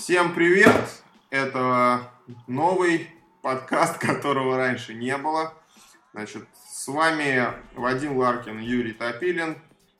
Всем 0.00 0.32
привет! 0.32 1.02
Это 1.28 2.08
новый 2.46 3.10
подкаст, 3.42 3.98
которого 3.98 4.56
раньше 4.56 4.94
не 4.94 5.14
было. 5.18 5.52
Значит, 6.14 6.44
с 6.54 6.88
вами 6.88 7.48
Вадим 7.74 8.16
Ларкин 8.16 8.60
и 8.60 8.64
Юрий 8.64 8.94
Топилин. 8.94 9.58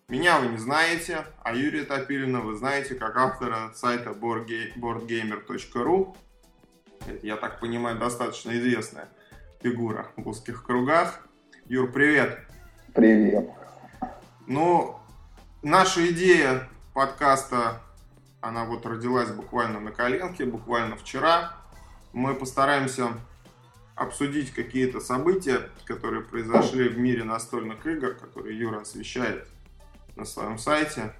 Меня 0.09 0.41
вы 0.41 0.47
не 0.47 0.57
знаете, 0.57 1.27
а 1.43 1.55
Юрия 1.55 1.85
Топилина 1.85 2.41
вы 2.41 2.57
знаете 2.57 2.95
как 2.95 3.15
автора 3.15 3.73
сайта 3.75 4.13
boardgamer.ru. 4.13 6.17
Это, 7.07 7.27
я 7.27 7.37
так 7.37 7.61
понимаю, 7.61 7.99
достаточно 7.99 8.53
известная 8.53 9.11
фигура 9.63 10.07
в 10.17 10.27
узких 10.27 10.65
кругах. 10.65 11.29
Юр, 11.67 11.93
привет! 11.93 12.39
Привет! 12.95 13.51
Ну, 14.47 14.99
наша 15.63 16.11
идея 16.11 16.71
подкаста 16.95 17.83
она 18.41 18.65
вот 18.65 18.87
родилась 18.87 19.31
буквально 19.31 19.81
на 19.81 19.93
коленке, 19.93 20.45
буквально 20.45 20.97
вчера. 20.97 21.55
Мы 22.13 22.35
постараемся 22.35 23.13
обсудить 23.95 24.53
какие-то 24.53 25.01
события, 25.01 25.69
которые 25.85 26.23
произошли 26.23 26.89
в 26.89 26.99
мире 26.99 27.25
настольных 27.25 27.87
игр, 27.87 28.15
которые 28.15 28.59
Юра 28.59 28.81
освещает 28.81 29.47
на 30.17 30.25
своем 30.25 30.59
сайте. 30.59 31.15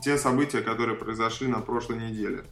Те 0.00 0.16
события, 0.16 0.60
которые 0.60 0.96
произошли 0.96 1.48
на 1.48 1.60
прошлой 1.60 1.98
неделе. 1.98 2.44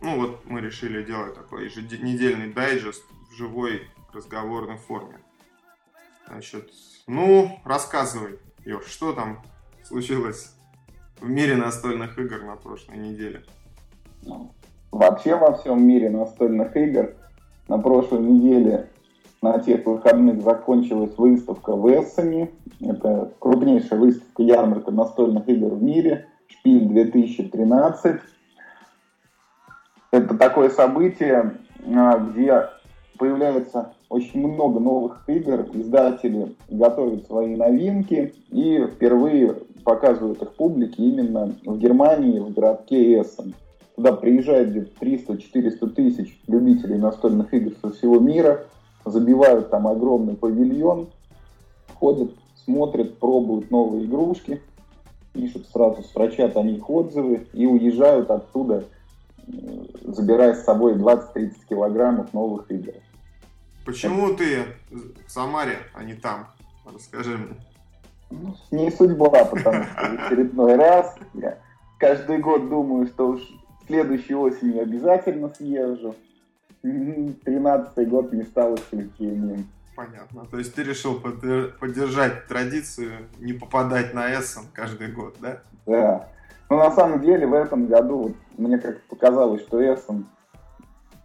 Ну 0.00 0.16
вот 0.16 0.44
мы 0.46 0.60
решили 0.60 1.02
делать 1.02 1.34
такой 1.34 1.66
еженедельный 1.66 2.52
дайджест 2.52 3.04
в 3.30 3.36
живой 3.36 3.88
разговорной 4.12 4.78
форме. 4.78 5.20
Значит, 6.26 6.70
ну, 7.06 7.60
рассказывай, 7.64 8.38
Юр, 8.64 8.82
что 8.86 9.12
там 9.12 9.44
случилось 9.82 10.53
в 11.24 11.30
мире 11.30 11.56
настольных 11.56 12.18
игр 12.18 12.42
на 12.42 12.56
прошлой 12.56 12.98
неделе? 12.98 13.42
Ну, 14.22 14.50
вообще 14.92 15.34
во 15.34 15.54
всем 15.54 15.82
мире 15.82 16.10
настольных 16.10 16.76
игр 16.76 17.14
на 17.66 17.78
прошлой 17.78 18.20
неделе 18.20 18.90
на 19.40 19.58
тех 19.58 19.86
выходных 19.86 20.42
закончилась 20.42 21.16
выставка 21.16 21.74
в 21.74 21.88
Эссене. 21.88 22.50
Это 22.80 23.32
крупнейшая 23.38 23.98
выставка 23.98 24.42
ярмарка 24.42 24.90
настольных 24.90 25.48
игр 25.48 25.74
в 25.74 25.82
мире. 25.82 26.28
Шпиль 26.46 26.86
2013. 26.88 28.20
Это 30.10 30.34
такое 30.36 30.68
событие, 30.68 31.54
а, 31.86 32.18
где 32.18 32.68
появляется 33.18 33.94
очень 34.10 34.46
много 34.46 34.78
новых 34.78 35.24
игр, 35.26 35.66
издатели 35.72 36.54
готовят 36.68 37.26
свои 37.26 37.56
новинки 37.56 38.34
и 38.50 38.86
впервые 38.86 39.56
показывают 39.84 40.42
их 40.42 40.52
публике 40.54 41.02
именно 41.02 41.54
в 41.64 41.78
Германии, 41.78 42.40
в 42.40 42.52
городке 42.52 43.20
Эссен. 43.20 43.54
Туда 43.96 44.12
приезжает 44.12 44.70
где-то 44.70 45.04
300-400 45.04 45.88
тысяч 45.90 46.40
любителей 46.48 46.98
настольных 46.98 47.54
игр 47.54 47.72
со 47.80 47.92
всего 47.92 48.18
мира, 48.18 48.66
забивают 49.04 49.70
там 49.70 49.86
огромный 49.86 50.34
павильон, 50.34 51.08
ходят, 51.94 52.32
смотрят, 52.64 53.18
пробуют 53.18 53.70
новые 53.70 54.06
игрушки, 54.06 54.60
пишут 55.32 55.68
сразу, 55.68 56.02
строчат 56.02 56.56
о 56.56 56.62
них 56.62 56.88
отзывы 56.90 57.46
и 57.52 57.66
уезжают 57.66 58.30
оттуда, 58.30 58.84
забирая 60.02 60.54
с 60.54 60.64
собой 60.64 60.94
20-30 60.94 61.52
килограммов 61.68 62.32
новых 62.32 62.70
игр. 62.70 62.94
Почему 63.84 64.34
ты 64.34 64.64
в 65.26 65.30
Самаре, 65.30 65.76
а 65.92 66.02
не 66.02 66.14
там? 66.14 66.48
Расскажи 66.90 67.36
мне. 67.36 67.56
Ну, 68.30 68.54
не 68.70 68.90
судьба, 68.90 69.44
потому 69.44 69.84
что 69.84 70.00
в 70.00 70.26
очередной 70.26 70.76
раз 70.76 71.16
я 71.34 71.58
каждый 71.98 72.38
год 72.38 72.68
думаю, 72.68 73.06
что 73.06 73.28
уж 73.30 73.40
следующей 73.86 74.34
осенью 74.34 74.82
обязательно 74.82 75.48
съезжу. 75.50 76.14
Тринадцатый 76.82 78.06
год 78.06 78.32
не 78.32 78.42
стал 78.42 78.74
исключением. 78.74 79.68
Понятно. 79.96 80.44
То 80.50 80.58
есть 80.58 80.74
ты 80.74 80.82
решил 80.82 81.20
поддержать 81.20 82.46
традицию 82.48 83.28
не 83.38 83.52
попадать 83.52 84.12
на 84.12 84.32
Эссен 84.34 84.64
каждый 84.72 85.08
год, 85.08 85.36
да? 85.40 85.60
Да. 85.86 86.28
Но 86.68 86.78
на 86.78 86.90
самом 86.90 87.20
деле 87.20 87.46
в 87.46 87.54
этом 87.54 87.86
году 87.86 88.18
вот, 88.18 88.32
мне 88.58 88.78
как 88.78 89.00
показалось, 89.02 89.62
что 89.62 89.80
Эссен 89.80 90.26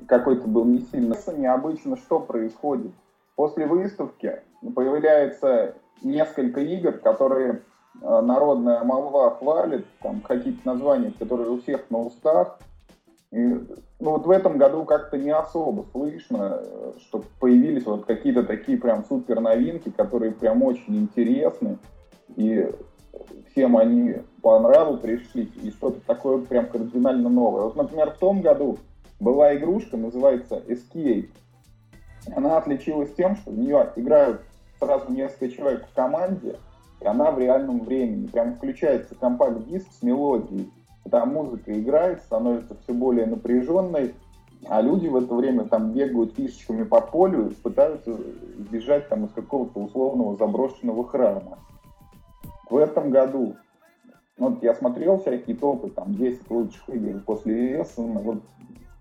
какой-то 0.08 0.48
был 0.48 0.66
не 0.66 0.82
сильно 0.92 1.16
необычно, 1.36 1.98
что 1.98 2.20
происходит. 2.20 2.92
После 3.36 3.66
выставки 3.66 4.40
появляется 4.76 5.76
несколько 6.02 6.62
игр, 6.62 6.94
которые 6.94 7.62
э, 8.02 8.22
народная 8.22 8.84
молва 8.84 9.36
хвалит, 9.36 9.86
там 10.02 10.22
какие-то 10.22 10.60
названия, 10.66 11.14
которые 11.18 11.50
у 11.50 11.62
всех 11.62 11.90
на 11.90 12.00
устах. 12.00 12.60
И, 13.32 13.38
ну 13.38 14.12
вот 14.12 14.26
в 14.26 14.32
этом 14.32 14.58
году 14.58 14.86
как-то 14.86 15.18
не 15.18 15.30
особо 15.32 15.86
слышно, 15.92 16.60
э, 16.62 16.94
что 17.00 17.24
появились 17.40 17.86
вот 17.86 18.06
какие-то 18.06 18.44
такие 18.44 18.78
прям 18.78 19.06
супер 19.06 19.40
новинки, 19.40 19.90
которые 19.90 20.32
прям 20.32 20.64
очень 20.64 20.98
интересны. 20.98 21.78
И 22.36 22.72
всем 23.52 23.78
они 23.78 24.18
по 24.42 24.60
нраву 24.60 24.98
пришли, 24.98 25.52
и 25.62 25.72
что-то 25.72 26.00
такое 26.06 26.40
прям 26.40 26.68
кардинально 26.68 27.30
новое. 27.30 27.64
Вот, 27.64 27.76
например, 27.76 28.12
в 28.12 28.18
том 28.18 28.42
году 28.42 28.78
была 29.20 29.56
игрушка, 29.56 29.98
называется 29.98 30.62
Escape. 30.68 31.30
Она 32.36 32.58
отличилась 32.58 33.14
тем, 33.16 33.36
что 33.36 33.52
в 33.52 33.58
нее 33.58 33.92
играют 33.96 34.42
сразу 34.80 35.12
несколько 35.12 35.50
человек 35.50 35.88
в 35.88 35.94
команде, 35.94 36.58
и 37.02 37.06
она 37.06 37.32
в 37.32 37.40
реальном 37.40 37.82
времени. 37.82 38.28
Прям 38.28 38.56
включается 38.56 39.16
компакт-диск 39.16 39.88
с 39.92 40.04
мелодией. 40.04 40.72
Там 41.10 41.34
музыка 41.34 41.78
играет, 41.80 42.22
становится 42.22 42.76
все 42.84 42.94
более 42.94 43.26
напряженной, 43.26 44.14
а 44.68 44.82
люди 44.82 45.08
в 45.08 45.16
это 45.16 45.34
время 45.34 45.66
там 45.66 45.92
бегают 45.92 46.36
фишечками 46.36 46.84
по 46.84 47.02
полю 47.02 47.50
и 47.50 47.54
пытаются 47.54 48.14
сбежать 48.58 49.08
там 49.10 49.26
из 49.26 49.32
какого-то 49.32 49.80
условного 49.80 50.36
заброшенного 50.36 51.08
храма. 51.08 51.60
В 52.70 52.78
этом 52.78 53.10
году 53.10 53.56
ну, 54.38 54.50
вот 54.50 54.64
я 54.64 54.74
смотрел 54.74 55.20
всякие 55.20 55.56
топы, 55.56 55.90
там 55.90 56.16
10 56.16 56.50
лучших 56.50 56.90
игр 56.90 57.20
после 57.22 57.80
ЕС, 57.80 57.94
вот 57.98 58.42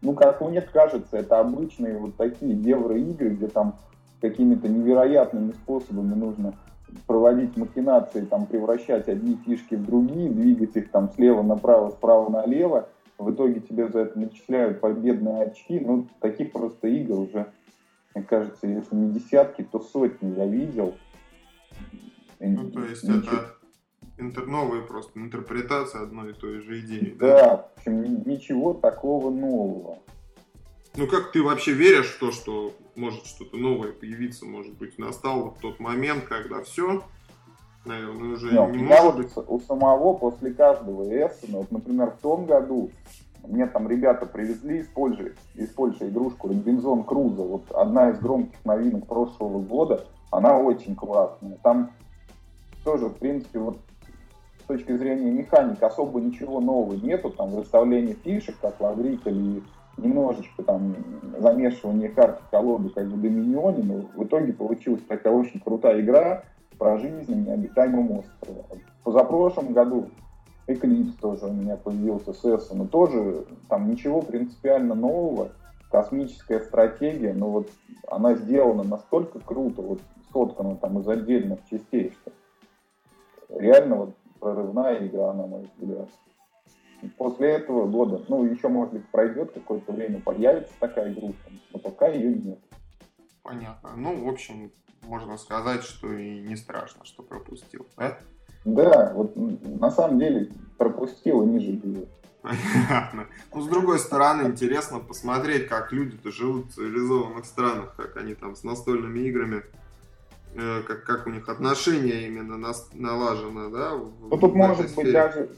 ну, 0.00 0.14
как 0.14 0.40
мне 0.40 0.60
кажется, 0.60 1.16
это 1.16 1.40
обычные 1.40 1.98
вот 1.98 2.16
такие 2.16 2.52
евроигры, 2.52 3.30
где 3.30 3.48
там 3.48 3.76
какими-то 4.20 4.68
невероятными 4.68 5.52
способами 5.52 6.14
нужно 6.14 6.54
проводить 7.06 7.56
махинации, 7.56 8.24
там, 8.24 8.46
превращать 8.46 9.08
одни 9.08 9.38
фишки 9.46 9.74
в 9.74 9.84
другие, 9.84 10.30
двигать 10.30 10.76
их 10.76 10.90
там 10.90 11.10
слева 11.14 11.42
направо, 11.42 11.90
справа 11.90 12.30
налево. 12.30 12.88
В 13.18 13.32
итоге 13.32 13.60
тебе 13.60 13.88
за 13.88 14.00
это 14.00 14.18
начисляют 14.18 14.80
победные 14.80 15.44
очки. 15.44 15.80
Ну, 15.80 16.06
таких 16.20 16.52
просто 16.52 16.88
игр 16.88 17.18
уже, 17.18 17.52
мне 18.14 18.24
кажется, 18.24 18.66
если 18.66 18.94
не 18.94 19.12
десятки, 19.12 19.62
то 19.70 19.80
сотни 19.80 20.34
я 20.36 20.46
видел. 20.46 20.94
Ну, 22.40 22.70
то 22.70 22.84
есть 22.84 23.02
Ничего. 23.02 23.18
это 23.18 23.54
интер, 24.18 24.46
новая 24.46 24.82
просто 24.82 25.18
интерпретация 25.18 26.02
одной 26.02 26.30
и 26.30 26.34
той 26.34 26.60
же 26.60 26.80
идеи. 26.80 27.16
Да, 27.18 27.26
да? 27.26 27.56
в 27.56 27.78
общем, 27.78 28.22
ничего 28.24 28.74
такого 28.74 29.30
нового. 29.30 29.98
Ну 30.96 31.06
как 31.06 31.32
ты 31.32 31.42
вообще 31.42 31.72
веришь 31.72 32.14
в 32.14 32.18
то, 32.18 32.32
что 32.32 32.72
может 32.98 33.24
что-то 33.26 33.56
новое 33.56 33.92
появиться, 33.92 34.44
может 34.44 34.74
быть, 34.74 34.98
настал 34.98 35.44
вот 35.44 35.58
тот 35.60 35.80
момент, 35.80 36.24
когда 36.24 36.62
все, 36.62 37.02
наверное, 37.84 38.34
уже 38.34 38.52
Нет, 38.52 38.70
не 38.72 38.82
может 38.82 39.16
быть. 39.16 39.36
Вот 39.36 39.46
у 39.48 39.60
самого 39.60 40.14
после 40.14 40.52
каждого 40.52 41.04
Эссена, 41.04 41.58
вот, 41.58 41.70
например, 41.70 42.10
в 42.10 42.20
том 42.20 42.44
году 42.44 42.90
мне 43.46 43.66
там 43.66 43.88
ребята 43.88 44.26
привезли 44.26 44.80
из 44.80 44.88
Польши, 44.88 45.34
из 45.54 45.68
Польши 45.68 46.08
игрушку 46.08 46.48
Робинзон 46.48 47.04
Круза. 47.04 47.42
Вот 47.42 47.70
одна 47.70 48.10
из 48.10 48.18
громких 48.18 48.62
новинок 48.64 49.06
прошлого 49.06 49.60
года, 49.60 50.04
она 50.30 50.58
очень 50.58 50.94
классная. 50.94 51.56
Там 51.62 51.92
тоже, 52.84 53.06
в 53.06 53.14
принципе, 53.14 53.60
вот 53.60 53.78
с 54.60 54.66
точки 54.66 54.96
зрения 54.96 55.30
механики 55.30 55.82
особо 55.82 56.20
ничего 56.20 56.60
нового 56.60 56.94
нету, 56.94 57.30
там 57.30 57.50
выставление 57.50 58.16
фишек, 58.22 58.56
как 58.60 58.78
в 58.80 58.84
Агриколе, 58.84 59.62
немножечко 59.98 60.62
там 60.62 60.94
замешивание 61.38 62.08
карт 62.08 62.40
в 62.40 62.50
колоду, 62.50 62.90
как 62.90 63.04
в 63.04 63.20
Доминионе, 63.20 63.82
но 63.82 63.94
в 64.14 64.24
итоге 64.24 64.52
получилась 64.52 65.02
такая 65.08 65.32
очень 65.32 65.60
крутая 65.60 66.00
игра 66.00 66.44
про 66.78 66.98
жизнь 66.98 67.34
на 67.34 67.50
необитаемом 67.50 68.18
острове. 68.18 68.64
Позапрошлом 69.04 69.72
году 69.72 70.08
Эклипс 70.66 71.14
тоже 71.14 71.46
у 71.46 71.52
меня 71.52 71.76
появился 71.76 72.32
с 72.32 72.70
но 72.72 72.86
тоже 72.86 73.44
там 73.68 73.90
ничего 73.90 74.20
принципиально 74.20 74.94
нового, 74.94 75.50
космическая 75.90 76.60
стратегия, 76.60 77.32
но 77.32 77.48
вот 77.50 77.70
она 78.06 78.34
сделана 78.34 78.84
настолько 78.84 79.40
круто, 79.40 79.80
вот 79.80 80.00
соткана 80.32 80.76
там 80.76 80.98
из 81.00 81.08
отдельных 81.08 81.60
частей, 81.70 82.12
что 82.20 82.32
реально 83.58 83.96
вот 83.96 84.14
прорывная 84.40 85.06
игра, 85.06 85.32
на 85.32 85.46
мой 85.46 85.68
взгляд. 85.78 86.08
После 87.16 87.50
этого 87.50 87.86
года, 87.86 88.24
ну, 88.28 88.44
еще, 88.44 88.68
может 88.68 88.94
быть, 88.94 89.08
пройдет 89.08 89.52
какое-то 89.52 89.92
время, 89.92 90.20
появится 90.20 90.72
такая 90.80 91.12
игрушка, 91.12 91.50
но 91.72 91.78
пока 91.78 92.08
ее 92.08 92.34
нет. 92.34 92.58
Понятно. 93.42 93.90
Ну, 93.96 94.24
в 94.24 94.28
общем, 94.28 94.72
можно 95.02 95.38
сказать, 95.38 95.82
что 95.84 96.12
и 96.12 96.40
не 96.40 96.56
страшно, 96.56 97.04
что 97.04 97.22
пропустил, 97.22 97.86
да? 97.96 98.18
Да, 98.64 99.12
вот 99.14 99.34
на 99.36 99.90
самом 99.90 100.18
деле 100.18 100.50
пропустил 100.76 101.42
и 101.42 101.46
не 101.46 101.60
жалею. 101.60 102.08
Понятно. 102.42 103.26
Ну, 103.54 103.60
с 103.60 103.68
другой 103.68 103.98
стороны, 103.98 104.48
интересно 104.48 104.98
посмотреть, 105.00 105.68
как 105.68 105.92
люди-то 105.92 106.30
живут 106.30 106.66
в 106.66 106.74
цивилизованных 106.74 107.44
странах, 107.44 107.94
как 107.96 108.16
они 108.16 108.34
там 108.34 108.56
с 108.56 108.64
настольными 108.64 109.20
играми, 109.20 109.62
э, 110.54 110.82
как, 110.86 111.04
как 111.04 111.26
у 111.26 111.30
них 111.30 111.48
отношения 111.48 112.26
именно 112.26 112.56
нас, 112.56 112.90
налажено, 112.92 113.70
да? 113.70 113.94
В, 113.94 114.12
ну, 114.30 114.36
тут 114.36 114.54
может 114.54 114.94
быть 114.94 115.12
даже 115.12 115.48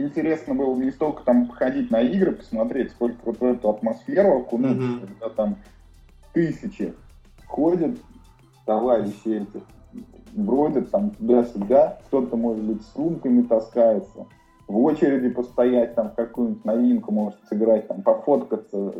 интересно 0.00 0.54
было 0.54 0.74
не 0.76 0.90
столько 0.90 1.22
там 1.24 1.46
походить 1.46 1.90
на 1.90 2.00
игры, 2.00 2.32
посмотреть, 2.32 2.90
сколько 2.92 3.18
вот 3.24 3.42
эту 3.42 3.70
атмосферу 3.70 4.40
окунуться, 4.40 4.82
mm-hmm. 4.82 5.06
когда 5.06 5.28
там 5.30 5.56
тысячи 6.32 6.94
ходят 7.46 7.98
товарищи 8.64 9.28
этих, 9.28 9.62
бродят 10.32 10.90
там 10.90 11.10
туда-сюда, 11.10 12.00
кто-то, 12.06 12.36
может 12.36 12.62
быть, 12.62 12.82
с 12.82 12.92
сумками 12.92 13.42
таскается, 13.42 14.26
в 14.66 14.78
очереди 14.78 15.30
постоять, 15.30 15.94
там, 15.94 16.10
какую-нибудь 16.14 16.64
новинку 16.64 17.12
может 17.12 17.38
сыграть, 17.48 17.88
там, 17.88 18.02
пофоткаться 18.02 18.92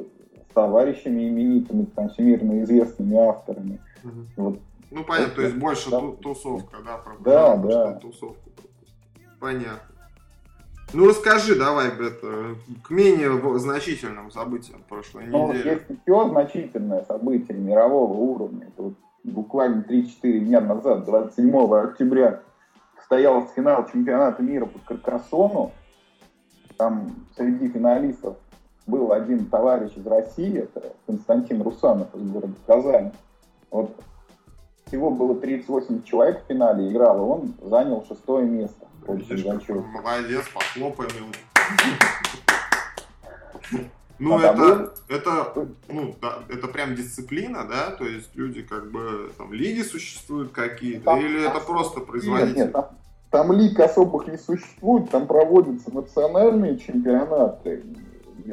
с 0.51 0.55
товарищами 0.55 1.29
именитыми, 1.29 1.85
там, 1.85 2.09
всемирно 2.09 2.63
известными 2.63 3.17
авторами. 3.17 3.81
Угу. 4.03 4.13
Вот. 4.37 4.59
Ну, 4.91 5.05
понятно, 5.05 5.35
то 5.35 5.43
есть 5.43 5.57
больше 5.57 5.91
да. 5.91 6.01
тусовка, 6.23 6.79
да? 6.83 6.97
Правда? 6.97 7.23
Да, 7.25 7.57
да. 7.57 7.93
Тусовку 7.95 8.49
Понятно. 9.39 9.98
Ну, 10.95 11.07
расскажи 11.07 11.55
давай, 11.55 11.89
это, 11.89 12.57
к 12.83 12.91
менее 12.91 13.59
значительным 13.59 14.31
событиям 14.31 14.83
прошлой 14.89 15.27
ну, 15.27 15.49
недели. 15.49 15.69
Если 15.69 15.99
все 16.03 16.29
значительное 16.29 17.05
событие 17.05 17.59
мирового 17.59 18.15
уровня, 18.15 18.69
это 18.69 18.83
вот 18.83 18.95
буквально 19.23 19.83
3-4 19.83 20.39
дня 20.41 20.61
назад, 20.61 21.05
27 21.05 21.75
октября, 21.75 22.41
состоялся 22.97 23.53
финал 23.55 23.87
чемпионата 23.91 24.43
мира 24.43 24.67
по 24.67 24.79
каркасону. 24.79 25.73
Там 26.77 27.15
среди 27.37 27.69
финалистов 27.69 28.37
был 28.87 29.13
один 29.13 29.47
товарищ 29.47 29.93
из 29.97 30.07
России, 30.07 30.61
это 30.61 30.93
Константин 31.07 31.61
Русанов 31.63 32.15
из 32.15 32.31
города 32.31 32.55
Казани. 32.67 33.13
Вот 33.71 33.95
всего 34.89 35.11
было 35.11 35.35
38 35.37 36.03
человек 36.03 36.45
в 36.45 36.49
финале 36.49 36.91
играло, 36.91 37.23
он 37.23 37.55
занял 37.63 38.05
шестое 38.07 38.47
место. 38.47 38.87
Очень 39.07 39.45
Молодец, 39.81 40.45
похлопаем 40.53 41.11
ему. 41.17 41.33
Ну, 44.21 44.37
а 44.37 44.41
это, 44.41 44.95
это, 45.09 45.69
ну, 45.89 46.13
да, 46.21 46.39
это 46.49 46.67
прям 46.67 46.97
дисциплина, 46.97 47.65
да? 47.65 47.93
То 47.93 48.05
есть 48.05 48.35
люди 48.35 48.63
как 48.63 48.91
бы, 48.91 49.31
там, 49.39 49.53
лиги 49.53 49.83
существуют 49.83 50.51
какие-то, 50.51 51.17
или 51.17 51.47
это 51.47 51.61
просто 51.61 52.01
производитель? 52.01 52.49
Нет, 52.49 52.57
нет, 52.57 52.73
там, 52.73 52.89
там 53.31 53.53
лиг 53.53 53.79
особых 53.79 54.27
не 54.27 54.37
существует, 54.37 55.09
там 55.11 55.29
проводятся 55.29 55.95
национальные 55.95 56.79
чемпионаты, 56.79 57.85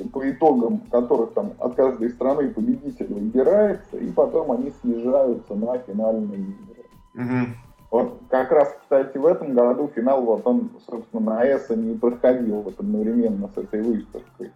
по 0.03 0.29
итогам 0.29 0.79
которых 0.91 1.33
там 1.33 1.53
от 1.59 1.75
каждой 1.75 2.09
страны 2.09 2.49
победитель 2.49 3.13
выбирается, 3.13 3.97
и 3.97 4.11
потом 4.11 4.51
они 4.51 4.71
снижаются 4.81 5.55
на 5.55 5.77
финальные 5.79 6.39
игры. 6.39 6.85
Угу. 7.15 7.47
Вот 7.91 8.21
как 8.29 8.51
раз, 8.51 8.75
кстати, 8.81 9.17
в 9.17 9.25
этом 9.25 9.53
году 9.53 9.89
финал, 9.95 10.21
вот 10.23 10.45
он, 10.45 10.71
собственно, 10.85 11.35
на 11.35 11.45
ЭСА 11.45 11.75
не 11.75 11.95
проходил 11.97 12.61
вот 12.61 12.79
одновременно 12.79 13.49
с 13.53 13.57
этой 13.57 13.81
выставкой. 13.81 14.51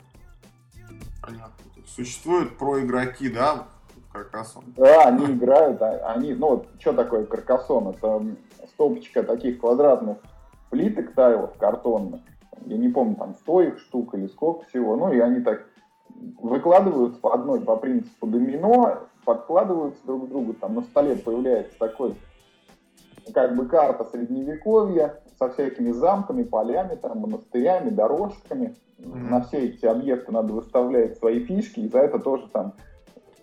Понятно. 1.21 1.53
Существуют 1.86 2.57
проигроки, 2.57 3.30
да, 3.30 3.68
Каркасон? 4.12 4.63
Да, 4.75 5.06
они 5.06 5.25
играют, 5.25 5.81
а, 5.81 6.13
они, 6.13 6.33
ну, 6.33 6.50
вот, 6.50 6.68
что 6.80 6.94
такое 6.94 7.25
Каркасон? 7.25 7.89
Это 7.89 8.25
стопочка 8.74 9.24
таких 9.24 9.59
квадратных 9.59 10.18
плиток 10.69 11.13
тайлов 11.13 11.57
картонных. 11.57 12.21
Я 12.69 12.77
не 12.77 12.89
помню, 12.89 13.16
там 13.16 13.33
100 13.33 13.62
их 13.63 13.80
штук 13.80 14.13
или 14.13 14.27
сколько 14.27 14.66
всего. 14.68 14.95
Ну, 14.95 15.12
и 15.12 15.19
они 15.19 15.42
так 15.42 15.66
выкладываются 16.39 17.19
по 17.19 17.33
одной 17.33 17.62
по 17.62 17.75
принципу 17.77 18.27
домино, 18.27 19.07
подкладываются 19.25 20.06
друг 20.06 20.25
к 20.25 20.30
другу. 20.30 20.54
Там 20.54 20.75
на 20.75 20.83
столе 20.83 21.16
появляется 21.16 21.77
такой 21.80 22.16
как 23.33 23.56
бы 23.56 23.66
карта 23.66 24.06
средневековья 24.12 25.19
со 25.39 25.50
всякими 25.50 25.92
замками, 25.92 26.44
полями, 26.44 26.95
там, 26.95 27.19
монастырями, 27.19 27.89
дорожками. 27.89 28.75
Mm-hmm. 29.00 29.30
На 29.30 29.42
все 29.42 29.65
эти 29.65 29.86
объекты 29.86 30.31
надо 30.31 30.54
выставлять 30.54 31.18
свои 31.18 31.44
фишки, 31.44 31.80
и 31.80 31.89
за 31.89 32.00
это 32.00 32.19
тоже 32.19 32.48
там 32.54 32.74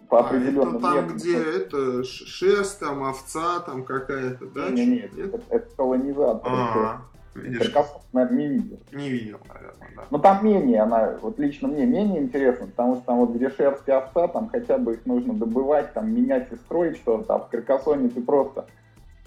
по 0.08 0.20
а, 0.20 0.26
определенным 0.26 0.76
это 0.76 0.82
там, 0.82 0.94
методам. 0.94 1.16
где 1.16 1.38
это 1.38 2.04
шерсть, 2.04 2.78
там, 2.78 3.02
овца, 3.02 3.60
там 3.60 3.82
какая-то, 3.82 4.46
да? 4.46 4.68
Нет, 4.68 4.88
нет, 4.88 5.16
нет. 5.16 5.34
Это, 5.34 5.42
это 5.48 5.76
колонизатор. 5.76 6.52
А, 6.52 7.00
видишь? 7.42 7.74
наверное, 8.12 8.38
не 8.38 8.48
видел. 8.48 8.78
Не 8.92 9.08
видел, 9.08 9.40
наверное, 9.48 9.88
да. 9.96 10.04
Но 10.10 10.18
там 10.18 10.44
менее, 10.44 10.82
она, 10.82 11.16
вот 11.20 11.38
лично 11.38 11.68
мне 11.68 11.86
менее 11.86 12.22
интересно, 12.22 12.66
потому 12.66 12.96
что 12.96 13.04
там 13.04 13.18
вот 13.18 13.34
где 13.34 13.50
шерсть 13.50 13.86
и 13.86 13.90
овца, 13.92 14.28
там 14.28 14.48
хотя 14.48 14.78
бы 14.78 14.94
их 14.94 15.06
нужно 15.06 15.34
добывать, 15.34 15.92
там 15.92 16.12
менять 16.12 16.52
и 16.52 16.56
строить 16.56 16.96
что-то, 16.96 17.34
а 17.34 17.38
в 17.38 17.48
Каркасоне 17.48 18.08
ты 18.08 18.20
просто 18.20 18.66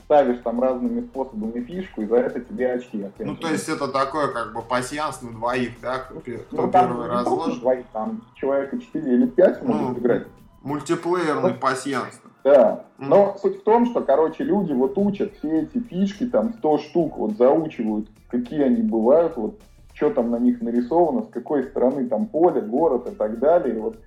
ставишь 0.10 0.40
там 0.44 0.60
разными 0.60 1.02
способами 1.02 1.64
фишку, 1.64 2.02
и 2.02 2.08
за 2.08 2.16
это 2.16 2.40
тебе 2.40 2.74
очки. 2.74 3.06
Ну, 3.20 3.36
то 3.36 3.48
есть 3.48 3.70
это 3.70 3.88
такое 3.88 4.30
как 4.30 4.54
бы 4.54 4.64
пассианс 4.64 5.22
на 5.22 5.32
двоих, 5.32 5.80
да? 5.82 6.00
Кто, 6.00 6.20
ну, 6.50 6.72
первый 6.72 7.08
разложит? 7.08 7.60
Двоих, 7.60 7.86
там 7.94 8.24
человека 8.34 8.80
4 8.80 9.14
или 9.14 9.28
5 9.28 9.64
ну, 9.64 9.74
могут 9.74 10.00
играть. 10.00 10.28
Мультиплеерный 10.64 11.54
пассианс. 11.54 12.20
Да. 12.44 12.86
Но 12.98 13.38
суть 13.42 13.62
в 13.62 13.64
том, 13.64 13.86
что, 13.86 14.02
короче, 14.02 14.44
люди 14.44 14.72
вот 14.74 14.98
учат 14.98 15.34
все 15.38 15.62
эти 15.62 15.80
фишки, 15.80 16.26
там 16.26 16.54
100 16.54 16.78
штук 16.80 17.18
вот 17.18 17.38
заучивают, 17.38 18.08
какие 18.30 18.64
они 18.64 18.82
бывают, 18.82 19.36
вот 19.38 19.60
что 19.94 20.10
там 20.12 20.32
на 20.32 20.40
них 20.40 20.62
нарисовано, 20.62 21.24
с 21.24 21.30
какой 21.30 21.64
стороны 21.64 22.08
там 22.08 22.28
поле, 22.28 22.62
город 22.62 23.10
и 23.12 23.16
так 23.16 23.40
далее. 23.40 23.76
И 23.76 23.80
вот 23.80 23.98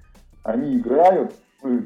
они 0.43 0.79
играют, 0.79 1.34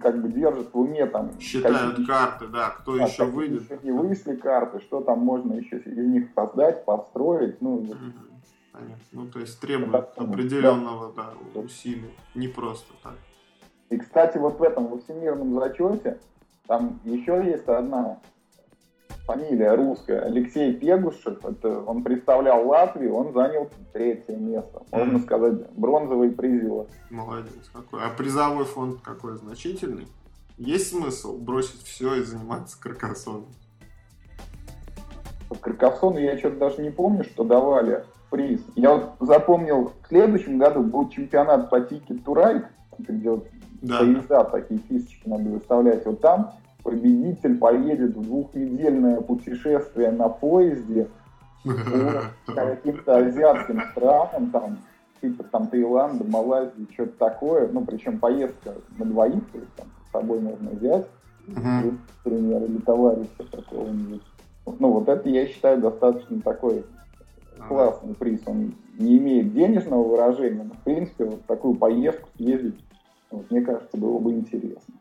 как 0.00 0.22
бы 0.22 0.28
держат 0.28 0.72
в 0.72 0.78
уме 0.78 1.06
там... 1.06 1.38
Считают 1.40 1.90
какие, 1.90 2.06
карты, 2.06 2.46
да, 2.46 2.70
кто 2.70 2.96
да, 2.96 3.04
еще 3.04 3.24
выйдет. 3.24 3.62
Еще 3.62 3.78
не 3.82 3.90
вышли 3.90 4.36
карты, 4.36 4.80
что 4.80 5.00
там 5.00 5.20
можно 5.20 5.54
еще 5.54 5.78
из 5.78 6.06
них 6.06 6.28
создать, 6.34 6.84
построить, 6.84 7.60
ну... 7.60 7.84
Понятно. 8.72 8.96
Ну, 9.12 9.26
то 9.26 9.40
есть 9.40 9.58
требует 9.58 10.06
определенного 10.16 11.10
да. 11.16 11.30
Да, 11.54 11.60
усилия, 11.60 12.10
не 12.34 12.46
просто 12.46 12.92
так. 13.02 13.14
И, 13.90 13.96
кстати, 13.98 14.38
вот 14.38 14.58
в 14.58 14.62
этом 14.62 15.00
всемирном 15.00 15.58
зачете 15.60 16.18
там 16.66 17.00
еще 17.04 17.44
есть 17.44 17.68
одна 17.68 18.18
фамилия 19.26 19.74
русская, 19.74 20.20
Алексей 20.20 20.72
Пегушев, 20.72 21.44
это 21.44 21.80
он 21.80 22.02
представлял 22.02 22.66
Латвию, 22.66 23.14
он 23.14 23.32
занял 23.32 23.68
третье 23.92 24.36
место. 24.36 24.82
Можно 24.92 25.18
сказать, 25.18 25.70
бронзовый 25.72 26.30
призер. 26.30 26.86
Молодец 27.10 27.70
какой. 27.72 28.02
А 28.02 28.10
призовой 28.10 28.64
фонд 28.64 29.00
какой 29.02 29.36
значительный? 29.36 30.06
Есть 30.58 30.90
смысл 30.90 31.36
бросить 31.38 31.82
все 31.82 32.14
и 32.14 32.22
заниматься 32.22 32.80
каркасоном? 32.80 33.46
Каркасону 35.60 36.18
я 36.18 36.38
что-то 36.38 36.56
даже 36.56 36.82
не 36.82 36.90
помню, 36.90 37.24
что 37.24 37.44
давали 37.44 38.04
приз. 38.30 38.60
Я 38.74 38.94
вот 38.94 39.14
запомнил, 39.20 39.92
в 40.02 40.08
следующем 40.08 40.58
году 40.58 40.82
был 40.82 41.08
чемпионат 41.08 41.68
по 41.68 41.76
Ride, 41.76 42.66
где 42.98 43.30
вот 43.30 43.46
да. 43.82 44.00
поезда, 44.00 44.44
такие 44.44 44.80
фишечки 44.88 45.28
надо 45.28 45.50
выставлять. 45.50 46.04
Вот 46.06 46.20
там 46.20 46.52
победитель 46.82 47.58
поедет 47.58 48.16
в 48.16 48.22
двухнедельное 48.22 49.20
путешествие 49.20 50.12
на 50.12 50.28
поезде 50.28 51.08
по 51.64 52.52
каким-то 52.54 53.16
азиатским 53.16 53.82
странам, 53.90 54.50
там, 54.50 54.78
типа 55.20 55.44
там 55.44 55.66
Таиланда, 55.66 56.24
Малайзии, 56.24 56.88
что-то 56.92 57.18
такое. 57.18 57.68
Ну, 57.68 57.84
причем 57.84 58.18
поездка 58.18 58.74
на 58.98 59.04
двоих, 59.04 59.44
то 59.50 59.58
есть 59.58 59.74
там 59.74 59.86
с 60.06 60.12
собой 60.12 60.40
можно 60.40 60.70
взять, 60.70 61.06
uh-huh. 61.48 61.98
например, 62.24 62.64
или 62.64 62.78
товарища 62.78 63.44
какого-нибудь. 63.50 64.22
Ну, 64.78 64.90
вот 64.90 65.08
это, 65.08 65.28
я 65.28 65.46
считаю, 65.46 65.80
достаточно 65.80 66.40
такой 66.40 66.84
классный 67.68 68.14
приз. 68.14 68.40
Он 68.46 68.74
не 68.98 69.18
имеет 69.18 69.52
денежного 69.52 70.02
выражения, 70.02 70.62
но, 70.62 70.74
в 70.74 70.82
принципе, 70.84 71.24
вот 71.24 71.44
такую 71.46 71.74
поездку 71.74 72.28
съездить, 72.36 72.78
вот, 73.36 73.50
мне 73.50 73.60
кажется, 73.62 73.96
было 73.96 74.18
бы 74.18 74.32
интересно. 74.32 74.94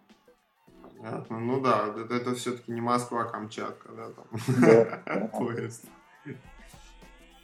Понятно. 0.97 1.39
Ну 1.39 1.61
да, 1.61 1.93
это, 1.95 2.13
это 2.13 2.35
все-таки 2.35 2.71
не 2.71 2.81
Москва, 2.81 3.21
а 3.21 3.25
Камчатка, 3.25 3.89
да, 3.93 4.09
там 4.11 5.27
поезд. 5.29 5.85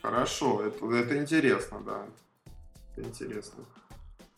Хорошо, 0.02 0.64
это, 0.64 0.92
это 0.94 1.18
интересно, 1.18 1.80
да. 1.86 2.06
Это 2.96 3.08
интересно. 3.08 3.64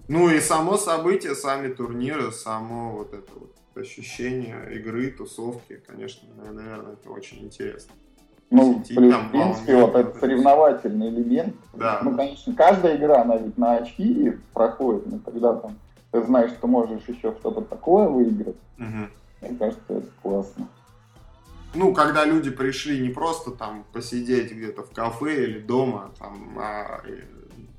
Ну 0.08 0.30
и 0.30 0.40
само 0.40 0.78
событие, 0.78 1.36
сами 1.36 1.74
турниры, 1.74 2.32
само 2.32 2.92
вот 2.92 3.14
это 3.14 3.32
вот 3.34 3.56
ощущение 3.76 4.76
игры, 4.76 5.10
тусовки, 5.12 5.82
конечно, 5.88 6.28
наверное, 6.36 6.94
это 6.94 7.10
очень 7.10 7.46
интересно. 7.46 7.94
Ну, 8.50 8.84
плюс, 8.88 9.16
в 9.16 9.32
принципе, 9.32 9.76
вот 9.78 9.96
этот 9.96 10.20
соревновательный 10.20 11.10
элемент. 11.10 11.56
Да. 11.74 12.02
Ну, 12.04 12.16
конечно, 12.16 12.54
каждая 12.54 12.98
игра, 12.98 13.22
она 13.22 13.38
ведь 13.38 13.58
на 13.58 13.78
очки 13.78 14.38
проходит, 14.54 15.08
но 15.08 15.18
когда 15.20 15.54
там 15.56 15.76
ты 16.14 16.24
знаешь, 16.24 16.52
что 16.52 16.68
можешь 16.68 17.02
еще 17.08 17.32
что-то 17.40 17.62
такое 17.62 18.08
выиграть, 18.08 18.56
угу. 18.78 19.10
мне 19.42 19.58
кажется, 19.58 19.82
это 19.90 20.08
классно. 20.22 20.68
Ну, 21.74 21.92
когда 21.92 22.24
люди 22.24 22.52
пришли 22.52 23.00
не 23.00 23.10
просто 23.10 23.50
там 23.50 23.84
посидеть 23.92 24.52
где-то 24.52 24.84
в 24.84 24.92
кафе 24.92 25.46
или 25.46 25.60
дома, 25.60 26.12
там, 26.20 26.56
а 26.60 27.02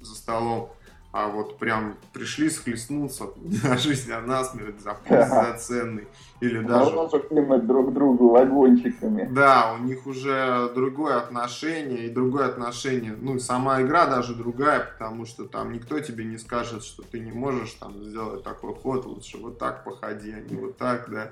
за 0.00 0.14
столом, 0.16 0.70
а 1.14 1.28
вот 1.28 1.58
прям 1.58 1.94
пришли 2.12 2.50
схлестнуться 2.50 3.26
на 3.62 3.76
жизнь, 3.78 4.10
а 4.10 4.20
насмерть 4.20 4.80
за 4.80 4.94
приз, 4.94 5.28
за 5.28 5.56
ценный. 5.60 6.08
Или 6.40 6.58
даже... 6.58 6.90
кинуть 7.30 7.68
друг 7.68 7.92
другу 7.92 8.30
вагончиками. 8.30 9.28
Да, 9.32 9.76
у 9.78 9.84
них 9.84 10.08
уже 10.08 10.72
другое 10.74 11.18
отношение, 11.18 12.06
и 12.06 12.10
другое 12.10 12.46
отношение, 12.46 13.14
ну, 13.16 13.38
сама 13.38 13.80
игра 13.82 14.06
даже 14.06 14.34
другая, 14.34 14.80
потому 14.80 15.24
что 15.24 15.44
там 15.44 15.72
никто 15.72 16.00
тебе 16.00 16.24
не 16.24 16.36
скажет, 16.36 16.82
что 16.82 17.04
ты 17.04 17.20
не 17.20 17.30
можешь 17.30 17.74
там 17.74 18.02
сделать 18.02 18.42
такой 18.42 18.74
ход, 18.74 19.06
лучше 19.06 19.38
вот 19.38 19.56
так 19.56 19.84
походи, 19.84 20.32
а 20.32 20.40
не 20.40 20.56
вот 20.56 20.76
так, 20.78 21.08
да. 21.08 21.30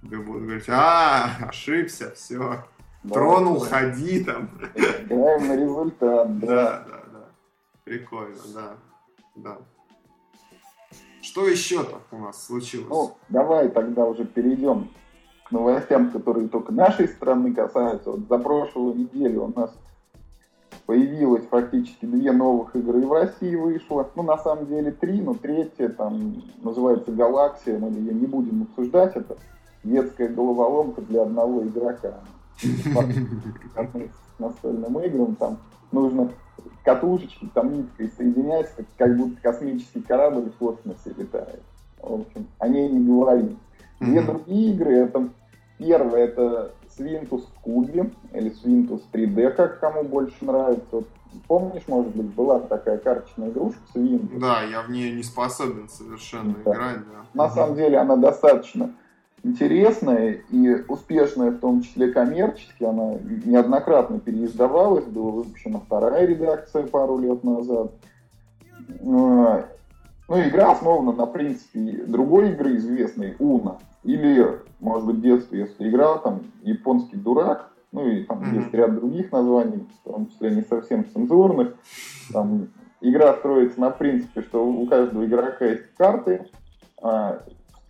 Тебе 0.00 0.20
будут 0.20 0.44
говорить, 0.44 0.64
а, 0.68 1.28
ошибся, 1.50 2.14
все, 2.16 2.64
да, 3.04 3.14
тронул, 3.14 3.60
да. 3.60 3.66
ходи 3.66 4.24
там. 4.24 4.48
Играем 4.74 5.48
на 5.48 5.56
результат. 5.56 6.38
Да, 6.38 6.46
да, 6.46 6.84
да. 6.88 7.02
да. 7.12 7.28
Прикольно, 7.84 8.40
да. 8.54 8.76
Да. 9.34 9.58
Что 11.22 11.46
еще-то 11.46 12.00
у 12.10 12.18
нас 12.18 12.44
случилось? 12.44 12.88
Ну, 12.88 13.16
давай 13.28 13.68
тогда 13.68 14.04
уже 14.06 14.24
перейдем 14.24 14.90
к 15.44 15.52
новостям, 15.52 16.10
которые 16.10 16.48
только 16.48 16.72
нашей 16.72 17.08
страны 17.08 17.54
касаются. 17.54 18.10
Вот 18.10 18.28
за 18.28 18.38
прошлую 18.38 18.96
неделю 18.96 19.44
у 19.44 19.58
нас 19.58 19.72
появилось 20.86 21.46
фактически 21.46 22.06
две 22.06 22.32
новых 22.32 22.74
игры 22.74 23.02
и 23.02 23.04
в 23.04 23.12
России 23.12 23.54
вышло. 23.54 24.10
Ну, 24.16 24.24
на 24.24 24.36
самом 24.38 24.66
деле 24.66 24.90
три, 24.90 25.20
но 25.20 25.34
третья 25.34 25.88
там 25.88 26.42
называется 26.62 27.12
«Галаксия», 27.12 27.78
мы 27.78 27.88
ее 27.90 28.12
не 28.12 28.26
будем 28.26 28.62
обсуждать, 28.62 29.14
это 29.16 29.36
детская 29.84 30.28
головоломка 30.28 31.02
для 31.02 31.22
одного 31.22 31.62
игрока. 31.64 32.20
Настольным 34.38 34.98
играм 35.00 35.36
там 35.36 35.58
нужно 35.92 36.30
катушечки 36.84 37.48
там 37.54 37.72
ниткой 37.72 38.10
соединяются, 38.16 38.76
как, 38.76 38.86
как 38.96 39.16
будто 39.16 39.40
космический 39.40 40.00
корабль 40.00 40.50
в 40.50 40.56
космосе 40.56 41.14
летает. 41.16 41.62
В 42.00 42.20
общем, 42.20 42.48
о 42.58 42.68
ней 42.68 42.88
не 42.88 43.06
говорим. 43.06 43.58
Две 44.00 44.18
mm-hmm. 44.18 44.26
другие 44.26 44.72
игры, 44.72 44.92
это 44.94 45.28
первая 45.78 46.24
это 46.24 46.72
Свинтус 46.96 47.44
в 47.44 47.60
кубе, 47.60 48.10
или 48.32 48.50
Свинтус 48.50 49.02
3D, 49.12 49.50
как 49.52 49.80
кому 49.80 50.02
больше 50.02 50.44
нравится. 50.44 50.84
Вот, 50.90 51.06
помнишь, 51.46 51.84
может 51.86 52.14
быть, 52.14 52.34
была 52.34 52.60
такая 52.60 52.98
карточная 52.98 53.50
игрушка 53.50 53.80
Свинтус? 53.92 54.40
Да, 54.40 54.62
я 54.62 54.82
в 54.82 54.90
нее 54.90 55.12
не 55.12 55.22
способен 55.22 55.88
совершенно 55.88 56.54
да. 56.64 56.72
играть, 56.72 56.98
да. 56.98 57.24
На 57.34 57.46
mm-hmm. 57.46 57.54
самом 57.54 57.76
деле 57.76 57.98
она 57.98 58.16
достаточно 58.16 58.92
интересная 59.44 60.42
и 60.50 60.84
успешная, 60.88 61.50
в 61.50 61.58
том 61.58 61.82
числе 61.82 62.12
коммерчески. 62.12 62.84
Она 62.84 63.14
неоднократно 63.44 64.18
переиздавалась, 64.20 65.04
была 65.04 65.30
выпущена 65.30 65.80
вторая 65.80 66.26
редакция 66.26 66.86
пару 66.86 67.18
лет 67.18 67.42
назад. 67.44 67.92
А, 69.00 69.66
ну, 70.28 70.48
игра 70.48 70.72
основана 70.72 71.12
на 71.12 71.26
принципе 71.26 72.04
другой 72.06 72.52
игры 72.52 72.76
известной, 72.76 73.36
Уна. 73.38 73.78
Или, 74.04 74.60
может 74.80 75.06
быть, 75.06 75.16
в 75.16 75.22
детстве, 75.22 75.60
если 75.60 75.88
играл, 75.88 76.20
там, 76.22 76.40
японский 76.62 77.16
дурак, 77.16 77.70
ну 77.92 78.08
и 78.08 78.24
там 78.24 78.42
mm-hmm. 78.42 78.56
есть 78.56 78.74
ряд 78.74 78.94
других 78.94 79.30
названий, 79.30 79.86
в 80.02 80.10
том 80.10 80.28
числе 80.28 80.50
не 80.50 80.62
совсем 80.62 81.04
цензурных. 81.08 81.74
Там, 82.32 82.68
игра 83.00 83.34
строится 83.34 83.80
на 83.80 83.90
принципе, 83.90 84.42
что 84.42 84.66
у 84.66 84.86
каждого 84.86 85.24
игрока 85.24 85.66
есть 85.66 85.94
карты, 85.96 86.46
а, 87.00 87.42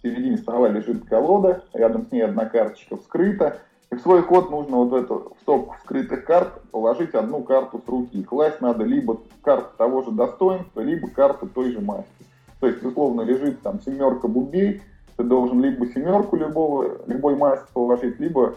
в 0.03 0.07
середине 0.07 0.37
стола 0.37 0.69
лежит 0.69 1.05
колода, 1.05 1.63
рядом 1.73 2.07
с 2.07 2.13
ней 2.13 2.23
одна 2.23 2.47
карточка 2.47 2.97
вскрыта, 2.97 3.59
и 3.91 3.95
в 3.95 4.01
свой 4.01 4.23
ход 4.23 4.51
нужно 4.51 4.79
вот 4.79 4.91
в 4.91 4.95
эту 4.95 5.37
стопку 5.43 5.77
вскрытых 5.79 6.25
карт 6.25 6.61
положить 6.73 7.15
одну 7.15 7.43
карту 7.43 7.81
с 7.85 7.89
руки. 7.89 8.23
Класть 8.25 8.61
надо 8.61 8.85
либо 8.85 9.19
карту 9.43 9.77
того 9.77 10.03
же 10.03 10.11
достоинства, 10.11 10.81
либо 10.81 11.09
карту 11.09 11.47
той 11.47 11.73
же 11.73 11.81
масти. 11.81 12.11
То 12.59 12.67
есть, 12.67 12.83
условно, 12.83 13.21
лежит 13.21 13.61
там 13.61 13.81
семерка 13.81 14.29
бубей, 14.29 14.83
ты 15.17 15.25
должен 15.25 15.61
либо 15.61 15.87
семерку 15.87 16.37
любого, 16.37 17.03
любой 17.07 17.37
масти 17.37 17.67
положить, 17.73 18.19
либо 18.19 18.55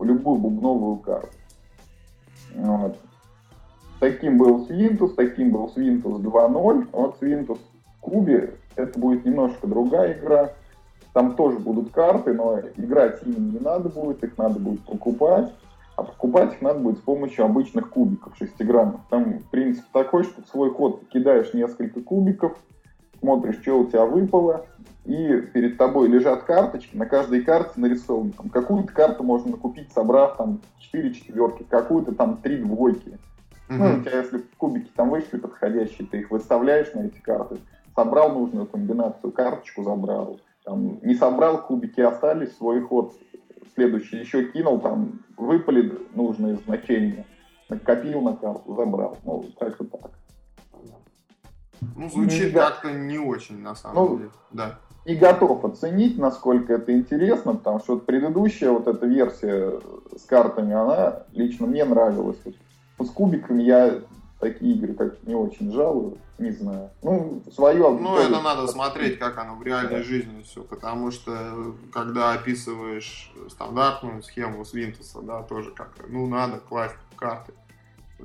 любую 0.00 0.38
бубновую 0.38 0.96
карту. 0.96 1.28
Вот. 2.54 2.96
Таким 3.98 4.38
был 4.38 4.66
Свинтус, 4.66 5.14
таким 5.14 5.50
был 5.50 5.68
Свинтус 5.70 6.20
2.0. 6.20 6.88
Вот 6.92 7.16
Свинтус 7.18 7.58
в 7.58 8.00
кубе 8.00 8.54
это 8.76 8.98
будет 8.98 9.24
немножко 9.24 9.66
другая 9.66 10.18
игра. 10.18 10.52
Там 11.16 11.34
тоже 11.34 11.58
будут 11.58 11.92
карты, 11.92 12.34
но 12.34 12.60
играть 12.76 13.22
ими 13.22 13.52
не 13.52 13.58
надо 13.58 13.88
будет, 13.88 14.22
их 14.22 14.36
надо 14.36 14.58
будет 14.58 14.82
покупать. 14.82 15.50
А 15.96 16.02
покупать 16.02 16.52
их 16.52 16.60
надо 16.60 16.80
будет 16.80 16.98
с 16.98 17.00
помощью 17.00 17.46
обычных 17.46 17.88
кубиков 17.88 18.36
шестигранных. 18.36 19.00
Там 19.08 19.38
принцип 19.50 19.86
такой, 19.94 20.24
что 20.24 20.42
в 20.42 20.46
свой 20.46 20.70
ход 20.72 21.04
кидаешь 21.08 21.54
несколько 21.54 22.02
кубиков, 22.02 22.54
смотришь, 23.18 23.58
что 23.62 23.78
у 23.78 23.86
тебя 23.86 24.04
выпало, 24.04 24.66
и 25.06 25.40
перед 25.54 25.78
тобой 25.78 26.08
лежат 26.08 26.42
карточки, 26.42 26.94
на 26.94 27.06
каждой 27.06 27.40
карте 27.40 27.72
нарисован. 27.76 28.32
Там, 28.32 28.50
какую-то 28.50 28.92
карту 28.92 29.22
можно 29.22 29.56
купить, 29.56 29.90
собрав 29.94 30.36
там 30.36 30.60
4 30.80 31.14
четверки, 31.14 31.62
какую-то 31.62 32.14
там 32.14 32.36
3 32.42 32.58
двойки. 32.58 33.18
Mm-hmm. 33.70 33.76
Ну, 33.78 34.00
у 34.00 34.02
тебя, 34.02 34.18
если 34.18 34.42
кубики 34.58 34.90
там 34.94 35.08
вышли 35.08 35.38
подходящие, 35.38 36.06
ты 36.08 36.18
их 36.18 36.30
выставляешь 36.30 36.92
на 36.92 37.06
эти 37.06 37.18
карты, 37.20 37.56
собрал 37.94 38.34
нужную 38.34 38.66
комбинацию, 38.66 39.32
карточку 39.32 39.82
забрал 39.82 40.38
там, 40.66 40.98
не 41.02 41.14
собрал, 41.14 41.64
кубики 41.64 42.00
остались, 42.00 42.56
свой 42.56 42.82
ход 42.82 43.14
следующий 43.74 44.16
еще 44.16 44.50
кинул, 44.50 44.80
там 44.80 45.20
выпали 45.36 45.96
нужные 46.14 46.56
значения, 46.56 47.24
накопил 47.68 48.20
на 48.20 48.36
карту, 48.36 48.74
забрал. 48.74 49.16
Ну, 49.24 49.44
как-то 49.60 49.84
так. 49.84 50.10
Ну, 51.94 52.10
звучит 52.10 52.46
не 52.46 52.50
как-то 52.50 52.90
не 52.90 53.18
очень, 53.18 53.60
на 53.60 53.76
самом 53.76 53.94
ну, 53.94 54.16
деле. 54.18 54.30
Да. 54.50 54.78
И 55.04 55.14
готов 55.14 55.64
оценить, 55.64 56.18
насколько 56.18 56.72
это 56.72 56.92
интересно, 56.92 57.54
потому 57.54 57.78
что 57.78 57.94
вот 57.94 58.06
предыдущая 58.06 58.72
вот 58.72 58.88
эта 58.88 59.06
версия 59.06 59.78
с 60.16 60.22
картами, 60.22 60.74
она 60.74 61.22
лично 61.32 61.68
мне 61.68 61.84
нравилась. 61.84 62.38
Вот 62.98 63.06
с 63.06 63.10
кубиками 63.10 63.62
я 63.62 64.00
такие 64.40 64.74
игры 64.74 64.94
как 64.94 65.22
не 65.22 65.34
очень 65.34 65.72
жалую, 65.72 66.18
не 66.38 66.50
знаю. 66.50 66.90
Ну, 67.02 67.42
свое... 67.52 67.90
Ну, 67.90 68.18
это 68.18 68.40
надо 68.40 68.66
смотреть, 68.66 69.18
как 69.18 69.38
оно 69.38 69.56
в 69.56 69.62
реальной 69.62 69.98
да. 69.98 70.02
жизни 70.02 70.42
все, 70.42 70.62
потому 70.62 71.10
что, 71.10 71.74
когда 71.92 72.32
описываешь 72.32 73.32
стандартную 73.48 74.22
схему 74.22 74.64
с 74.64 74.72
Винтуса, 74.72 75.22
да, 75.22 75.42
тоже 75.42 75.70
как 75.70 75.92
ну, 76.08 76.26
надо 76.26 76.58
класть 76.58 76.96
карты. 77.16 77.52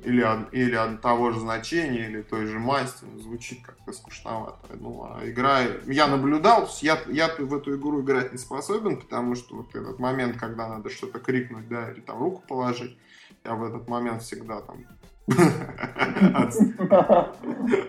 Или, 0.04 0.26
или 0.52 0.74
от 0.74 1.02
того 1.02 1.32
же 1.32 1.40
значения, 1.40 2.08
или 2.08 2.22
той 2.22 2.46
же 2.46 2.58
масти, 2.58 3.04
ну, 3.04 3.20
звучит 3.20 3.62
как-то 3.62 3.92
скучновато. 3.92 4.56
Ну, 4.80 5.04
а 5.04 5.20
игра... 5.28 5.60
Я 5.86 6.06
наблюдал, 6.06 6.66
я, 6.80 6.98
я 7.08 7.28
в 7.38 7.54
эту 7.54 7.76
игру 7.76 8.00
играть 8.00 8.32
не 8.32 8.38
способен, 8.38 8.98
потому 8.98 9.34
что 9.34 9.56
вот 9.56 9.74
этот 9.74 9.98
момент, 9.98 10.38
когда 10.38 10.66
надо 10.66 10.88
что-то 10.88 11.18
крикнуть, 11.18 11.68
да, 11.68 11.90
или 11.90 12.00
там 12.00 12.18
руку 12.18 12.42
положить, 12.48 12.96
я 13.44 13.54
в 13.54 13.62
этот 13.64 13.86
момент 13.86 14.22
всегда 14.22 14.62
там 14.62 14.86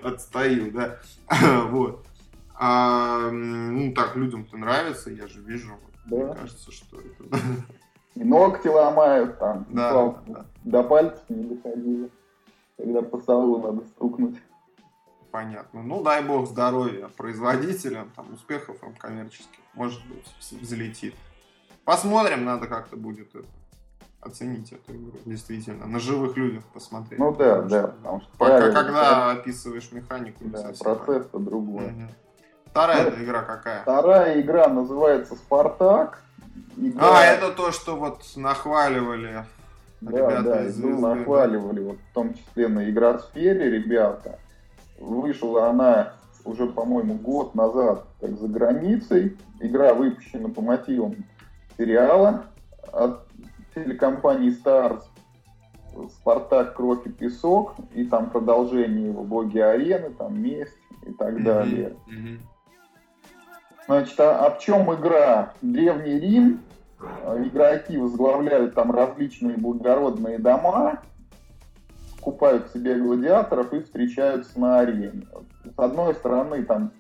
Отстаю, 0.04 0.72
да. 0.72 1.00
Вот. 1.70 2.06
А, 2.56 3.30
ну, 3.32 3.94
так, 3.94 4.16
людям-то 4.16 4.58
нравится, 4.58 5.10
я 5.10 5.28
же 5.28 5.42
вижу. 5.42 5.74
Мне 6.06 6.34
кажется, 6.34 6.72
что 6.72 6.98
это... 7.00 7.38
И 8.16 8.24
ногти 8.24 8.68
ломают 8.68 9.40
там. 9.40 9.66
Да. 9.70 10.22
До 10.64 10.84
пальцев 10.84 11.24
не 11.30 11.56
доходили. 11.56 12.10
Когда 12.78 13.02
по 13.02 13.18
столу 13.20 13.60
надо 13.60 13.86
стукнуть. 13.88 14.40
Понятно. 15.32 15.82
Ну, 15.82 16.04
дай 16.04 16.24
бог 16.24 16.48
здоровья 16.48 17.08
производителям, 17.18 18.12
там, 18.16 18.34
успехов 18.34 18.84
им 18.84 18.94
коммерческих. 18.94 19.60
Может 19.74 20.06
быть, 20.06 20.28
взлетит. 20.62 21.16
Посмотрим, 21.86 22.46
надо 22.46 22.68
как-то 22.68 22.96
будет 22.98 23.34
это 23.34 23.48
оценить 24.26 24.72
эту 24.72 24.96
игру, 24.96 25.18
действительно, 25.26 25.86
на 25.86 26.00
живых 26.00 26.38
людях 26.38 26.64
посмотреть. 26.74 27.20
Ну 27.20 27.34
да, 27.36 27.62
да. 27.62 27.88
Потому 27.88 28.22
что 28.22 28.30
Пока, 28.38 28.72
когда 28.72 29.32
описываешь 29.32 29.92
механику, 29.92 30.46
да, 30.46 30.72
процесс-то 30.80 31.40
другой. 31.40 31.86
Угу. 31.86 32.04
Вторая 32.68 33.12
ну, 33.12 33.24
игра 33.24 33.42
какая? 33.44 33.82
Вторая 33.82 34.42
игра 34.42 34.68
называется 34.68 35.36
«Спартак». 35.36 36.22
Игра... 36.76 37.20
А, 37.20 37.24
это 37.24 37.52
то, 37.52 37.72
что 37.72 37.96
вот 37.96 38.24
нахваливали 38.36 39.46
да, 40.02 40.12
ребята 40.12 40.44
да, 40.44 40.66
из 40.66 40.80
игру 40.80 41.00
нахваливали, 41.00 41.80
вот, 41.80 41.98
в 41.98 42.14
том 42.14 42.34
числе 42.34 42.68
на 42.68 42.90
игросфере 42.90 43.70
ребята. 43.70 44.40
Вышла 45.00 45.70
она 45.70 46.14
уже, 46.46 46.68
по-моему, 46.68 47.16
год 47.16 47.56
назад, 47.56 48.06
как 48.20 48.38
за 48.38 48.48
границей. 48.48 49.38
Игра 49.60 49.94
выпущена 49.94 50.50
по 50.50 50.62
мотивам 50.62 51.16
сериала 51.78 52.46
от 52.92 53.28
телекомпании 53.76 54.52
Stars 54.52 55.04
Спартак, 56.10 56.76
Кровь 56.76 57.06
и 57.06 57.10
Песок, 57.10 57.76
и 57.94 58.06
там 58.06 58.30
продолжение 58.30 59.08
его 59.08 59.24
Боги 59.24 59.60
Арены, 59.60 60.10
там 60.12 60.42
Месть 60.42 60.78
и 61.06 61.14
так 61.14 61.44
далее. 61.44 61.96
Значит, 63.86 64.20
а, 64.20 64.46
а 64.46 64.52
в 64.52 64.60
чем 64.60 64.94
игра? 64.94 65.54
Древний 65.62 66.20
Рим, 66.20 66.62
игроки 67.38 67.98
возглавляют 67.98 68.76
там 68.76 68.92
различные 68.92 69.58
благородные 69.58 70.40
дома, 70.40 71.02
купают 72.22 72.70
себе 72.72 72.96
гладиаторов 72.96 73.74
и 73.74 73.82
встречаются 73.82 74.58
на 74.60 74.80
арене. 74.80 75.28
с 75.66 75.78
одной 75.78 76.14
стороны, 76.16 76.64
там 76.64 76.92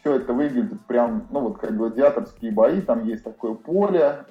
все 0.00 0.14
это 0.14 0.32
выглядит 0.32 0.80
прям, 0.86 1.26
ну 1.30 1.40
вот 1.40 1.58
как 1.58 1.76
гладиаторские 1.76 2.52
бои, 2.52 2.80
там 2.80 3.04
есть 3.04 3.24
такое 3.24 3.54
поле 3.54 4.24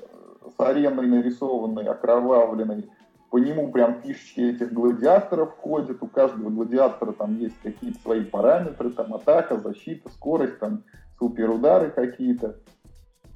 с 0.55 0.59
ареной 0.59 1.07
нарисованной, 1.07 1.85
окровавленной, 1.85 2.89
по 3.29 3.37
нему 3.37 3.71
прям 3.71 4.01
фишечки 4.01 4.39
этих 4.39 4.71
гладиаторов 4.71 5.57
ходят, 5.57 6.01
у 6.01 6.07
каждого 6.07 6.49
гладиатора 6.49 7.11
там 7.11 7.37
есть 7.37 7.59
какие-то 7.61 7.99
свои 7.99 8.23
параметры, 8.23 8.91
там 8.91 9.13
атака, 9.13 9.59
защита, 9.59 10.09
скорость, 10.09 10.59
там 10.59 10.83
суперудары 11.19 11.89
какие-то. 11.89 12.55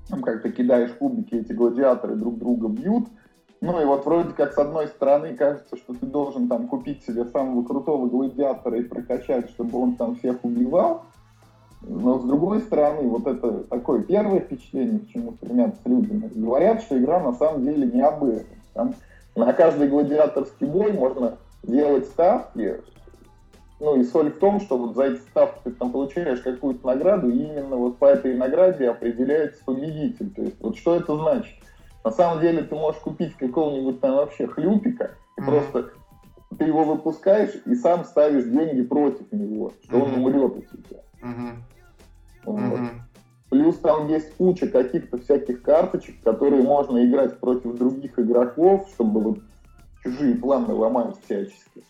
Там 0.09 0.21
как 0.21 0.41
то 0.41 0.51
кидаешь 0.51 0.91
кубики, 0.91 1.35
эти 1.35 1.51
гладиаторы 1.51 2.15
друг 2.15 2.37
друга 2.37 2.69
бьют. 2.69 3.07
Ну 3.59 3.79
и 3.81 3.85
вот 3.85 4.05
вроде 4.05 4.33
как 4.33 4.53
с 4.53 4.57
одной 4.57 4.87
стороны 4.87 5.35
кажется, 5.35 5.77
что 5.77 5.93
ты 5.93 6.05
должен 6.05 6.47
там 6.47 6.67
купить 6.67 7.03
себе 7.03 7.25
самого 7.25 7.63
крутого 7.63 8.07
гладиатора 8.07 8.79
и 8.79 8.83
прокачать, 8.83 9.49
чтобы 9.51 9.77
он 9.77 9.95
там 9.97 10.15
всех 10.15 10.43
убивал. 10.43 11.05
Но 11.81 12.19
с 12.19 12.23
другой 12.23 12.61
стороны, 12.61 13.07
вот 13.07 13.25
это 13.25 13.63
такое 13.63 14.03
первое 14.03 14.41
впечатление, 14.41 14.99
к 14.99 15.07
чему 15.09 15.33
стремятся 15.33 15.81
люди. 15.85 16.29
Говорят, 16.35 16.81
что 16.81 16.97
игра 16.97 17.19
на 17.19 17.33
самом 17.33 17.65
деле 17.65 17.87
не 17.87 18.01
об 18.01 18.23
этом. 18.23 18.45
Там 18.73 18.95
на 19.35 19.51
каждый 19.53 19.89
гладиаторский 19.89 20.67
бой 20.67 20.93
можно 20.93 21.37
делать 21.63 22.05
ставки. 22.05 22.81
Ну 23.79 23.99
и 23.99 24.03
соль 24.03 24.31
в 24.31 24.37
том, 24.37 24.59
что 24.61 24.77
вот 24.77 24.95
за 24.95 25.05
эти 25.05 25.21
ставки 25.21 25.59
ты 25.63 25.71
там 25.71 25.91
получаешь 25.91 26.41
какую-то 26.41 26.85
награду, 26.85 27.29
и 27.29 27.37
именно 27.37 27.75
вот 27.77 27.97
по 27.97 28.05
этой 28.05 28.35
награде 28.35 28.87
определяется 28.87 29.63
победитель. 29.65 30.29
То 30.31 30.43
есть 30.43 30.61
вот 30.61 30.77
что 30.77 30.95
это 30.95 31.17
значит? 31.17 31.55
На 32.03 32.11
самом 32.11 32.41
деле 32.41 32.61
ты 32.61 32.75
можешь 32.75 33.01
купить 33.01 33.35
какого-нибудь 33.37 33.99
там 33.99 34.15
вообще 34.15 34.45
хлюпика, 34.47 35.15
и 35.37 35.41
mm-hmm. 35.41 35.45
просто 35.45 35.89
ты 36.57 36.65
его 36.65 36.83
выпускаешь 36.83 37.55
и 37.65 37.73
сам 37.73 38.05
ставишь 38.05 38.45
деньги 38.45 38.83
против 38.83 39.31
него, 39.31 39.73
что 39.83 39.97
mm-hmm. 39.97 40.03
он 40.03 40.25
умрет 40.25 40.57
у 40.57 40.61
тебя. 40.61 40.99
Mm-hmm. 41.23 41.53
Вот. 42.45 42.59
Mm-hmm. 42.59 42.89
Плюс 43.49 43.77
там 43.79 44.07
есть 44.07 44.33
куча 44.35 44.67
каких-то 44.67 45.17
всяких 45.17 45.61
карточек, 45.61 46.15
которые 46.23 46.63
можно 46.63 47.05
играть 47.05 47.37
против 47.39 47.77
других 47.77 48.17
игроков, 48.17 48.87
чтобы 48.93 49.19
вот 49.19 49.39
чужие 50.03 50.35
планы 50.35 50.73
ломать 50.73 51.15
всячески. 51.25 51.83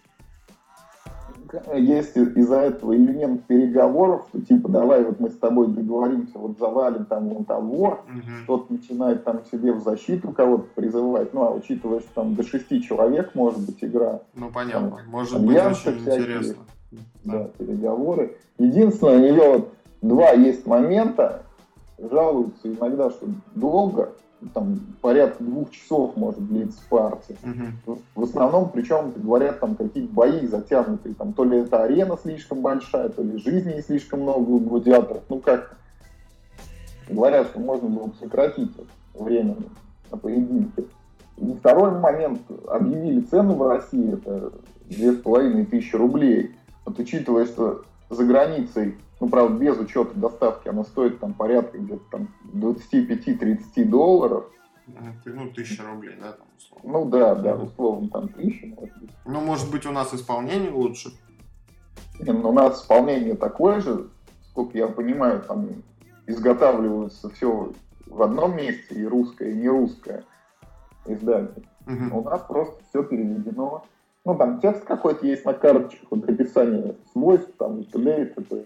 Есть 1.75 2.15
из-за 2.15 2.61
этого 2.61 2.95
элемент 2.95 3.45
переговоров, 3.45 4.25
что 4.29 4.41
типа 4.41 4.69
давай 4.69 5.03
вот 5.03 5.19
мы 5.19 5.29
с 5.29 5.37
тобой 5.37 5.67
договоримся, 5.67 6.39
вот 6.39 6.57
завалим 6.57 7.05
там 7.05 7.27
вон 7.29 7.45
того, 7.45 7.99
угу. 8.07 8.21
кто-то 8.43 8.73
начинает 8.73 9.23
там 9.23 9.41
себе 9.51 9.73
в 9.73 9.83
защиту 9.83 10.31
кого-то 10.31 10.67
призывать, 10.75 11.33
ну 11.33 11.43
а 11.43 11.51
учитывая, 11.51 11.99
что 11.99 12.09
там 12.15 12.35
до 12.35 12.43
шести 12.43 12.81
человек 12.81 13.35
может 13.35 13.59
быть 13.65 13.83
игра. 13.83 14.21
Ну 14.33 14.49
понятно, 14.49 14.91
там, 14.91 15.09
может 15.09 15.41
быть 15.45 15.57
очень 15.57 15.75
всякие, 15.75 16.21
интересно. 16.21 16.63
Да, 17.23 17.39
да, 17.39 17.43
переговоры. 17.57 18.37
Единственное, 18.57 19.17
у 19.17 19.19
нее 19.19 19.57
вот 19.57 19.73
два 20.01 20.31
есть 20.31 20.65
момента, 20.65 21.43
жалуются 21.97 22.67
иногда, 22.67 23.09
что 23.09 23.27
долго, 23.55 24.09
там 24.53 24.79
порядка 25.01 25.43
двух 25.43 25.71
часов 25.71 26.15
может 26.15 26.45
длиться 26.47 26.79
партия. 26.89 27.35
Угу. 27.85 27.99
В 28.15 28.23
основном, 28.23 28.69
причем 28.69 29.13
говорят, 29.15 29.59
там 29.59 29.75
какие-то 29.75 30.11
бои 30.13 30.47
затянутые, 30.47 31.15
там 31.15 31.33
то 31.33 31.43
ли 31.43 31.59
это 31.59 31.83
арена 31.83 32.17
слишком 32.21 32.61
большая, 32.61 33.09
то 33.09 33.21
ли 33.21 33.37
жизни 33.37 33.79
слишком 33.81 34.21
много 34.21 34.49
у 34.49 34.59
гладиаторов. 34.59 35.23
Ну 35.29 35.39
как 35.39 35.77
говорят, 37.07 37.47
что 37.47 37.59
можно 37.59 37.87
было 37.87 38.07
бы 38.07 38.13
сократить 38.19 38.71
время 39.13 39.55
на 40.09 40.17
поединке. 40.17 40.85
И 41.37 41.53
второй 41.53 41.91
момент, 41.99 42.41
объявили 42.67 43.21
цену 43.21 43.55
в 43.55 43.67
России, 43.67 44.13
это 44.13 44.51
две 44.85 45.13
с 45.13 45.17
половиной 45.17 45.65
тысячи 45.65 45.95
рублей. 45.95 46.55
Вот 46.85 46.99
учитывая, 46.99 47.45
что 47.45 47.83
за 48.11 48.25
границей 48.25 48.97
ну, 49.21 49.29
правда, 49.29 49.55
без 49.55 49.77
учета 49.77 50.15
доставки, 50.15 50.67
она 50.67 50.83
стоит 50.83 51.19
там 51.19 51.33
порядка 51.33 51.77
где-то 51.77 52.03
там 52.09 52.27
25-30 52.53 53.85
долларов. 53.85 54.45
Ну, 55.25 55.51
тысяча 55.51 55.83
рублей, 55.83 56.15
да, 56.19 56.31
там, 56.31 56.47
условно. 56.57 56.91
Ну, 56.91 57.05
да, 57.05 57.35
да, 57.35 57.55
условно, 57.55 58.09
там, 58.09 58.29
тысяча, 58.29 58.65
может 58.65 58.97
быть. 58.97 59.11
Ну, 59.25 59.41
может 59.41 59.71
быть, 59.71 59.85
у 59.85 59.91
нас 59.91 60.11
исполнение 60.15 60.71
лучше? 60.71 61.11
Ну, 62.19 62.49
у 62.49 62.51
нас 62.51 62.81
исполнение 62.81 63.35
такое 63.35 63.79
же, 63.79 64.09
сколько 64.49 64.75
я 64.75 64.87
понимаю, 64.87 65.43
там 65.43 65.69
изготавливаются 66.25 67.29
все 67.29 67.71
в 68.07 68.21
одном 68.23 68.57
месте, 68.57 68.95
и 68.95 69.05
русское, 69.05 69.51
и 69.51 69.55
не 69.55 69.69
русское 69.69 70.23
издание. 71.05 71.63
Угу. 71.85 72.19
У 72.19 72.23
нас 72.23 72.41
просто 72.41 72.83
все 72.89 73.03
переведено. 73.03 73.85
Ну, 74.23 74.37
там 74.37 74.59
текст 74.59 74.83
какой-то 74.83 75.25
есть 75.25 75.45
на 75.45 75.53
карточках, 75.53 76.11
вот 76.11 76.29
описание 76.29 76.95
свойств, 77.11 77.51
там, 77.57 77.79
и 77.79 77.83
т.д. 77.85 78.21
и 78.21 78.25
т.д. 78.25 78.65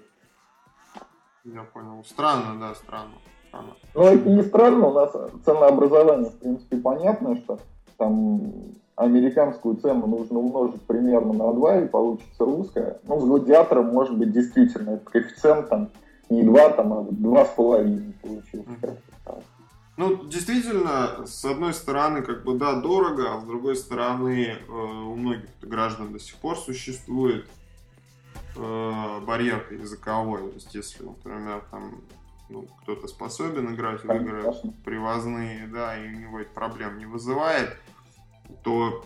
Я 1.45 1.63
понял. 1.63 2.03
Странно, 2.03 2.59
да, 2.59 2.75
странно. 2.75 3.13
странно. 3.47 3.75
Ну, 3.93 4.03
это 4.03 4.29
не 4.29 4.43
странно, 4.43 4.87
у 4.87 4.93
нас 4.93 5.15
ценообразование, 5.45 6.29
в 6.29 6.39
принципе, 6.39 6.77
понятно, 6.77 7.37
что 7.37 7.59
там 7.97 8.41
американскую 8.95 9.75
цену 9.75 10.07
нужно 10.07 10.39
умножить 10.39 10.81
примерно 10.81 11.33
на 11.33 11.53
2, 11.53 11.79
и 11.79 11.87
получится 11.87 12.45
русская. 12.45 12.99
Ну, 13.03 13.19
с 13.19 13.25
гладиатором, 13.25 13.93
может 13.93 14.17
быть, 14.17 14.31
действительно, 14.31 14.91
этот 14.91 15.09
коэффициент 15.09 15.69
там 15.69 15.89
не 16.29 16.43
2, 16.43 16.69
там, 16.71 16.93
а 16.93 17.01
2,5 17.03 18.13
получился. 18.21 18.69
Mm-hmm. 18.81 18.97
Ну, 19.97 20.25
действительно, 20.25 21.25
с 21.25 21.45
одной 21.45 21.73
стороны, 21.73 22.21
как 22.21 22.43
бы, 22.43 22.55
да, 22.55 22.73
дорого, 22.73 23.33
а 23.33 23.39
с 23.39 23.45
другой 23.45 23.77
стороны, 23.77 24.57
э, 24.57 24.71
у 24.71 25.15
многих 25.15 25.49
граждан 25.61 26.11
до 26.11 26.19
сих 26.19 26.35
пор 26.35 26.57
существует 26.57 27.47
э, 28.57 29.19
барьер 29.21 29.65
языковой. 29.71 30.49
То 30.49 30.55
есть, 30.55 30.75
если, 30.75 31.03
например, 31.03 31.63
там 31.71 32.01
ну, 32.49 32.67
кто-то 32.81 33.07
способен 33.07 33.73
играть 33.73 34.03
в 34.03 34.11
игры 34.11 34.53
привозные, 34.83 35.67
да, 35.67 35.97
и 35.97 36.07
у 36.09 36.19
него 36.19 36.39
это 36.41 36.51
проблем 36.51 36.97
не 36.97 37.05
вызывает, 37.05 37.77
то 38.63 39.05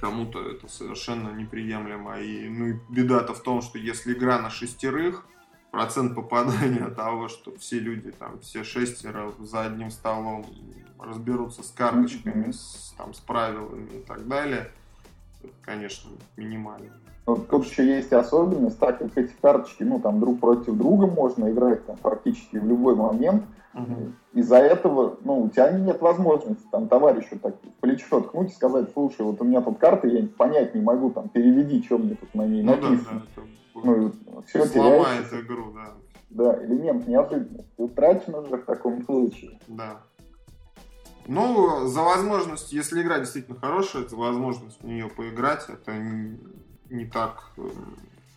кому-то 0.00 0.48
это 0.48 0.68
совершенно 0.68 1.30
неприемлемо. 1.30 2.20
И, 2.20 2.48
ну, 2.48 2.80
беда-то 2.88 3.34
в 3.34 3.42
том, 3.42 3.62
что 3.62 3.78
если 3.78 4.12
игра 4.12 4.40
на 4.40 4.50
шестерых, 4.50 5.26
процент 5.72 6.14
попадания 6.14 6.88
того, 6.96 7.26
что 7.26 7.52
все 7.58 7.80
люди, 7.80 8.12
там, 8.12 8.38
все 8.40 8.62
шестеро 8.62 9.32
за 9.40 9.62
одним 9.62 9.90
столом 9.90 10.46
разберутся 11.00 11.64
с 11.64 11.70
карточками, 11.70 12.52
с, 12.52 12.94
там, 12.96 13.12
с 13.12 13.18
правилами 13.18 13.88
и 13.92 14.00
так 14.06 14.28
далее, 14.28 14.70
это, 15.42 15.52
конечно, 15.62 16.10
минимально. 16.36 16.92
Вот 17.26 17.48
тут 17.48 17.66
еще 17.66 17.86
есть 17.86 18.12
особенность, 18.12 18.78
так 18.78 18.98
как 18.98 19.16
эти 19.16 19.32
карточки, 19.40 19.82
ну, 19.82 19.98
там, 19.98 20.20
друг 20.20 20.38
против 20.38 20.76
друга 20.76 21.06
можно 21.06 21.50
играть 21.50 21.84
там, 21.86 21.96
практически 21.96 22.58
в 22.58 22.66
любой 22.66 22.94
момент. 22.94 23.44
Из-за 24.34 24.56
этого, 24.56 25.18
ну, 25.24 25.42
у 25.42 25.48
тебя 25.48 25.70
нет 25.72 26.00
возможности 26.00 26.66
там 26.70 26.88
товарищу 26.88 27.38
так 27.38 27.54
в 27.62 27.80
плечо 27.80 28.20
ткнуть 28.20 28.50
и 28.50 28.54
сказать, 28.54 28.90
слушай, 28.92 29.22
вот 29.22 29.40
у 29.40 29.44
меня 29.44 29.60
тут 29.62 29.78
карта, 29.78 30.06
я 30.08 30.26
понять 30.26 30.74
не 30.74 30.82
могу, 30.82 31.10
там, 31.10 31.28
переведи, 31.28 31.82
что 31.82 31.98
мне 31.98 32.14
тут 32.14 32.34
на 32.34 32.46
ней 32.46 32.62
ну, 32.62 32.72
написано. 32.72 33.22
Да, 33.36 33.42
да, 33.74 33.82
ну, 33.84 34.12
все 34.46 34.64
сломает 34.66 35.28
теряется. 35.28 35.40
игру, 35.40 35.72
да. 35.72 35.92
Да, 36.30 36.64
элемент 36.64 37.06
неожиданности 37.06 37.70
утрачен 37.76 38.34
уже 38.34 38.56
в 38.56 38.64
таком 38.64 39.04
случае. 39.04 39.58
Да. 39.68 40.00
Ну, 41.26 41.86
за 41.86 42.02
возможность, 42.02 42.72
если 42.72 43.02
игра 43.02 43.18
действительно 43.18 43.58
хорошая, 43.58 44.08
за 44.08 44.16
возможность 44.16 44.80
в 44.80 44.86
нее 44.86 45.08
поиграть, 45.08 45.66
это 45.68 45.92
не 46.90 47.06
так, 47.06 47.52
э, 47.58 47.62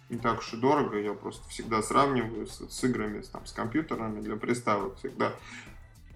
не 0.09 0.17
так 0.17 0.39
уж 0.39 0.53
и 0.53 0.57
дорого. 0.57 0.99
Я 0.99 1.13
просто 1.13 1.47
всегда 1.49 1.81
сравниваю 1.81 2.47
с, 2.47 2.69
с 2.69 2.83
играми, 2.83 3.21
там, 3.21 3.45
с 3.45 3.51
компьютерами 3.51 4.21
для 4.21 4.35
приставок. 4.35 4.97
Всегда 4.97 5.33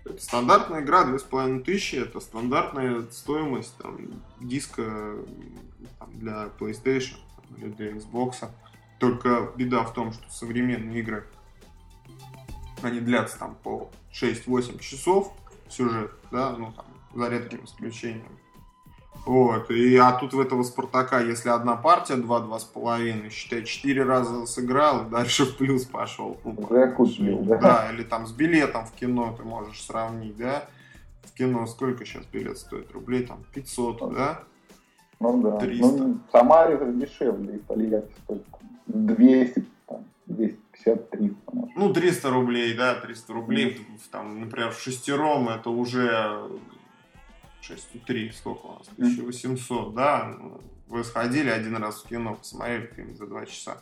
это 0.06 0.22
стандартная 0.22 0.82
игра, 0.82 1.06
2500, 1.06 2.08
это 2.08 2.20
стандартная 2.20 3.04
стоимость 3.12 3.76
там, 3.78 3.98
диска 4.40 5.16
там, 6.00 6.20
для 6.20 6.50
PlayStation 6.60 7.18
или 7.58 7.70
для 7.70 7.92
Xbox. 7.92 8.50
Только 9.00 9.52
беда 9.56 9.84
в 9.84 9.94
том, 9.94 10.12
что 10.14 10.30
современные 10.30 11.00
игры, 11.00 11.26
они 12.82 13.00
длятся 13.00 13.40
там 13.40 13.56
по 13.56 13.90
6-8 14.14 14.80
часов 14.80 15.34
сюжет, 15.70 16.12
да, 16.32 16.56
ну 16.58 16.74
там, 16.74 16.86
за 17.14 17.30
редким 17.30 17.64
исключением. 17.66 18.40
Вот, 19.30 19.70
и, 19.70 19.96
а 19.96 20.14
тут 20.14 20.34
в 20.34 20.40
этого 20.40 20.64
Спартака, 20.64 21.20
если 21.20 21.50
одна 21.50 21.76
партия, 21.76 22.16
два-два 22.16 22.58
с 22.58 22.64
половиной, 22.64 23.30
считай, 23.30 23.64
четыре 23.64 24.02
раза 24.02 24.48
сыграл, 24.48 25.06
и 25.06 25.10
дальше 25.12 25.46
в 25.46 25.56
плюс 25.56 25.86
пошел. 25.86 26.40
Ну, 26.44 27.44
да? 27.44 27.58
Да, 27.58 27.92
или 27.94 28.02
там 28.02 28.26
с 28.26 28.32
билетом 28.32 28.88
в 28.88 28.92
кино 28.94 29.36
ты 29.38 29.44
можешь 29.44 29.84
сравнить, 29.84 30.36
да? 30.36 30.64
В 31.22 31.32
кино 31.38 31.68
сколько 31.68 32.06
сейчас 32.06 32.26
билет 32.26 32.58
стоит? 32.58 32.92
Рублей 32.92 33.24
там 33.24 33.44
500, 33.54 34.02
ну, 34.02 34.10
да? 34.10 34.40
Ну 35.20 35.42
да. 35.44 35.58
300. 35.60 35.86
Ну, 35.86 36.20
в 36.28 36.32
Самаре 36.32 36.80
дешевле, 36.94 37.58
и 37.58 37.60
Тольятти 37.60 38.12
стоит 38.24 38.48
200, 38.88 39.66
там, 39.88 40.06
250, 40.26 41.10
300. 41.12 41.36
Может. 41.54 41.76
Ну, 41.78 41.94
300 41.94 42.30
рублей, 42.32 42.76
да, 42.76 42.96
300 42.96 43.32
рублей, 43.34 43.78
mm. 43.78 43.98
в, 44.00 44.08
там, 44.10 44.40
например, 44.40 44.72
в 44.72 44.80
шестером 44.80 45.50
это 45.50 45.70
уже 45.70 46.50
6,3, 47.62 48.32
сколько 48.34 48.66
у 48.66 48.74
нас? 48.74 48.88
1800, 48.98 49.94
да? 49.94 50.36
Вы 50.88 51.04
сходили 51.04 51.50
один 51.50 51.78
раз 51.78 52.02
в 52.02 52.08
кино, 52.08 52.36
посмотрели 52.36 52.88
фильм 52.88 53.16
за 53.16 53.28
два 53.28 53.46
часа. 53.46 53.78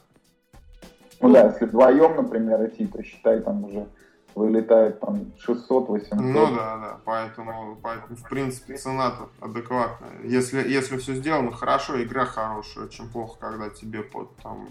Ну, 1.22 1.30
ну 1.30 1.34
да, 1.34 1.48
если 1.48 1.66
вдвоем, 1.66 2.16
например, 2.16 2.66
идти, 2.68 2.86
то 2.86 3.02
считай, 3.04 3.42
там 3.42 3.64
уже 3.64 3.88
вылетает 4.36 5.00
там 5.00 5.32
600-800. 5.48 6.08
Ну 6.12 6.56
да, 6.56 6.78
да, 6.78 7.00
поэтому, 7.06 7.78
поэтому 7.82 8.16
в 8.16 8.24
принципе 8.24 8.78
цена-то 8.78 9.30
адекватная. 9.40 10.22
Если, 10.24 10.60
если 10.70 10.98
все 10.98 11.16
сделано 11.16 11.52
хорошо, 11.52 12.02
игра 12.04 12.26
хорошая, 12.26 12.86
очень 12.86 13.10
плохо, 13.10 13.40
когда 13.40 13.70
тебе 13.70 14.04
под 14.04 14.36
там 14.38 14.68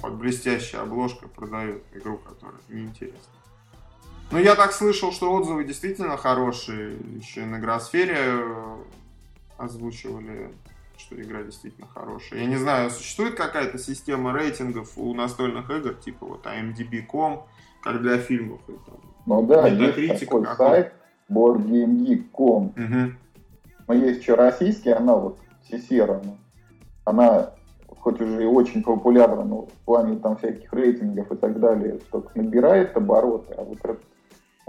под 0.00 0.16
блестящей 0.16 0.76
обложкой 0.76 1.28
продают 1.28 1.82
игру, 1.94 2.18
которая 2.18 2.60
неинтересна. 2.68 3.32
Ну, 4.30 4.38
я 4.38 4.54
так 4.54 4.72
слышал, 4.72 5.12
что 5.12 5.32
отзывы 5.32 5.64
действительно 5.64 6.16
хорошие. 6.16 6.96
Еще 7.16 7.42
и 7.42 7.44
на 7.44 7.58
Игросфере 7.58 8.16
э, 8.16 8.76
озвучивали, 9.58 10.50
что 10.96 11.20
игра 11.20 11.42
действительно 11.42 11.86
хорошая. 11.86 12.40
Я 12.40 12.46
не 12.46 12.56
знаю, 12.56 12.90
существует 12.90 13.36
какая-то 13.36 13.78
система 13.78 14.32
рейтингов 14.32 14.96
у 14.96 15.14
настольных 15.14 15.70
игр, 15.70 15.94
типа 15.94 16.26
вот 16.26 16.46
IMDb.com, 16.46 17.44
как 17.82 18.00
для 18.02 18.18
фильмов. 18.18 18.60
И, 18.68 18.72
там, 18.72 19.00
ну 19.26 19.46
да, 19.46 19.68
есть 19.68 20.20
такой 20.20 20.46
сайт 20.56 20.92
BoardGameGeek.com. 21.30 22.66
Угу. 22.66 23.12
Но 23.86 23.94
есть 23.94 24.20
еще 24.22 24.34
российский 24.34 24.90
аналог, 24.90 25.38
Сесера. 25.68 26.22
Она 27.04 27.50
хоть 28.04 28.20
уже 28.20 28.42
и 28.42 28.46
очень 28.46 28.82
популярна, 28.82 29.44
но 29.44 29.62
в 29.62 29.72
плане 29.86 30.18
там 30.18 30.36
всяких 30.36 30.70
рейтингов 30.72 31.32
и 31.32 31.36
так 31.36 31.58
далее, 31.58 31.98
только 32.10 32.30
набирает 32.38 32.94
обороты, 32.96 33.54
а 33.54 33.64
вот 33.64 33.78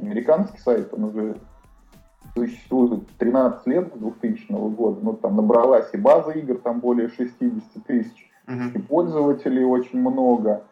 американский 0.06 0.60
сайт, 0.60 0.94
он 0.94 1.06
уже 1.06 1.36
существует 2.34 3.08
13 3.18 3.68
лет 3.68 3.94
с 3.94 3.98
2000 3.98 4.52
года, 4.76 5.00
ну 5.02 5.14
там 5.14 5.36
набралась 5.38 5.90
и 5.94 5.98
база 5.98 6.32
игр, 6.32 6.58
там 6.58 6.80
более 6.80 7.10
60 7.10 7.64
тысяч, 7.86 8.30
uh-huh. 8.48 8.74
и 8.74 8.80
пользователей 8.80 9.64
очень 9.64 10.00
много, 10.00 10.64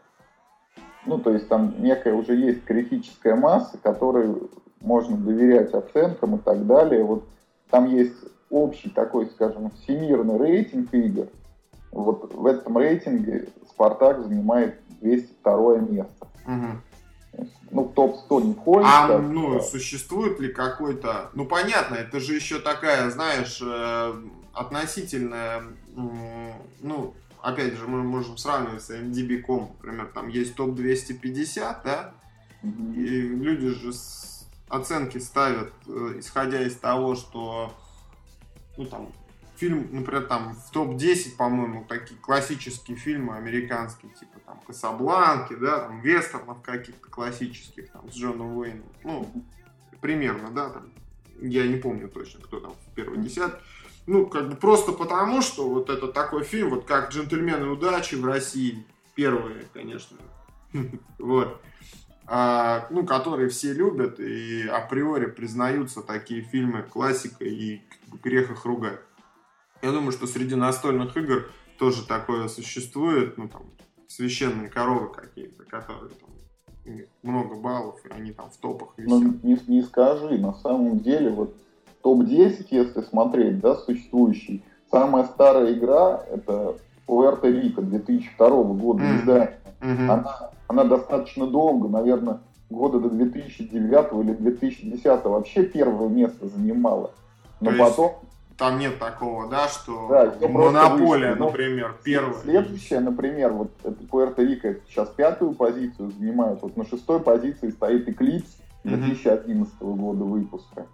ну, 1.06 1.20
то 1.20 1.32
есть 1.32 1.50
там 1.50 1.76
некая 1.80 2.14
уже 2.14 2.36
есть 2.36 2.64
критическая 2.64 3.36
масса, 3.36 3.78
которой 3.82 4.36
можно 4.82 5.18
доверять 5.18 5.74
оценкам 5.74 6.36
и 6.36 6.40
так 6.40 6.66
далее. 6.66 7.04
Вот 7.04 7.26
там 7.70 7.88
есть 7.88 8.16
общий 8.50 8.90
такой, 8.90 9.28
скажем, 9.28 9.72
всемирный 9.72 10.38
рейтинг 10.38 10.94
игр. 10.94 11.28
Вот 11.92 12.34
в 12.34 12.46
этом 12.46 12.78
рейтинге 12.78 13.50
Спартак 13.70 14.24
занимает 14.24 14.80
202 15.02 15.78
место. 15.80 16.28
Угу. 16.46 16.68
Ну, 17.72 17.84
в 17.86 17.94
топ-100 17.94 18.44
не 18.44 18.54
входит. 18.54 18.88
А, 18.92 19.08
так, 19.08 19.22
ну, 19.22 19.56
да. 19.56 19.62
существует 19.62 20.40
ли 20.40 20.50
какой-то... 20.50 21.32
Ну, 21.34 21.46
понятно, 21.46 21.96
это 21.96 22.20
же 22.20 22.36
еще 22.36 22.60
такая, 22.60 23.10
знаешь, 23.10 23.60
э, 23.62 24.14
относительная, 24.54 25.64
ну, 25.96 27.16
опять 27.42 27.74
же, 27.74 27.88
мы 27.88 28.04
можем 28.04 28.38
сравнивать 28.38 28.84
с 28.84 28.92
MDB.com, 28.92 29.76
например, 29.82 30.12
там 30.14 30.28
есть 30.28 30.56
топ-250, 30.56 31.78
да, 31.84 32.14
и 32.64 33.22
люди 33.22 33.70
же 33.70 33.92
оценки 34.70 35.18
ставят, 35.18 35.74
э, 35.88 36.16
исходя 36.18 36.62
из 36.62 36.76
того, 36.78 37.16
что, 37.16 37.74
ну, 38.78 38.86
там, 38.86 39.12
фильм, 39.56 39.88
например, 39.92 40.26
там, 40.26 40.56
в 40.56 40.72
топ-10, 40.72 41.36
по-моему, 41.38 41.86
такие 41.88 42.20
классические 42.20 42.98
фильмы 42.98 43.36
американские, 43.36 44.12
типа, 44.14 44.33
Касабланки, 44.66 45.56
да, 45.56 45.82
там, 45.82 46.02
вестернов 46.02 46.62
каких-то 46.62 47.10
классических, 47.10 47.92
там, 47.92 48.12
с 48.12 48.16
Джоном 48.16 48.58
Уэйном, 48.58 48.86
ну, 49.04 49.30
примерно, 50.02 50.50
да, 50.52 50.70
там, 50.70 50.90
я 51.42 51.68
не 51.68 51.78
помню 51.78 52.10
точно, 52.10 52.42
кто 52.42 52.60
там 52.60 52.74
в 52.74 52.96
первой 52.96 53.18
десятке, 53.18 53.62
ну, 54.06 54.26
как 54.26 54.50
бы 54.50 54.56
просто 54.56 54.92
потому, 54.92 55.42
что 55.42 55.70
вот 55.70 55.90
это 55.90 56.08
такой 56.08 56.44
фильм, 56.44 56.72
вот 56.72 56.86
как 56.86 57.12
«Джентльмены 57.12 57.68
удачи» 57.68 58.16
в 58.16 58.26
России, 58.26 58.86
первые, 59.16 59.66
конечно, 59.74 60.18
вот, 61.20 61.62
а, 62.26 62.88
ну, 62.90 63.06
которые 63.06 63.50
все 63.50 63.74
любят 63.74 64.20
и 64.20 64.68
априори 64.68 65.28
признаются 65.28 66.02
такие 66.02 66.42
фильмы 66.42 66.84
классика 66.84 67.46
и 67.46 67.82
грех 68.24 68.52
их 68.52 68.66
ругать. 68.66 69.00
Я 69.82 69.92
думаю, 69.92 70.14
что 70.14 70.28
среди 70.28 70.56
настольных 70.56 71.16
игр 71.18 71.50
тоже 71.78 72.06
такое 72.06 72.48
существует, 72.48 73.38
ну, 73.38 73.50
там, 73.50 73.64
священные 74.16 74.70
коровы 74.70 75.10
какие-то, 75.10 75.64
которые 75.64 76.12
там 76.14 76.30
много 77.24 77.56
баллов, 77.56 78.00
и 78.06 78.14
они 78.14 78.32
там 78.32 78.50
в 78.50 78.58
топах 78.58 78.90
висят. 78.98 79.10
Ну, 79.10 79.40
не, 79.42 79.58
не 79.68 79.82
скажи, 79.82 80.38
на 80.38 80.54
самом 80.54 81.00
деле, 81.00 81.30
вот 81.30 81.56
топ-10, 82.02 82.68
если 82.72 83.02
смотреть, 83.02 83.60
да, 83.60 83.76
существующий, 83.76 84.64
самая 84.92 85.24
старая 85.26 85.74
игра 85.74 86.24
это 86.30 86.76
Пуэрто 87.06 87.48
Рико 87.50 87.82
2002 87.82 88.64
года 88.64 89.04
mm-hmm. 89.04 89.22
издания. 89.22 89.60
Mm-hmm. 89.82 90.10
Она, 90.10 90.52
она 90.68 90.84
достаточно 90.84 91.48
долго, 91.48 91.88
наверное, 91.88 92.42
года 92.70 93.00
до 93.00 93.10
2009 93.10 94.26
или 94.26 94.34
2010 94.34 95.24
вообще 95.26 95.64
первое 95.64 96.10
место 96.10 96.48
занимала. 96.48 97.12
Но 97.62 97.72
То 97.72 97.78
потом... 97.78 98.12
Там 98.58 98.78
нет 98.78 99.00
такого, 99.00 99.50
да, 99.50 99.68
что 99.68 100.08
да, 100.10 100.48
монополия, 100.48 101.36
ну, 101.36 101.48
например, 101.48 101.96
первая. 102.04 102.42
Следующая, 102.42 103.00
например, 103.00 103.52
вот 103.52 103.72
это 103.84 104.04
Пуэрто-Рико 104.04 104.80
сейчас 104.88 105.10
пятую 105.10 105.54
позицию 105.54 106.12
занимает. 106.12 106.62
Вот 106.62 106.78
на 106.78 106.86
шестой 106.86 107.20
позиции 107.20 107.72
стоит 107.72 108.08
Eclipse 108.08 108.46
2011 108.84 109.74
mm-hmm. 109.74 109.96
года 109.96 110.24
выпуска. 110.24 110.86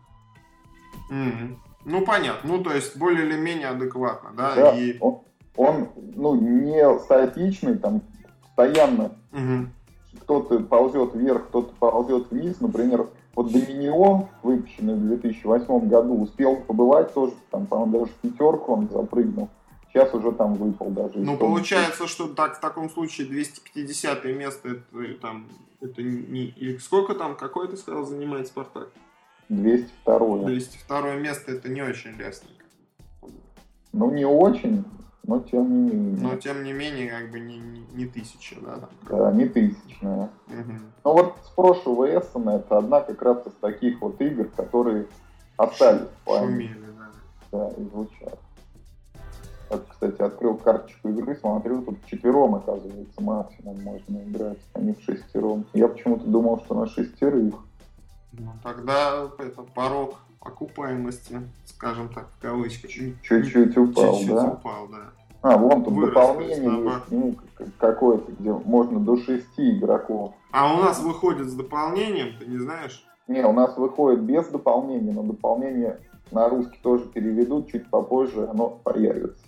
Mm-hmm. 1.11 1.55
Ну, 1.85 2.05
понятно. 2.05 2.49
Ну, 2.49 2.63
то 2.63 2.73
есть, 2.73 2.97
более 2.97 3.25
или 3.25 3.37
менее 3.37 3.69
адекватно, 3.69 4.31
да? 4.35 4.55
да 4.55 4.77
и... 4.77 4.97
он, 4.99 5.21
он, 5.55 5.89
ну, 6.15 6.35
не 6.35 6.99
статичный, 6.99 7.77
там, 7.77 8.01
постоянно 8.59 9.11
угу. 9.31 9.67
кто-то 10.21 10.59
ползет 10.59 11.15
вверх, 11.15 11.47
кто-то 11.47 11.73
ползет 11.79 12.31
вниз. 12.31 12.59
Например, 12.59 13.07
вот 13.35 13.51
Доминион, 13.51 14.27
выпущенный 14.43 14.95
в 14.95 15.07
2008 15.07 15.87
году, 15.87 16.21
успел 16.21 16.57
побывать 16.57 17.13
тоже, 17.13 17.33
там, 17.51 17.65
по-моему, 17.67 17.99
даже 17.99 18.11
в 18.11 18.15
пятерку 18.15 18.73
он 18.73 18.89
запрыгнул. 18.89 19.49
Сейчас 19.91 20.13
уже 20.13 20.31
там 20.31 20.53
выпал 20.53 20.89
даже. 20.89 21.17
Ну, 21.19 21.37
получается, 21.37 22.07
что 22.07 22.27
так, 22.27 22.57
в 22.57 22.59
таком 22.59 22.89
случае 22.89 23.27
250 23.27 24.25
место, 24.25 24.69
это, 24.69 25.19
там, 25.19 25.47
это 25.81 26.03
не... 26.03 26.45
Или 26.45 26.77
сколько 26.77 27.15
там, 27.15 27.35
какой 27.35 27.67
ты 27.67 27.77
сказал, 27.77 28.05
занимает 28.05 28.47
Спартак? 28.47 28.89
202. 29.49 30.45
202 30.45 31.15
место 31.15 31.51
это 31.51 31.69
не 31.69 31.81
очень 31.81 32.11
лестно. 32.11 32.49
Ну, 33.91 34.11
не 34.11 34.25
очень, 34.25 34.85
но 35.29 35.39
тем 35.41 35.85
не 35.85 35.93
менее. 35.93 36.23
Но 36.23 36.35
тем 36.37 36.63
не 36.63 36.73
менее, 36.73 37.11
как 37.11 37.29
бы 37.29 37.39
не, 37.39 37.59
не, 37.59 37.85
не 37.93 38.05
тысяча, 38.07 38.55
да? 38.61 38.79
Там. 38.79 38.89
Да, 39.19 39.31
не 39.31 39.45
тысячная. 39.45 40.29
Угу. 40.47 40.73
Ну 41.05 41.13
вот 41.13 41.35
с 41.45 41.49
прошлого 41.49 42.05
Эссена 42.05 42.49
это 42.55 42.79
одна 42.79 43.01
как 43.01 43.21
раз 43.21 43.45
из 43.45 43.53
таких 43.61 44.01
вот 44.01 44.19
игр, 44.19 44.45
которые 44.45 45.05
остались 45.55 46.07
Шумели, 46.25 46.73
да. 46.97 47.09
Да, 47.51 47.69
и 47.77 47.83
звучат. 47.83 48.39
Вот, 49.69 49.85
кстати, 49.87 50.19
открыл 50.19 50.57
карточку 50.57 51.09
игры, 51.09 51.35
смотрю, 51.35 51.83
тут 51.83 52.03
четвером, 52.07 52.55
оказывается, 52.55 53.21
максимум 53.21 53.83
можно 53.83 54.23
играть, 54.23 54.57
а 54.73 54.79
не 54.79 54.93
в 54.93 55.01
шестером. 55.03 55.63
Я 55.73 55.89
почему-то 55.89 56.25
думал, 56.25 56.59
что 56.65 56.73
на 56.73 56.87
шестерых. 56.87 57.53
Ну, 58.31 58.51
тогда 58.63 59.29
это 59.37 59.61
порог 59.75 60.15
окупаемости, 60.39 61.39
скажем 61.65 62.09
так, 62.09 62.29
в 62.29 62.41
кавычках. 62.41 62.89
Чуть-чуть 62.89 63.77
упал, 63.77 64.17
чуть-чуть 64.17 64.35
да? 64.35 64.45
упал, 64.45 64.87
да. 64.87 65.18
А, 65.41 65.57
вон 65.57 65.83
тут 65.83 65.93
Вырос, 65.93 66.13
дополнение 66.13 66.83
есть, 66.83 67.11
ну, 67.11 67.35
какое-то, 67.77 68.31
где 68.33 68.51
можно 68.51 68.99
до 68.99 69.17
шести 69.17 69.77
игроков. 69.77 70.33
А 70.51 70.73
у 70.73 70.77
нас 70.77 70.99
выходит 70.99 71.47
с 71.47 71.53
дополнением, 71.53 72.37
ты 72.37 72.45
не 72.45 72.57
знаешь? 72.57 73.05
Не, 73.27 73.45
у 73.45 73.53
нас 73.53 73.77
выходит 73.77 74.21
без 74.21 74.47
дополнения, 74.47 75.13
но 75.13 75.23
дополнение 75.23 75.99
на 76.31 76.49
русский 76.49 76.79
тоже 76.81 77.05
переведут, 77.05 77.71
чуть 77.71 77.89
попозже 77.89 78.47
оно 78.49 78.69
появится. 78.69 79.43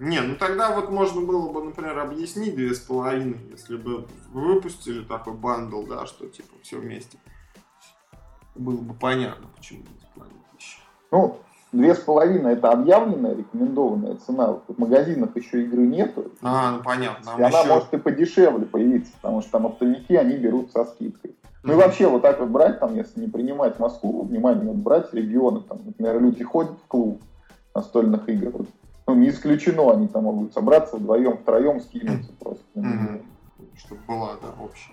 Не, 0.00 0.20
ну 0.20 0.36
тогда 0.36 0.74
вот 0.74 0.90
можно 0.90 1.20
было 1.20 1.52
бы, 1.52 1.62
например, 1.62 1.98
объяснить 1.98 2.54
две 2.54 2.74
с 2.74 2.80
половиной, 2.80 3.40
если 3.50 3.76
бы 3.76 4.06
выпустили 4.32 5.02
такой 5.04 5.34
бандл, 5.34 5.82
да, 5.82 6.06
что 6.06 6.28
типа 6.28 6.54
все 6.62 6.78
вместе 6.78 7.18
было 8.54 8.80
бы 8.80 8.94
понятно, 8.94 9.48
почему 9.56 9.82
бесплатно 9.82 10.36
еще. 10.58 10.78
Ну, 11.10 11.38
две 11.74 11.94
с 11.94 11.98
половиной 11.98 12.54
это 12.54 12.70
объявленная 12.70 13.34
рекомендованная 13.34 14.16
цена. 14.16 14.54
В 14.68 14.78
магазинах 14.78 15.36
еще 15.36 15.62
игры 15.62 15.86
нету. 15.86 16.32
А, 16.42 16.72
ну 16.72 16.82
понятно. 16.82 17.32
И 17.38 17.42
она 17.42 17.64
может 17.64 17.92
и 17.92 17.98
подешевле 17.98 18.64
появиться, 18.64 19.12
потому 19.20 19.42
что 19.42 19.52
там 19.52 19.66
оптовики, 19.66 20.14
они 20.16 20.36
берут 20.36 20.72
со 20.72 20.84
скидкой. 20.84 21.34
Ну 21.62 21.72
и 21.72 21.76
вообще 21.76 22.08
вот 22.08 22.22
так 22.22 22.40
вот 22.40 22.50
брать, 22.50 22.78
там, 22.78 22.94
если 22.94 23.20
не 23.20 23.28
принимать 23.28 23.78
Москву, 23.78 24.22
внимание, 24.22 24.64
вот 24.64 24.76
брать 24.76 25.12
регионы, 25.14 25.60
там, 25.62 25.80
например, 25.84 26.20
люди 26.20 26.44
ходят 26.44 26.72
в 26.72 26.86
клуб 26.86 27.22
настольных 27.74 28.28
игр, 28.28 28.50
вот, 28.52 28.68
ну 29.06 29.14
не 29.14 29.30
исключено, 29.30 29.90
они 29.90 30.06
там 30.08 30.24
могут 30.24 30.52
собраться 30.52 30.96
вдвоем, 30.96 31.38
втроем, 31.38 31.80
скинуться 31.80 32.30
просто. 32.38 32.62
Чтобы 33.76 34.00
была, 34.06 34.32
да, 34.42 34.62
общая. 34.62 34.92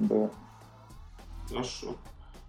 Да. 0.00 0.28
Хорошо. 1.48 1.94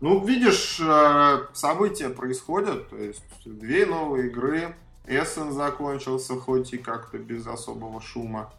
Ну, 0.02 0.26
видишь, 0.26 0.82
э, 0.84 1.46
события 1.54 2.10
происходят, 2.10 2.90
то 2.90 2.98
есть 2.98 3.24
две 3.46 3.86
новые 3.86 4.30
игры, 4.30 4.76
Эссен 5.06 5.52
закончился, 5.52 6.36
хоть 6.36 6.74
и 6.74 6.78
как-то 6.78 7.20
без 7.20 7.46
особого 7.46 8.02
шума. 8.02 8.52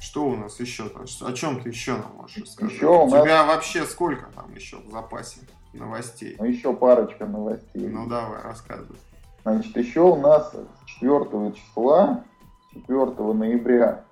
Что 0.00 0.24
у 0.24 0.36
нас 0.36 0.58
еще? 0.60 0.90
О 1.20 1.32
чем 1.32 1.62
ты 1.62 1.68
еще 1.68 1.92
нам 1.92 2.16
можешь 2.16 2.38
рассказать? 2.38 2.74
Еще 2.74 2.86
у, 2.86 3.04
у 3.04 3.10
нас... 3.10 3.24
тебя 3.24 3.44
вообще 3.44 3.84
сколько 3.84 4.26
там 4.34 4.54
еще 4.54 4.78
в 4.78 4.90
запасе 4.90 5.40
новостей? 5.74 6.36
Ну, 6.38 6.46
еще 6.46 6.74
парочка 6.74 7.26
новостей. 7.26 7.86
Ну, 7.86 8.06
давай, 8.06 8.40
рассказывай. 8.42 8.96
Значит, 9.42 9.76
еще 9.76 10.00
у 10.00 10.16
нас 10.16 10.50
4 10.86 11.52
числа, 11.52 12.24
4 12.72 13.04
ноября 13.34 14.04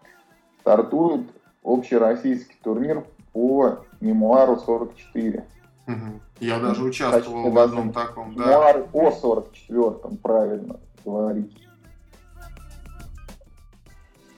стартует 0.61 1.31
общероссийский 1.65 2.57
турнир 2.63 3.07
по 3.33 3.87
мемуару 4.01 4.59
44. 4.59 5.47
Угу. 5.87 6.21
Я 6.41 6.61
даже 6.61 6.83
участвовал 6.83 7.51
в 7.51 7.59
одном 7.59 7.93
таком, 7.93 8.35
да. 8.35 8.45
Мемуар 8.45 8.87
о 8.93 9.11
44, 9.11 10.17
правильно 10.23 10.81
говорить. 11.05 11.67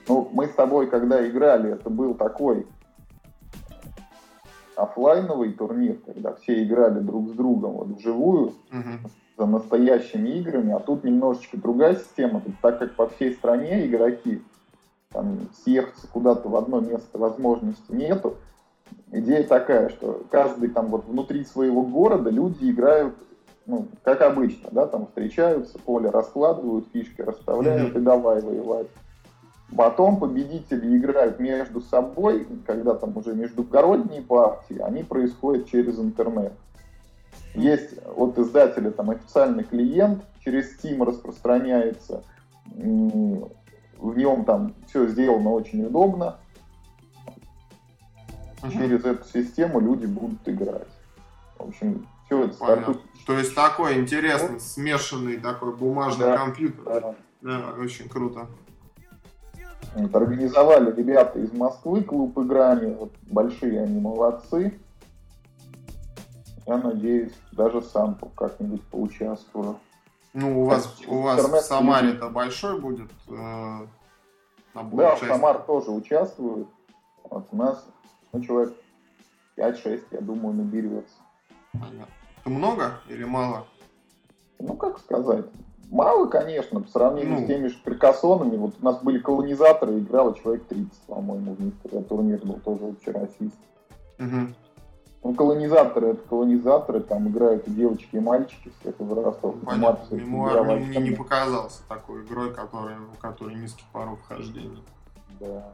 Ну, 0.07 0.29
мы 0.31 0.47
с 0.47 0.53
тобой, 0.53 0.87
когда 0.87 1.27
играли, 1.27 1.73
это 1.73 1.89
был 1.89 2.13
такой 2.13 2.67
офлайновый 4.75 5.53
турнир, 5.53 5.97
когда 6.05 6.33
все 6.33 6.63
играли 6.63 6.99
друг 6.99 7.29
с 7.29 7.31
другом 7.31 7.73
вот 7.73 7.87
вживую, 7.97 8.47
угу. 8.71 9.09
за 9.37 9.45
настоящими 9.45 10.29
играми, 10.29 10.73
а 10.73 10.79
тут 10.79 11.03
немножечко 11.03 11.57
другая 11.57 11.95
система, 11.95 12.41
тут, 12.41 12.55
так 12.61 12.79
как 12.79 12.95
по 12.95 13.07
всей 13.09 13.33
стране 13.33 13.85
игроки, 13.87 14.41
там, 15.09 15.39
съехаться 15.63 16.07
куда-то 16.07 16.49
в 16.49 16.55
одно 16.55 16.81
место 16.81 17.17
возможности 17.17 17.91
нету, 17.91 18.37
идея 19.19 19.43
такая, 19.43 19.89
что 19.89 20.23
каждый 20.29 20.69
там 20.69 20.87
вот 20.87 21.05
внутри 21.05 21.43
своего 21.45 21.83
города 21.83 22.29
люди 22.29 22.69
играют, 22.69 23.15
ну, 23.65 23.87
как 24.03 24.21
обычно, 24.21 24.69
да, 24.71 24.85
там 24.85 25.07
встречаются, 25.07 25.79
поле 25.79 26.09
раскладывают, 26.09 26.87
фишки 26.93 27.21
расставляют 27.21 27.95
mm-hmm. 27.95 27.99
и 27.99 28.03
давай 28.03 28.41
воевать. 28.41 28.87
Потом 29.75 30.19
победители 30.19 30.95
играют 30.97 31.39
между 31.39 31.81
собой, 31.81 32.47
когда 32.67 32.93
там 32.93 33.17
уже 33.17 33.33
междугородние 33.33 34.21
партии, 34.21 34.77
они 34.79 35.03
происходят 35.03 35.67
через 35.67 35.99
интернет. 35.99 36.53
Есть 37.55 37.95
от 38.15 38.37
издателя 38.37 38.91
там 38.91 39.09
официальный 39.09 39.63
клиент, 39.63 40.23
через 40.43 40.77
Steam 40.77 41.03
распространяется, 41.03 42.23
в 42.75 44.17
нем 44.17 44.45
там 44.45 44.73
все 44.87 45.07
сделано 45.07 45.51
очень 45.51 45.85
удобно. 45.85 46.37
Через 48.71 49.05
эту 49.05 49.27
систему 49.27 49.79
люди 49.79 50.05
будут 50.05 50.47
играть. 50.47 50.87
В 51.57 51.69
общем, 51.69 52.07
все 52.25 52.45
это 52.45 52.53
стартует. 52.53 52.99
То 53.25 53.37
есть 53.37 53.55
такой 53.55 53.99
интересный, 53.99 54.59
смешанный 54.59 55.37
такой 55.37 55.75
бумажный 55.75 56.25
да, 56.25 56.37
компьютер. 56.37 56.83
Да. 56.83 57.15
да, 57.41 57.73
очень 57.79 58.07
круто. 58.09 58.47
Вот, 59.95 60.13
организовали 60.15 60.93
ребята 60.93 61.39
из 61.39 61.53
Москвы 61.53 62.03
клуб 62.03 62.37
играми, 62.37 62.93
вот, 62.93 63.13
большие 63.23 63.81
они 63.81 63.99
молодцы. 63.99 64.77
Я 66.67 66.77
надеюсь, 66.77 67.33
даже 67.51 67.81
сам 67.81 68.17
как-нибудь 68.35 68.83
поучаствую. 68.83 69.79
Ну, 70.33 70.63
у 70.63 70.65
вас, 70.65 70.97
у 71.07 71.21
вас 71.21 71.41
в 71.41 71.61
Самаре 71.61 72.09
это 72.13 72.29
большой 72.29 72.81
будет 72.81 73.09
э, 73.29 73.87
набор 74.73 74.99
Да, 74.99 75.15
в 75.15 75.19
Самар 75.19 75.59
тоже 75.59 75.91
участвует. 75.91 76.67
Вот 77.23 77.47
у 77.51 77.55
нас 77.55 77.85
ну, 78.35 78.43
человек 78.43 78.73
5-6, 79.57 80.03
я 80.11 80.21
думаю, 80.21 80.55
наберется. 80.55 81.15
Понятно. 81.71 82.07
Много 82.45 82.99
или 83.07 83.23
мало? 83.23 83.65
Ну, 84.59 84.75
как 84.75 84.99
сказать. 84.99 85.45
Мало, 85.89 86.27
конечно, 86.27 86.81
по 86.81 86.89
сравнению 86.89 87.39
ну. 87.39 87.43
с 87.43 87.47
теми 87.47 87.67
же 87.67 87.77
перкассонами. 87.83 88.57
Вот 88.57 88.75
у 88.81 88.85
нас 88.85 89.01
были 89.01 89.19
колонизаторы, 89.19 89.99
играло 89.99 90.35
человек 90.35 90.65
30, 90.65 90.91
по-моему, 91.07 91.53
в 91.53 91.61
них, 91.61 91.73
когда 91.83 92.01
турнир 92.01 92.39
был 92.43 92.59
тоже 92.59 92.85
общероссийский. 92.87 93.51
Угу. 94.19 94.53
Ну, 95.23 95.33
колонизаторы 95.33 96.09
это 96.09 96.27
колонизаторы, 96.27 96.99
там 96.99 97.27
играют 97.29 97.67
и 97.67 97.71
девочки, 97.71 98.15
и 98.15 98.19
мальчики 98.19 98.71
всех 98.79 98.99
возрастов. 98.99 99.55
Ну, 99.55 99.65
понятно. 99.65 100.15
Мемуар 100.15 100.63
мне 100.63 100.99
не 100.99 101.11
показался 101.11 101.81
такой 101.87 102.23
игрой, 102.23 102.53
которая, 102.53 102.99
у 102.99 103.17
которой 103.19 103.55
низкий 103.55 103.85
порог 103.91 104.19
вхождения. 104.19 104.83
Да. 105.39 105.71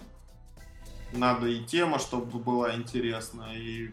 Надо 1.14 1.48
и 1.48 1.64
тема, 1.64 2.00
чтобы 2.00 2.40
была 2.40 2.76
интересна, 2.76 3.48
и 3.54 3.92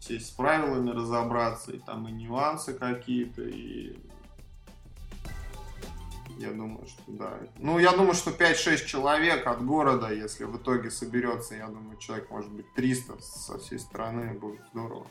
сесть 0.00 0.28
с 0.28 0.30
правилами 0.30 0.90
разобраться, 0.90 1.72
и 1.72 1.78
там 1.78 2.08
и 2.08 2.12
нюансы 2.12 2.72
какие-то, 2.74 3.42
и 3.42 3.96
я 6.38 6.52
думаю, 6.52 6.86
что 6.86 7.02
да. 7.06 7.38
Ну, 7.58 7.78
я 7.78 7.92
думаю, 7.92 8.14
что 8.14 8.30
5-6 8.30 8.84
человек 8.84 9.46
от 9.46 9.64
города, 9.64 10.12
если 10.12 10.44
в 10.44 10.56
итоге 10.56 10.90
соберется, 10.90 11.54
я 11.54 11.66
думаю, 11.68 11.96
человек, 11.98 12.30
может 12.30 12.50
быть, 12.50 12.72
300 12.74 13.20
со 13.20 13.58
всей 13.58 13.78
страны, 13.78 14.34
будет 14.34 14.60
здорово. 14.72 15.06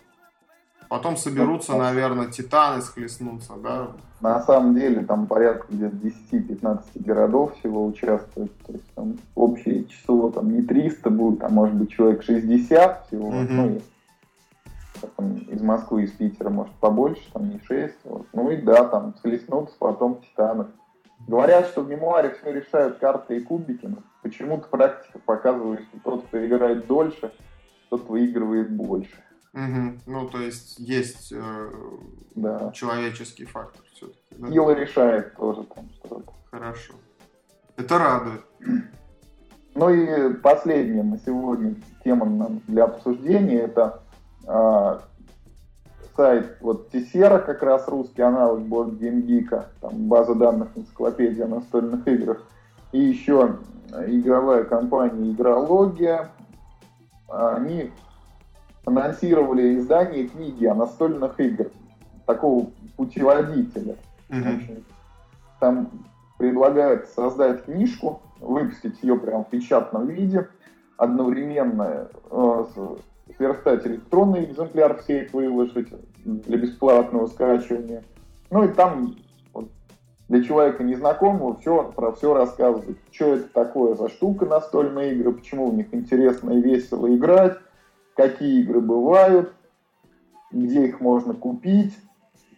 Потом 0.90 1.18
соберутся, 1.18 1.74
ну, 1.74 1.80
наверное, 1.80 2.28
титаны 2.28 2.82
схлестнутся, 2.82 3.54
да? 3.62 3.92
На 4.22 4.42
самом 4.42 4.76
деле 4.76 5.04
там 5.04 5.28
порядка 5.28 5.68
где-то 5.70 5.96
10-15 5.96 6.82
городов 6.96 7.58
всего 7.60 7.86
участвует. 7.86 8.52
То 8.66 8.74
есть 8.74 8.94
там 8.96 9.18
общее 9.36 9.86
число 9.86 10.30
там 10.32 10.52
не 10.52 10.62
300 10.62 11.10
будет, 11.10 11.44
а 11.44 11.50
может 11.50 11.76
быть 11.76 11.92
человек 11.92 12.24
60 12.24 13.08
всего. 13.08 13.28
Угу. 13.28 13.36
Ну, 13.50 13.82
там, 15.16 15.38
из 15.38 15.62
Москвы, 15.62 16.04
из 16.04 16.12
Питера, 16.12 16.50
может, 16.50 16.74
побольше, 16.76 17.22
там 17.34 17.50
не 17.50 17.60
6. 17.60 17.96
Вот. 18.06 18.28
Ну 18.34 18.50
и 18.50 18.58
да, 18.58 18.86
там 18.86 19.16
схлестнутся 19.18 19.76
потом 19.78 20.22
титаны. 20.22 20.68
Говорят, 21.28 21.68
что 21.68 21.82
в 21.82 21.90
мемуаре 21.90 22.36
все 22.40 22.52
решают 22.52 23.00
карты 23.00 23.38
и 23.38 23.42
кубики, 23.42 23.86
но 23.86 23.98
почему-то 24.22 24.68
практика 24.68 25.20
показывает, 25.26 25.82
что 25.82 26.00
тот, 26.04 26.26
кто 26.28 26.46
играет 26.46 26.86
дольше, 26.88 27.32
тот 27.90 28.08
выигрывает 28.08 28.72
больше. 28.72 29.25
Угу. 29.56 30.00
Ну, 30.06 30.28
то 30.28 30.42
есть 30.42 30.78
есть 30.80 31.32
э, 31.32 31.72
да. 32.36 32.72
человеческий 32.74 33.46
фактор 33.46 33.82
все-таки. 33.94 34.20
Да? 34.32 34.52
Сила 34.52 34.72
решает 34.72 35.34
тоже 35.36 35.64
там 35.74 35.90
что-то. 35.96 36.34
Хорошо. 36.52 36.94
Это 37.78 37.98
радует. 37.98 38.42
Ну 39.76 39.90
и 39.90 40.34
последняя 40.36 41.04
на 41.04 41.18
сегодня 41.18 41.76
тема 42.04 42.62
для 42.68 42.84
обсуждения 42.84 43.62
это 43.62 44.02
э, 44.46 45.00
сайт 46.18 46.58
вот 46.60 46.90
Тесера, 46.92 47.40
как 47.40 47.64
раз 47.64 47.88
русский 47.88 48.24
аналог 48.24 48.60
Board 48.60 49.00
Game 49.00 49.26
Geek, 49.26 49.68
там 49.80 50.08
база 50.08 50.36
данных 50.36 50.70
энциклопедия 50.76 51.48
настольных 51.48 52.06
играх, 52.08 52.44
и 52.92 53.00
еще 53.00 53.58
игровая 54.08 54.66
компания 54.66 55.32
Игрология, 55.32 56.30
они 57.30 57.92
анонсировали 58.86 59.78
издание 59.78 60.28
книги 60.28 60.66
о 60.66 60.76
настольных 60.76 61.40
играх, 61.40 61.72
такого 62.26 62.68
путеводителя. 62.96 63.96
Mm-hmm. 64.30 64.84
Там 65.60 65.90
предлагают 66.38 67.08
создать 67.10 67.66
книжку, 67.66 68.22
выпустить 68.40 69.02
ее 69.02 69.18
прямо 69.18 69.44
в 69.44 69.50
печатном 69.50 70.08
виде, 70.08 70.48
одновременно 70.98 72.08
э, 72.30 72.66
сверстать 73.36 73.86
электронный 73.88 74.46
экземпляр 74.46 74.98
в 74.98 75.02
сеть 75.04 75.34
выложить 75.34 75.90
для 76.24 76.58
бесплатного 76.58 77.28
скачивания. 77.28 78.04
Ну 78.52 78.64
и 78.64 78.68
там 78.70 79.16
вот, 79.54 79.70
для 80.30 80.44
человека 80.44 80.84
незнакомого 80.84 81.58
все, 81.58 81.92
про 81.96 82.12
все 82.12 82.34
рассказывать. 82.34 82.98
Что 83.12 83.36
это 83.36 83.48
такое 83.50 83.96
за 83.96 84.10
штука 84.10 84.46
настольные 84.46 85.16
игры, 85.16 85.32
почему 85.34 85.72
в 85.72 85.76
них 85.76 85.88
интересно 85.94 86.52
и 86.52 86.62
весело 86.62 87.14
играть, 87.14 87.58
какие 88.16 88.62
игры 88.62 88.82
бывают, 88.82 89.54
где 90.52 90.88
их 90.88 91.00
можно 91.00 91.34
купить, 91.34 91.94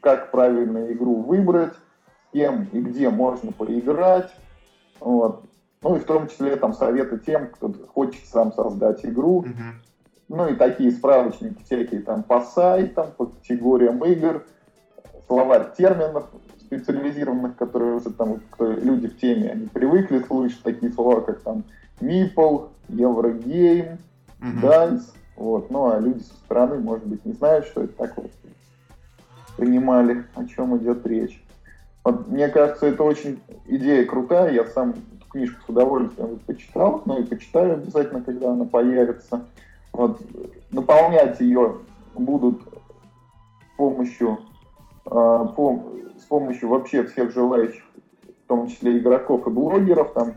как 0.01 0.31
правильно 0.31 0.91
игру 0.91 1.15
выбрать, 1.15 1.73
с 1.73 2.33
кем 2.33 2.67
и 2.71 2.79
где 2.79 3.09
можно 3.09 3.51
поиграть. 3.51 4.31
Вот. 4.99 5.43
Ну 5.81 5.95
и 5.95 5.99
в 5.99 6.05
том 6.05 6.27
числе 6.27 6.55
там 6.55 6.73
советы 6.73 7.19
тем, 7.19 7.47
кто 7.47 7.71
хочет 7.93 8.25
сам 8.25 8.53
создать 8.53 9.05
игру. 9.05 9.43
Mm-hmm. 9.43 9.73
Ну 10.29 10.47
и 10.49 10.55
такие 10.55 10.91
справочники 10.91 11.63
всякие 11.63 12.01
там 12.01 12.23
по 12.23 12.41
сайтам, 12.41 13.11
по 13.15 13.27
категориям 13.27 14.03
игр, 14.03 14.45
словарь 15.27 15.73
терминов 15.77 16.25
специализированных, 16.59 17.55
которые 17.55 17.95
уже 17.95 18.11
там 18.11 18.41
кто, 18.51 18.71
люди 18.71 19.07
в 19.07 19.17
теме, 19.17 19.51
они 19.51 19.67
привыкли 19.67 20.19
слышать 20.19 20.61
такие 20.63 20.91
слова, 20.91 21.21
как 21.21 21.39
там 21.41 21.63
Meeple, 22.01 22.69
Еврогейм, 22.89 23.99
mm-hmm. 24.41 24.61
DICE, 24.61 25.03
вот. 25.37 25.69
Ну 25.69 25.89
а 25.89 25.99
люди 25.99 26.19
со 26.19 26.33
стороны, 26.33 26.79
может 26.79 27.05
быть, 27.05 27.23
не 27.25 27.33
знают, 27.33 27.65
что 27.67 27.83
это 27.83 27.93
такое. 27.93 28.29
Принимали, 29.55 30.25
о 30.35 30.45
чем 30.45 30.77
идет 30.77 31.05
речь. 31.05 31.41
Вот, 32.03 32.27
мне 32.27 32.47
кажется, 32.47 32.87
это 32.87 33.03
очень 33.03 33.39
идея 33.65 34.05
крутая. 34.05 34.53
Я 34.53 34.65
сам 34.65 34.91
эту 34.91 35.29
книжку 35.29 35.61
с 35.65 35.69
удовольствием 35.69 36.39
почитал, 36.45 37.01
ну 37.05 37.19
и 37.19 37.23
почитаю 37.23 37.73
обязательно, 37.73 38.21
когда 38.21 38.51
она 38.51 38.65
появится. 38.65 39.45
Вот, 39.93 40.21
наполнять 40.71 41.39
ее 41.39 41.77
будут 42.15 42.61
с 42.61 43.77
помощью, 43.77 44.39
э, 45.05 45.09
по, 45.09 45.83
с 46.19 46.23
помощью 46.23 46.69
вообще 46.69 47.03
всех 47.03 47.33
желающих, 47.33 47.83
в 48.45 48.47
том 48.47 48.67
числе 48.67 48.97
игроков 48.97 49.45
и 49.47 49.49
блогеров. 49.49 50.13
Там 50.13 50.35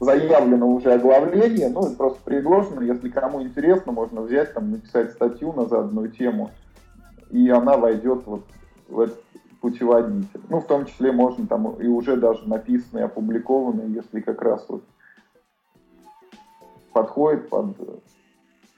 заявлено 0.00 0.66
уже 0.66 0.94
оглавление, 0.94 1.68
ну, 1.68 1.94
просто 1.94 2.20
предложено, 2.24 2.80
если 2.80 3.10
кому 3.10 3.42
интересно, 3.42 3.92
можно 3.92 4.22
взять, 4.22 4.54
там, 4.54 4.72
написать 4.72 5.12
статью 5.12 5.52
на 5.52 5.66
заданную 5.66 6.10
тему, 6.10 6.50
и 7.30 7.48
она 7.50 7.76
войдет 7.76 8.22
вот 8.26 8.44
в 8.88 9.00
этот 9.00 9.22
путеводитель. 9.60 10.40
Ну, 10.48 10.60
в 10.60 10.66
том 10.66 10.86
числе 10.86 11.12
можно 11.12 11.46
там 11.46 11.70
и 11.74 11.86
уже 11.86 12.16
даже 12.16 12.48
написанные, 12.48 13.04
опубликованные, 13.04 13.92
если 13.92 14.20
как 14.20 14.40
раз 14.40 14.64
вот 14.68 14.82
подходит 16.92 17.50
под 17.50 17.76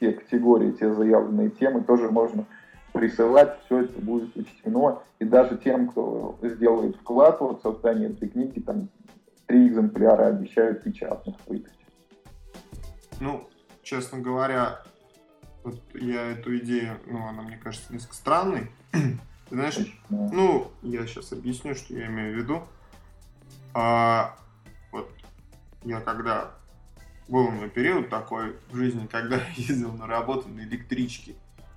те 0.01 0.13
категории, 0.13 0.73
те 0.73 0.93
заявленные 0.93 1.51
темы, 1.51 1.83
тоже 1.83 2.11
можно 2.11 2.45
присылать, 2.93 3.59
все 3.65 3.85
это 3.85 4.01
будет 4.01 4.37
учтено. 4.37 4.99
И 5.21 5.25
даже 5.25 5.57
тем, 5.57 5.89
кто 5.89 6.37
сделает 6.43 6.97
вклад 6.97 7.41
в 7.41 7.61
создание 7.63 8.11
этой 8.11 8.29
книги, 8.29 8.59
там 8.59 8.89
три 9.53 9.69
экземпляра 9.69 10.29
обещают 10.29 10.83
печатных 10.83 11.37
выдать. 11.47 11.75
Ну, 13.21 13.51
честно 13.83 14.19
говоря, 14.19 14.81
вот 15.63 15.79
я 15.93 16.31
эту 16.31 16.57
идею, 16.57 16.99
ну, 17.07 17.27
она 17.27 17.43
мне 17.43 17.59
кажется 17.59 17.93
несколько 17.93 18.15
странной. 18.15 18.71
Ты 18.93 19.19
знаешь, 19.51 19.77
ну, 20.09 20.73
я 20.81 21.07
сейчас 21.07 21.33
объясню, 21.33 21.75
что 21.75 21.93
я 21.93 22.07
имею 22.07 22.33
в 22.33 22.37
виду. 22.39 22.63
А, 23.75 24.39
вот 24.91 25.13
я 25.85 26.01
когда 26.01 26.53
был 27.29 27.49
у 27.49 27.51
меня 27.51 27.69
период 27.69 28.09
такой 28.09 28.57
в 28.71 28.77
жизни, 28.77 29.07
когда 29.07 29.39
ездил 29.57 29.93
на 29.93 30.07
работу 30.07 30.49
на 30.49 30.61
электричке, 30.61 31.35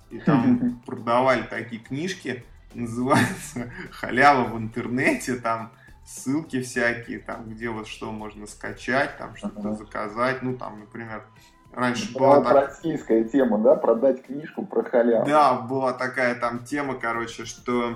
и 0.08 0.18
там 0.18 0.80
продавали 0.86 1.42
такие 1.42 1.82
книжки, 1.82 2.42
называется 2.72 3.70
«Халява 3.90 4.48
в 4.48 4.56
интернете», 4.56 5.36
там 5.36 5.72
ссылки 6.06 6.62
всякие, 6.62 7.18
там, 7.18 7.48
где 7.48 7.68
вот 7.68 7.88
что 7.88 8.12
можно 8.12 8.46
скачать, 8.46 9.18
там, 9.18 9.36
что-то 9.36 9.58
ага. 9.58 9.72
заказать, 9.74 10.40
ну, 10.40 10.56
там, 10.56 10.80
например, 10.80 11.24
раньше 11.72 12.10
Это 12.10 12.18
была... 12.18 12.40
Так... 12.42 12.52
Российская 12.54 13.24
тема, 13.24 13.58
да, 13.58 13.74
продать 13.74 14.22
книжку 14.24 14.64
про 14.64 14.84
халяву. 14.84 15.26
Да, 15.26 15.54
была 15.54 15.92
такая 15.92 16.36
там 16.36 16.64
тема, 16.64 16.94
короче, 16.94 17.44
что... 17.44 17.94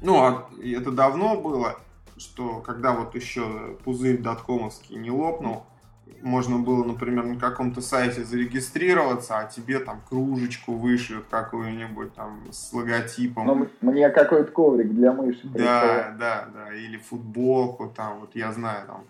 Ну, 0.00 0.22
а 0.22 0.48
это 0.62 0.90
давно 0.90 1.38
было, 1.38 1.76
что 2.16 2.60
когда 2.60 2.92
вот 2.92 3.14
еще 3.14 3.76
пузырь 3.84 4.22
доткомовский 4.22 4.96
не 4.96 5.10
лопнул, 5.10 5.66
можно 6.22 6.58
было, 6.58 6.84
например, 6.84 7.24
на 7.24 7.38
каком-то 7.38 7.80
сайте 7.80 8.24
зарегистрироваться, 8.24 9.38
а 9.38 9.44
тебе 9.44 9.78
там 9.78 10.00
кружечку 10.08 10.74
вышлют 10.74 11.26
какую-нибудь 11.30 12.14
там 12.14 12.40
с 12.50 12.72
логотипом. 12.72 13.46
Ну, 13.46 13.68
мне 13.80 14.10
какой-то 14.10 14.50
коврик 14.50 14.88
для 14.90 15.12
мыши. 15.12 15.40
Да, 15.44 16.14
да, 16.18 16.48
да, 16.52 16.74
или 16.74 16.96
футболку 16.96 17.88
там, 17.88 18.20
вот 18.20 18.34
я 18.34 18.52
знаю, 18.52 18.86
там 18.86 19.04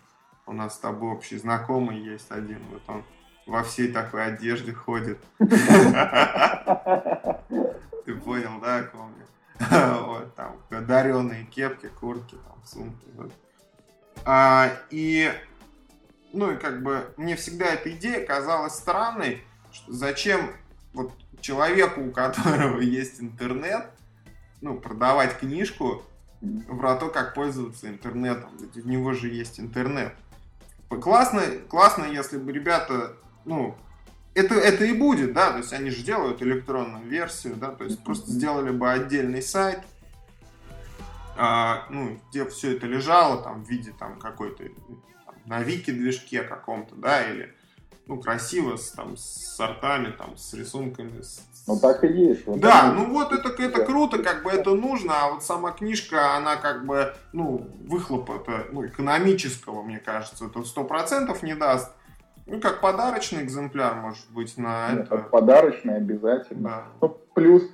у 0.46 0.52
нас 0.52 0.74
с 0.74 0.78
тобой 0.78 1.12
общий 1.12 1.38
знакомый 1.38 1.98
есть 1.98 2.30
один, 2.30 2.58
вот 2.70 2.82
он 2.88 3.02
во 3.46 3.62
всей 3.62 3.92
такой 3.92 4.24
одежде 4.24 4.72
ходит. 4.72 5.18
Ты 5.38 5.48
понял, 8.14 8.60
да, 8.62 8.82
ком 8.82 9.12
Вот 10.06 10.34
там 10.34 10.56
дареные 10.70 11.44
кепки, 11.44 11.88
куртки, 11.88 12.34
там 12.34 12.62
сумки. 12.64 13.06
А, 14.24 14.70
и 14.90 15.30
ну 16.36 16.52
и 16.52 16.56
как 16.56 16.82
бы 16.82 17.12
мне 17.16 17.34
всегда 17.34 17.66
эта 17.66 17.90
идея 17.92 18.24
казалась 18.24 18.74
странной, 18.74 19.42
зачем 19.88 20.52
вот 20.92 21.12
человеку, 21.40 22.02
у 22.02 22.10
которого 22.10 22.80
есть 22.80 23.20
интернет, 23.20 23.86
ну, 24.60 24.78
продавать 24.78 25.38
книжку 25.38 26.02
про 26.68 26.96
то, 26.96 27.08
как 27.08 27.34
пользоваться 27.34 27.88
интернетом. 27.88 28.50
Ведь 28.60 28.84
у 28.84 28.88
него 28.88 29.12
же 29.12 29.28
есть 29.28 29.58
интернет. 29.58 30.14
Классно, 30.88 31.42
классно, 31.68 32.04
если 32.04 32.36
бы 32.36 32.52
ребята, 32.52 33.16
ну, 33.44 33.76
это, 34.34 34.54
это 34.54 34.84
и 34.84 34.92
будет, 34.92 35.32
да, 35.32 35.52
то 35.52 35.58
есть 35.58 35.72
они 35.72 35.90
же 35.90 36.02
делают 36.02 36.42
электронную 36.42 37.04
версию, 37.06 37.56
да, 37.56 37.70
то 37.70 37.84
есть 37.84 38.04
просто 38.04 38.30
сделали 38.30 38.70
бы 38.70 38.90
отдельный 38.90 39.42
сайт, 39.42 39.80
а, 41.36 41.86
ну, 41.90 42.20
где 42.30 42.48
все 42.48 42.76
это 42.76 42.86
лежало 42.86 43.42
там 43.42 43.64
в 43.64 43.68
виде 43.68 43.92
там 43.98 44.18
какой-то 44.18 44.64
на 45.46 45.62
вики 45.62 45.90
движке 45.90 46.42
каком-то, 46.42 46.94
да, 46.96 47.24
или 47.30 47.54
ну, 48.06 48.20
красиво, 48.20 48.76
с, 48.76 48.90
там, 48.92 49.16
с 49.16 49.56
сортами, 49.56 50.12
там, 50.12 50.36
с 50.36 50.54
рисунками. 50.54 51.20
С... 51.22 51.42
Ну, 51.66 51.78
так 51.78 52.04
и 52.04 52.08
есть. 52.08 52.46
Вот 52.46 52.60
да, 52.60 52.92
ну 52.92 53.10
вот 53.10 53.32
это, 53.32 53.50
это 53.60 53.84
круто, 53.84 54.22
как 54.22 54.44
бы 54.44 54.50
это 54.50 54.74
нужно, 54.74 55.24
а 55.24 55.32
вот 55.32 55.42
сама 55.42 55.72
книжка, 55.72 56.36
она 56.36 56.56
как 56.56 56.86
бы, 56.86 57.14
ну, 57.32 57.68
выхлопа 57.84 58.34
это, 58.40 58.66
ну, 58.70 58.86
экономического, 58.86 59.82
мне 59.82 59.98
кажется, 59.98 60.46
это 60.46 60.62
сто 60.62 60.84
процентов 60.84 61.42
не 61.42 61.54
даст. 61.54 61.90
Ну, 62.46 62.60
как 62.60 62.80
подарочный 62.80 63.42
экземпляр, 63.42 63.96
может 63.96 64.30
быть, 64.30 64.56
на 64.56 64.92
Нет, 64.92 65.06
это. 65.06 65.18
Подарочный 65.18 65.96
обязательно. 65.96 66.68
Да. 66.68 66.86
Ну, 67.00 67.20
плюс, 67.34 67.64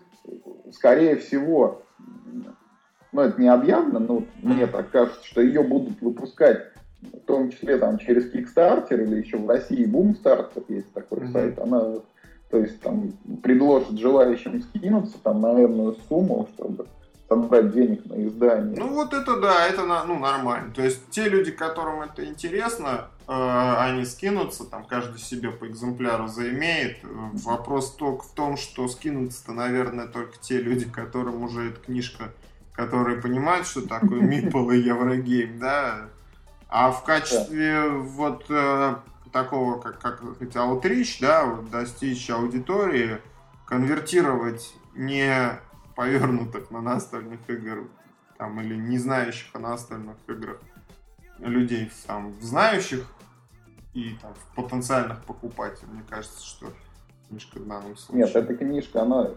скорее 0.73 1.17
всего, 1.17 1.83
ну, 3.13 3.21
это 3.21 3.39
не 3.39 3.49
объявлено, 3.49 3.99
но 3.99 4.25
мне 4.41 4.67
так 4.67 4.91
кажется, 4.91 5.23
что 5.27 5.43
ее 5.43 5.63
будут 5.63 6.01
выпускать 6.01 6.72
в 7.03 7.27
том 7.27 7.51
числе 7.51 7.79
там 7.79 7.99
через 7.99 8.33
Kickstarter 8.33 9.03
или 9.03 9.17
еще 9.23 9.37
в 9.37 9.49
России 9.49 9.87
Boomstarter 9.87 10.65
есть 10.69 10.93
такой 10.93 11.19
mm-hmm. 11.19 11.33
сайт, 11.33 11.59
она 11.59 11.97
то 12.53 12.59
есть 12.59 12.81
там 12.83 13.15
предложит 13.43 13.99
желающим 13.99 14.63
скинуться 14.63 15.17
там 15.23 15.41
на 15.41 15.65
энную 15.65 15.97
сумму, 16.07 16.47
чтобы 16.55 16.87
собрать 17.27 17.73
денег 17.73 18.05
на 18.05 18.27
издание. 18.27 18.77
Ну 18.79 18.89
вот 18.93 19.15
это 19.15 19.41
да, 19.41 19.67
это 19.67 19.85
ну 20.07 20.19
нормально. 20.19 20.71
То 20.75 20.83
есть 20.83 21.01
те 21.11 21.31
люди, 21.31 21.51
которым 21.51 22.03
это 22.03 22.25
интересно, 22.27 23.09
э, 23.27 23.75
они 23.79 24.05
скинутся, 24.05 24.65
там 24.65 24.85
каждый 24.85 25.19
себе 25.19 25.51
по 25.51 25.67
экземпляру 25.67 26.29
заимеет. 26.29 26.99
Вопрос 27.03 27.95
только 27.95 28.25
в 28.25 28.33
том, 28.33 28.59
что 28.59 28.87
скинутся-то, 28.87 29.53
наверное, 29.53 30.07
только 30.07 30.39
те 30.39 30.61
люди, 30.61 30.85
которым 30.85 31.43
уже 31.45 31.71
эта 31.71 31.81
книжка, 31.81 32.33
которые 32.75 33.23
понимают, 33.23 33.67
что 33.67 33.89
такое 33.89 34.21
Мипл 34.21 34.71
и 34.71 34.79
Еврогейм, 34.79 35.59
да, 35.59 36.11
а 36.75 36.91
в 36.91 37.05
качестве 37.05 37.83
да. 37.83 37.99
вот 37.99 38.47
э, 38.49 38.95
такого, 39.31 39.79
как, 39.79 39.99
как 39.99 40.23
сказать, 40.37 40.57
аутрич, 40.57 41.21
да, 41.21 41.45
вот, 41.45 41.69
достичь 41.69 42.31
аудитории, 42.31 43.19
конвертировать 43.67 44.75
не 44.95 45.61
повернутых 45.95 46.71
на 46.71 46.81
настольных 46.81 47.41
игр 47.49 47.91
там, 48.39 48.59
или 48.63 48.75
не 48.75 48.97
знающих 48.97 49.55
о 49.55 49.59
настольных 49.59 50.17
играх 50.27 50.61
людей 51.41 51.91
там, 52.07 52.33
в 52.33 52.43
знающих 52.43 53.05
и 53.93 54.17
там, 54.23 54.33
в 54.33 54.55
потенциальных 54.57 55.23
покупателей. 55.25 55.93
Мне 55.93 56.05
кажется, 56.09 56.43
что 56.43 56.69
книжка 57.29 57.59
в 57.59 57.67
данном 57.67 57.99
случае. 57.99 58.25
Нет, 58.25 58.35
эта 58.35 58.57
книжка, 58.57 59.03
она, 59.03 59.29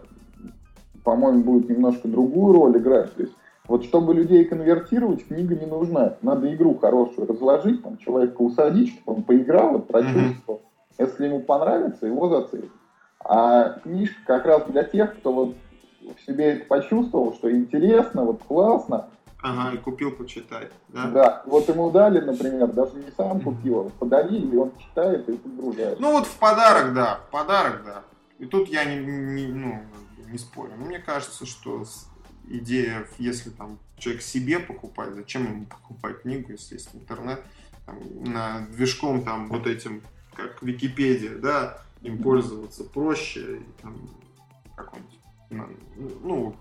по-моему, 1.04 1.42
будет 1.42 1.68
немножко 1.68 2.08
другую 2.08 2.54
роль 2.54 2.78
играть. 2.78 3.14
То 3.14 3.24
есть 3.24 3.34
вот 3.68 3.84
чтобы 3.84 4.14
людей 4.14 4.44
конвертировать, 4.44 5.26
книга 5.26 5.54
не 5.54 5.66
нужна. 5.66 6.16
Надо 6.22 6.52
игру 6.54 6.78
хорошую 6.78 7.26
разложить, 7.26 7.82
там, 7.82 7.98
человека 7.98 8.40
усадить, 8.40 8.90
чтобы 8.90 9.18
он 9.18 9.22
поиграл, 9.24 9.80
прочувствовал. 9.80 10.60
Mm-hmm. 10.60 11.06
Если 11.06 11.26
ему 11.26 11.40
понравится, 11.40 12.06
его 12.06 12.28
зацепит. 12.28 12.70
А 13.20 13.80
книжка 13.80 14.20
как 14.26 14.46
раз 14.46 14.64
для 14.68 14.84
тех, 14.84 15.16
кто 15.18 15.32
вот 15.32 15.56
в 16.00 16.26
себе 16.26 16.52
это 16.52 16.66
почувствовал, 16.66 17.34
что 17.34 17.50
интересно, 17.50 18.24
вот 18.24 18.42
классно. 18.44 19.08
Ага, 19.42 19.74
и 19.74 19.78
купил 19.78 20.12
почитать, 20.12 20.70
да? 20.88 21.06
Да, 21.08 21.42
вот 21.46 21.68
ему 21.68 21.90
дали, 21.90 22.20
например, 22.20 22.68
даже 22.68 22.96
не 22.96 23.10
сам 23.16 23.40
купил, 23.40 23.80
а 23.80 23.90
подарили, 23.98 24.54
и 24.54 24.56
он 24.56 24.72
читает 24.78 25.28
и 25.28 25.36
погружает. 25.36 26.00
Ну 26.00 26.12
вот 26.12 26.26
в 26.26 26.38
подарок, 26.38 26.94
да, 26.94 27.20
в 27.28 27.30
подарок, 27.30 27.82
да. 27.84 28.02
И 28.38 28.46
тут 28.46 28.68
я 28.68 28.84
не, 28.84 28.96
не, 29.04 29.46
ну, 29.46 29.78
не 30.30 30.38
спорю. 30.38 30.72
Но 30.78 30.86
мне 30.86 30.98
кажется, 30.98 31.46
что 31.46 31.84
идея, 32.46 33.06
если 33.18 33.50
там 33.50 33.78
человек 33.98 34.22
себе 34.22 34.58
покупает, 34.58 35.14
зачем 35.14 35.44
ему 35.44 35.66
покупать 35.66 36.22
книгу, 36.22 36.52
если 36.52 36.74
есть 36.74 36.94
интернет, 36.94 37.42
там, 37.84 37.98
на 38.24 38.66
движком 38.66 39.24
там 39.24 39.48
вот 39.48 39.66
этим, 39.66 40.02
как 40.34 40.62
Википедия, 40.62 41.36
да, 41.36 41.82
им 42.02 42.22
пользоваться 42.22 42.84
проще, 42.84 43.58
и, 43.58 43.82
там, 43.82 43.96
какой-нибудь, 44.76 46.20
ну, 46.22 46.56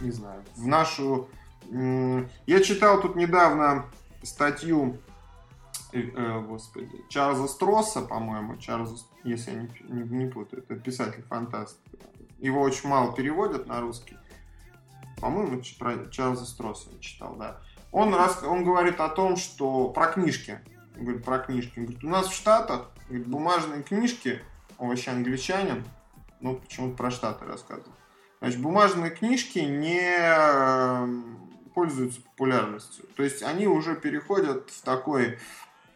не 0.00 0.10
знаю, 0.10 0.42
в 0.56 0.66
нашу... 0.66 1.28
Я 1.70 2.60
читал 2.62 3.00
тут 3.00 3.14
недавно 3.14 3.86
статью, 4.22 4.98
э, 5.92 6.00
э, 6.00 6.40
господи, 6.40 6.90
Чарльза 7.08 7.46
Стросса, 7.46 8.02
по-моему, 8.02 8.56
Чарльза, 8.56 8.96
если 9.22 9.52
я 9.52 9.62
не, 9.62 9.68
не, 9.88 10.24
не 10.24 10.26
путаю, 10.26 10.62
это 10.62 10.74
писатель-фантаст. 10.74 11.78
Его 12.40 12.60
очень 12.60 12.88
мало 12.88 13.14
переводят 13.14 13.68
на 13.68 13.80
русский 13.80 14.16
по-моему, 15.22 15.62
про 15.78 16.10
Чарльза 16.10 16.44
Стросса 16.44 16.90
читал, 17.00 17.36
да. 17.36 17.60
Он, 17.92 18.12
раз, 18.12 18.42
он 18.42 18.64
говорит 18.64 18.98
о 19.00 19.08
том, 19.08 19.36
что 19.36 19.88
про 19.88 20.08
книжки, 20.08 20.58
он 20.96 21.04
говорит 21.04 21.24
про 21.24 21.38
книжки, 21.38 21.78
он 21.78 21.84
говорит, 21.84 22.04
у 22.04 22.08
нас 22.08 22.26
в 22.26 22.34
Штатах 22.34 22.90
говорит, 23.08 23.28
бумажные 23.28 23.84
книжки, 23.84 24.42
он 24.78 24.88
вообще 24.88 25.12
англичанин, 25.12 25.84
ну, 26.40 26.56
почему-то 26.56 26.96
про 26.96 27.12
Штаты 27.12 27.44
рассказывает. 27.44 27.94
Значит, 28.40 28.60
бумажные 28.60 29.12
книжки 29.12 29.60
не 29.60 30.00
эм, 30.00 31.52
пользуются 31.72 32.20
популярностью. 32.22 33.04
То 33.16 33.22
есть 33.22 33.44
они 33.44 33.68
уже 33.68 33.94
переходят 33.94 34.70
в 34.70 34.82
такой 34.82 35.38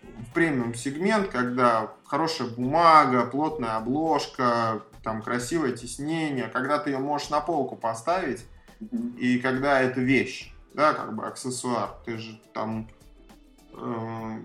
в 0.03 0.33
премиум 0.35 0.73
сегмент, 0.77 1.31
когда 1.31 1.91
хорошая 2.05 2.47
бумага, 2.49 3.27
плотная 3.27 3.77
обложка, 3.77 4.83
там 5.03 5.21
красивое 5.21 5.73
тиснение, 5.73 6.47
когда 6.47 6.79
ты 6.79 6.91
ее 6.91 6.99
можешь 6.99 7.31
на 7.31 7.41
полку 7.41 7.75
поставить, 7.75 8.47
и 9.19 9.39
когда 9.39 9.81
это 9.81 10.01
вещь, 10.01 10.53
да, 10.75 10.93
как 10.93 11.15
бы 11.15 11.27
аксессуар, 11.27 11.91
ты 12.05 12.19
же 12.19 12.41
там, 12.53 12.89
э, 13.73 14.39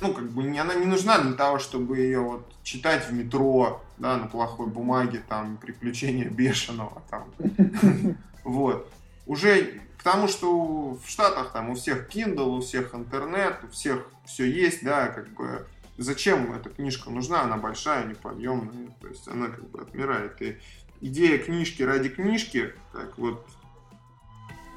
ну, 0.00 0.12
как 0.12 0.30
бы 0.30 0.42
не, 0.42 0.58
она 0.58 0.74
не 0.74 0.86
нужна 0.86 1.18
для 1.18 1.32
того, 1.32 1.58
чтобы 1.58 1.98
ее 1.98 2.20
вот 2.20 2.52
читать 2.62 3.08
в 3.08 3.12
метро, 3.12 3.82
да, 3.98 4.16
на 4.16 4.26
плохой 4.26 4.66
бумаге, 4.66 5.22
там, 5.28 5.56
приключения 5.56 6.28
бешеного, 6.28 7.02
там, 7.10 7.32
вот. 8.44 8.90
Уже 9.26 9.80
к 9.96 10.02
тому, 10.02 10.28
что 10.28 10.98
в 11.02 11.08
Штатах 11.08 11.52
там 11.52 11.70
у 11.70 11.74
всех 11.74 12.10
Kindle, 12.10 12.58
у 12.58 12.60
всех 12.60 12.94
интернет, 12.94 13.60
у 13.62 13.68
всех 13.68 14.06
все 14.26 14.44
есть, 14.44 14.84
да, 14.84 15.08
как 15.08 15.28
бы 15.30 15.66
зачем 15.96 16.52
эта 16.52 16.70
книжка 16.70 17.10
нужна, 17.10 17.42
она 17.42 17.56
большая, 17.56 18.04
неподъемная, 18.04 18.90
то 19.00 19.08
есть 19.08 19.26
она 19.28 19.48
как 19.48 19.68
бы 19.70 19.80
отмирает. 19.80 20.40
И 20.42 20.58
идея 21.00 21.38
книжки 21.38 21.82
ради 21.82 22.08
книжки, 22.08 22.72
так 22.92 23.16
вот, 23.18 23.44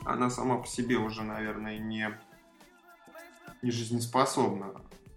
она 0.06 0.30
сама 0.30 0.58
по 0.58 0.68
себе 0.68 0.98
уже, 0.98 1.24
наверное, 1.24 1.78
не, 1.78 2.10
не 3.62 3.72
жизнеспособна. 3.72 4.68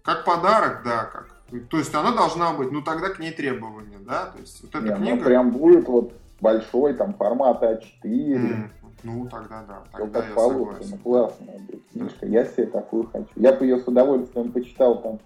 Как 0.03 0.25
подарок, 0.25 0.83
да, 0.83 1.05
как. 1.05 1.41
То 1.69 1.77
есть 1.77 1.93
она 1.93 2.11
должна 2.13 2.53
быть, 2.53 2.71
ну 2.71 2.81
тогда 2.81 3.09
к 3.09 3.19
ней 3.19 3.31
требования, 3.31 3.97
да, 3.99 4.27
то 4.27 4.39
есть 4.39 4.61
вот 4.63 4.73
эта 4.73 4.89
Не, 4.89 4.95
книга... 4.95 5.15
Ну, 5.15 5.23
прям 5.23 5.51
будет 5.51 5.87
вот 5.87 6.13
большой, 6.39 6.93
там, 6.93 7.13
формат 7.13 7.61
А4. 7.61 8.35
М, 8.35 8.71
ну 9.03 9.27
тогда 9.27 9.63
да, 9.67 9.83
тогда 9.91 10.21
как 10.21 10.29
я 10.29 10.35
положено, 10.35 10.73
согласен. 10.83 10.97
классная 10.99 11.59
будет 11.59 11.87
книжка. 11.91 12.25
Я 12.25 12.45
себе 12.45 12.67
такую 12.67 13.07
хочу. 13.11 13.27
Я 13.35 13.53
бы 13.53 13.65
ее 13.65 13.79
с 13.79 13.87
удовольствием 13.87 14.51
почитал 14.51 15.01
там 15.01 15.19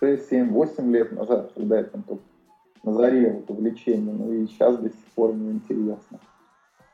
6, 0.00 0.28
7, 0.28 0.50
8 0.50 0.92
лет 0.92 1.12
назад, 1.12 1.52
когда 1.54 1.78
я 1.78 1.84
там 1.84 2.02
только 2.02 2.22
на 2.82 2.92
заре 2.94 3.32
вот 3.32 3.50
увлечения. 3.50 4.12
Ну 4.12 4.32
и 4.32 4.46
сейчас 4.46 4.76
до 4.78 4.88
сих 4.88 5.04
пор 5.14 5.32
мне 5.32 5.52
интересно. 5.52 6.20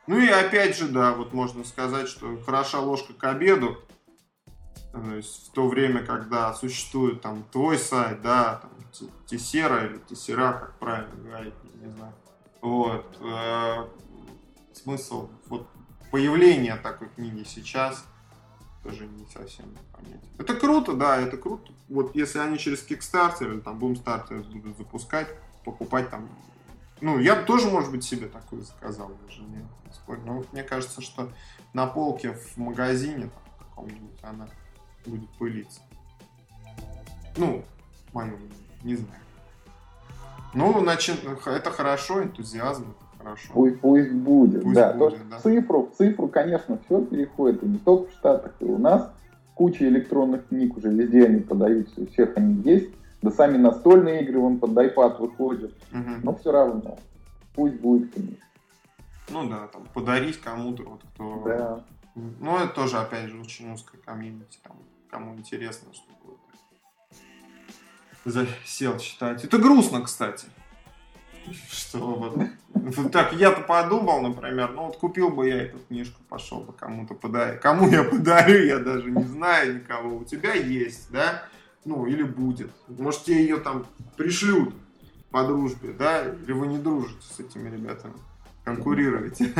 Ну 0.06 0.18
и 0.18 0.28
опять 0.28 0.76
же, 0.76 0.88
да, 0.88 1.12
вот 1.12 1.32
можно 1.32 1.64
сказать, 1.64 2.08
что 2.08 2.38
хороша 2.44 2.80
ложка 2.80 3.12
к 3.12 3.24
обеду. 3.24 3.76
То 4.92 5.14
есть 5.14 5.48
в 5.48 5.52
то 5.52 5.68
время, 5.68 6.04
когда 6.04 6.52
существует 6.54 7.20
там 7.20 7.44
твой 7.52 7.78
сайт, 7.78 8.22
да, 8.22 8.62
там 8.62 8.70
Тесера 9.26 9.84
или 9.84 9.98
Тесера, 9.98 10.52
как 10.52 10.78
правильно 10.78 11.14
говорить, 11.14 11.54
не 11.74 11.90
знаю. 11.90 12.14
Вот. 12.62 13.18
э, 13.20 13.86
смысл 14.72 15.28
вот 15.46 15.68
появления 16.10 16.76
такой 16.76 17.08
книги 17.08 17.44
сейчас 17.46 18.04
тоже 18.82 19.06
не 19.06 19.26
совсем 19.26 19.66
понятен. 19.92 20.26
Это 20.38 20.54
круто, 20.54 20.94
да, 20.94 21.18
это 21.20 21.36
круто. 21.36 21.72
Вот 21.88 22.14
если 22.14 22.38
они 22.38 22.58
через 22.58 22.86
Kickstarter 22.86 23.52
или 23.52 23.60
там 23.60 23.78
Boomstarter 23.78 24.42
будут 24.50 24.78
запускать, 24.78 25.28
покупать 25.70 26.10
там 26.10 26.28
ну, 27.00 27.18
я 27.20 27.36
тоже, 27.36 27.68
может 27.68 27.92
быть, 27.92 28.02
себе 28.02 28.26
такую 28.26 28.62
заказал 28.62 29.12
даже, 29.24 29.42
не 29.42 29.64
спорю. 29.92 30.20
Но 30.26 30.34
вот 30.38 30.52
мне 30.52 30.64
кажется, 30.64 31.00
что 31.00 31.28
на 31.72 31.86
полке 31.86 32.32
в 32.32 32.56
магазине 32.56 33.30
там, 33.30 33.30
каком-нибудь 33.58 34.18
она 34.22 34.48
будет 35.06 35.28
пылиться. 35.38 35.80
Ну, 37.36 37.62
мое 38.12 38.32
не 38.82 38.96
знаю. 38.96 39.20
Ну, 40.54 40.80
значит, 40.80 41.20
это 41.46 41.70
хорошо, 41.70 42.22
энтузиазм, 42.22 42.82
это 42.90 43.18
хорошо. 43.18 43.52
Пусть, 43.52 43.80
пусть 43.80 44.10
будет, 44.10 44.62
Пусть 44.62 44.74
да. 44.74 44.92
будет, 44.92 45.18
То, 45.18 45.24
да. 45.30 45.40
Цифру, 45.40 45.82
в 45.86 45.96
цифру, 45.96 46.28
конечно, 46.28 46.78
все 46.86 47.04
переходит, 47.04 47.62
и 47.62 47.66
не 47.66 47.78
только 47.78 48.10
в 48.10 48.14
Штатах, 48.14 48.52
и 48.60 48.64
у 48.64 48.78
нас 48.78 49.10
куча 49.54 49.86
электронных 49.86 50.48
книг 50.48 50.76
уже 50.76 50.88
везде 50.88 51.26
они 51.26 51.40
продаются, 51.40 52.00
у 52.00 52.06
всех 52.06 52.36
они 52.36 52.62
есть. 52.62 52.90
Да 53.22 53.30
сами 53.30 53.56
настольные 53.56 54.22
игры, 54.22 54.38
вон 54.38 54.58
под 54.58 54.70
iPad 54.70 55.18
выходят, 55.18 55.72
Мгм. 55.90 56.20
но 56.22 56.36
все 56.36 56.52
равно, 56.52 56.98
пусть 57.54 57.74
будет 57.80 58.12
книжка. 58.14 58.44
Ну 59.30 59.48
да, 59.48 59.66
там, 59.68 59.84
подарить 59.92 60.40
кому-то, 60.40 60.84
вот 60.84 61.00
кто... 61.14 61.42
Да. 61.44 61.84
Ну, 62.14 62.56
это 62.56 62.68
тоже, 62.68 62.98
опять 62.98 63.28
же, 63.28 63.40
очень 63.40 63.72
узкая 63.72 64.00
комьюнити, 64.00 64.58
там, 64.62 64.76
кому 65.10 65.34
интересно, 65.36 65.92
чтобы 65.92 66.16
вот 66.24 66.38
засел 68.24 68.98
читать. 68.98 69.44
Это 69.44 69.58
грустно, 69.58 70.02
кстати. 70.02 70.46
Что 71.70 71.98
вот... 71.98 72.38
вот 72.74 73.12
Так, 73.12 73.32
я-то 73.32 73.62
подумал, 73.62 74.20
например, 74.20 74.72
ну 74.72 74.86
вот 74.86 74.96
купил 74.98 75.30
бы 75.30 75.48
я 75.48 75.62
эту 75.62 75.78
книжку, 75.78 76.20
пошел 76.28 76.60
бы 76.60 76.72
кому-то 76.72 77.14
подарить. 77.14 77.60
Кому 77.60 77.88
я 77.88 78.04
подарю, 78.04 78.64
я 78.64 78.78
даже 78.78 79.10
не 79.10 79.22
знаю 79.24 79.76
никого. 79.76 80.18
У 80.18 80.24
тебя 80.24 80.54
есть, 80.54 81.10
да? 81.10 81.44
Ну, 81.84 82.06
или 82.06 82.22
будет. 82.22 82.70
Может, 82.88 83.24
тебе 83.24 83.42
ее 83.42 83.58
там 83.58 83.86
пришлют 84.16 84.74
по 85.30 85.44
дружбе, 85.44 85.92
да? 85.92 86.24
Или 86.24 86.52
вы 86.52 86.66
не 86.66 86.78
дружите 86.78 87.22
с 87.22 87.40
этими 87.40 87.68
ребятами? 87.68 88.14
Конкурируете? 88.64 89.52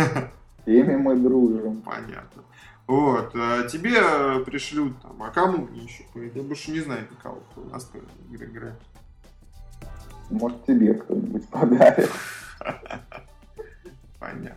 Теми 0.65 0.97
мы 0.97 1.17
дружим. 1.17 1.81
Понятно. 1.83 2.43
Вот, 2.87 3.33
а 3.35 3.69
тебе 3.69 4.43
пришлют 4.47 5.01
там, 5.03 5.23
а 5.23 5.31
кому 5.31 5.69
еще? 5.75 6.05
Я 6.15 6.43
больше 6.43 6.71
не 6.71 6.81
знаю 6.81 7.07
никого, 7.11 7.37
кто 7.51 7.61
у 7.61 7.65
нас 7.67 7.91
игры 8.31 8.47
играет. 8.47 8.81
Может, 10.31 10.65
тебе 10.65 10.95
кто-нибудь 10.95 11.49
подарит. 11.49 12.11
Понятно. 14.19 14.57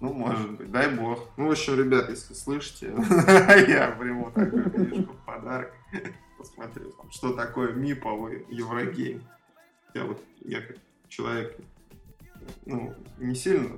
Ну, 0.00 0.12
может 0.12 0.52
быть, 0.52 0.70
дай 0.70 0.94
бог. 0.94 1.28
Ну, 1.36 1.48
в 1.48 1.50
общем, 1.50 1.78
ребят, 1.78 2.08
если 2.10 2.34
слышите, 2.34 2.86
я 3.68 3.96
приму 3.98 4.30
такую 4.30 4.70
книжку 4.70 5.14
в 5.14 5.24
подарок. 5.24 5.72
Там, 6.54 7.10
что 7.10 7.32
такое 7.32 7.72
МИПовый 7.72 8.46
Еврогейм. 8.50 9.22
Я 9.94 10.04
вот, 10.04 10.22
я 10.40 10.60
как 10.60 10.76
человек, 11.08 11.56
ну, 12.64 12.94
не 13.18 13.34
сильно 13.34 13.76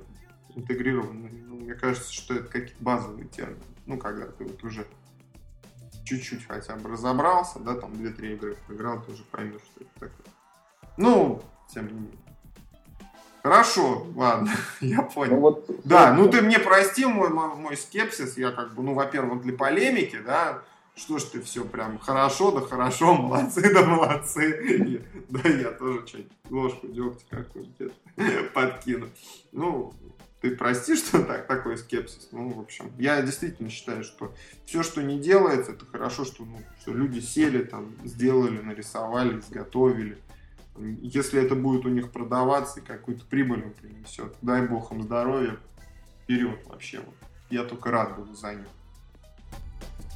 интегрированный, 0.55 1.31
но 1.31 1.55
мне 1.55 1.73
кажется, 1.73 2.11
что 2.11 2.33
это 2.35 2.47
какие-то 2.47 2.83
базовые 2.83 3.27
термины. 3.27 3.59
Ну, 3.85 3.97
когда 3.97 4.27
ты 4.27 4.43
вот 4.43 4.63
уже 4.63 4.85
чуть-чуть 6.03 6.47
хотя 6.47 6.75
бы 6.75 6.89
разобрался, 6.89 7.59
да, 7.59 7.75
там 7.75 7.91
2-3 7.93 8.33
игры 8.33 8.57
поиграл, 8.67 9.01
ты 9.01 9.11
уже 9.11 9.23
поймешь, 9.23 9.61
что 9.61 9.83
это 9.83 9.91
такое. 9.93 10.33
Ну, 10.97 11.41
тем 11.73 11.87
не 11.87 11.93
менее. 11.93 12.17
Хорошо, 13.43 14.05
ладно, 14.15 14.51
я 14.81 15.01
понял. 15.01 15.35
Ну, 15.35 15.39
вот, 15.39 15.69
Да, 15.85 16.13
ну 16.13 16.27
ты 16.29 16.41
мне 16.41 16.59
прости 16.59 17.05
мой, 17.05 17.29
мой, 17.29 17.55
мой 17.55 17.77
скепсис, 17.77 18.37
я 18.37 18.51
как 18.51 18.73
бы, 18.73 18.83
ну, 18.83 18.93
во-первых, 18.93 19.41
для 19.41 19.53
полемики, 19.53 20.19
да, 20.19 20.61
что 20.99 21.17
ж 21.17 21.23
ты 21.23 21.41
все 21.41 21.63
прям 21.63 21.97
хорошо, 21.97 22.51
да 22.51 22.61
хорошо, 22.61 23.13
молодцы, 23.15 23.73
да 23.73 23.85
молодцы. 23.85 25.01
Да, 25.29 25.49
я 25.49 25.71
тоже 25.71 26.05
что-нибудь, 26.05 26.31
ложку 26.49 26.87
дегтя 26.87 27.25
какую-нибудь 27.29 27.93
подкину. 28.53 29.07
Ну, 29.51 29.93
ты 30.41 30.55
прости, 30.55 30.95
что 30.95 31.23
так, 31.23 31.47
такой 31.47 31.77
скепсис. 31.77 32.29
Ну, 32.31 32.49
в 32.49 32.59
общем, 32.59 32.91
я 32.97 33.21
действительно 33.21 33.69
считаю, 33.69 34.03
что 34.03 34.33
все, 34.65 34.83
что 34.83 35.01
не 35.01 35.19
делается, 35.19 35.71
это 35.71 35.85
хорошо, 35.85 36.25
что, 36.25 36.43
ну, 36.43 36.59
что 36.81 36.93
люди 36.93 37.19
сели, 37.19 37.63
там, 37.63 37.95
сделали, 38.03 38.59
нарисовали, 38.59 39.39
изготовили. 39.39 40.17
Если 40.77 41.41
это 41.41 41.55
будет 41.55 41.85
у 41.85 41.89
них 41.89 42.11
продаваться 42.11 42.79
и 42.79 42.83
какую-то 42.83 43.25
прибыль 43.25 43.59
им 43.59 43.73
принесет, 43.73 44.35
дай 44.41 44.65
бог 44.65 44.91
им 44.91 45.03
здоровья, 45.03 45.57
вперед 46.23 46.59
вообще. 46.67 46.99
Вот. 46.99 47.15
Я 47.49 47.63
только 47.63 47.89
рад 47.91 48.15
буду 48.17 48.33
за 48.33 48.53
них. 48.55 48.67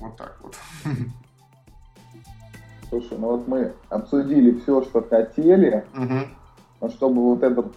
Вот 0.04 0.18
так 0.18 0.38
вот. 0.44 0.56
Слушай, 2.90 3.18
ну 3.18 3.28
вот 3.38 3.48
мы 3.48 3.72
обсудили 3.90 4.60
все, 4.60 4.84
что 4.84 5.02
хотели, 5.02 5.86
Мгм. 5.94 6.28
но 6.82 6.90
чтобы 6.90 7.22
вот 7.24 7.42
этот 7.42 7.74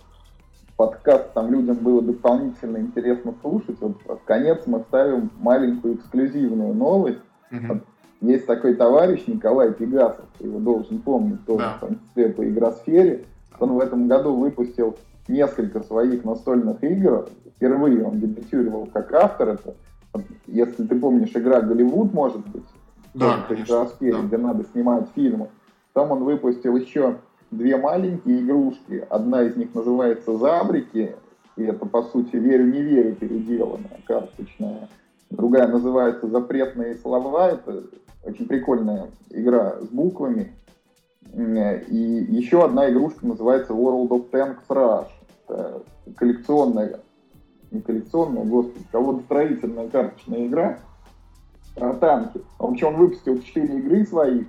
подкаст 0.76 1.32
там 1.32 1.50
людям 1.52 1.76
было 1.76 2.02
дополнительно 2.02 2.78
интересно 2.78 3.32
слушать, 3.40 3.80
вот 3.80 4.02
под 4.02 4.20
конец 4.24 4.62
мы 4.66 4.80
ставим 4.80 5.30
маленькую 5.38 5.94
эксклюзивную 5.94 6.74
новость. 6.74 7.20
Мгм. 7.50 7.82
Есть 8.20 8.46
такой 8.46 8.74
товарищ 8.74 9.24
Николай 9.26 9.72
Пегасов, 9.72 10.24
ты 10.38 10.46
его 10.46 10.58
должен 10.58 10.98
помнить, 11.00 11.44
тоже 11.46 11.60
Да. 11.64 11.74
в 11.76 11.80
том 11.80 12.00
числе 12.00 12.30
по 12.30 12.46
игросфере. 12.46 13.24
Он 13.60 13.72
в 13.74 13.78
этом 13.80 14.08
году 14.08 14.34
выпустил 14.34 14.96
несколько 15.28 15.82
своих 15.82 16.24
настольных 16.24 16.82
игр. 16.82 17.28
Впервые 17.56 18.04
он 18.04 18.18
дебютировал 18.20 18.86
как 18.92 19.12
автор. 19.14 19.50
Это, 19.50 19.74
если 20.46 20.86
ты 20.86 20.98
помнишь, 20.98 21.32
игра 21.34 21.60
«Голливуд», 21.60 22.12
может 22.12 22.46
быть, 22.48 22.64
Да, 23.14 23.44
конечно, 23.48 23.64
игросфере, 23.64 24.12
да. 24.12 24.22
где 24.22 24.36
надо 24.38 24.64
снимать 24.72 25.08
фильмы. 25.14 25.48
Потом 25.92 26.12
он 26.12 26.24
выпустил 26.24 26.76
еще 26.76 27.16
две 27.50 27.76
маленькие 27.76 28.40
игрушки. 28.40 29.06
Одна 29.08 29.42
из 29.42 29.56
них 29.56 29.74
называется 29.74 30.36
«Забрики», 30.36 31.14
и 31.56 31.62
это, 31.62 31.86
по 31.86 32.02
сути, 32.02 32.36
«Верю-не 32.36 32.82
верю» 32.82 33.14
переделанная, 33.14 34.00
карточная. 34.06 34.88
Другая 35.30 35.66
называется 35.68 36.28
«Запретные 36.28 36.96
слова». 36.96 37.50
Это 37.50 37.84
очень 38.24 38.46
прикольная 38.46 39.06
игра 39.30 39.76
с 39.80 39.88
буквами. 39.88 40.52
И 41.32 42.26
еще 42.30 42.64
одна 42.64 42.90
игрушка 42.90 43.26
называется 43.26 43.72
World 43.72 44.08
of 44.08 44.30
Tanks 44.30 44.66
Rush. 44.68 45.08
Это 45.48 45.82
коллекционная, 46.16 47.00
не 47.70 47.80
коллекционная, 47.80 48.44
господи, 48.44 48.84
кого-то 48.92 49.22
карточная 49.28 50.46
игра 50.46 50.78
про 51.74 51.94
танки. 51.94 52.40
В 52.58 52.64
общем, 52.64 52.88
он 52.88 52.96
выпустил 52.96 53.40
4 53.40 53.78
игры 53.78 54.06
своих, 54.06 54.46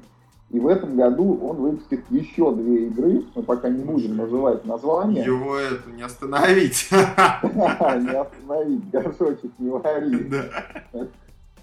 И 0.49 0.59
в 0.59 0.67
этом 0.67 0.95
году 0.95 1.37
он 1.41 1.57
выпустит 1.57 2.01
еще 2.09 2.55
две 2.55 2.87
игры, 2.87 3.25
мы 3.35 3.43
пока 3.43 3.69
не 3.69 3.83
будем 3.83 4.15
называть 4.15 4.65
названия. 4.65 5.23
Его 5.23 5.57
это 5.57 5.89
не 5.91 6.03
остановить. 6.03 6.89
Не 6.91 8.17
остановить, 8.17 8.89
горшочек 8.89 9.51
не 9.59 9.69
варить. 9.69 10.33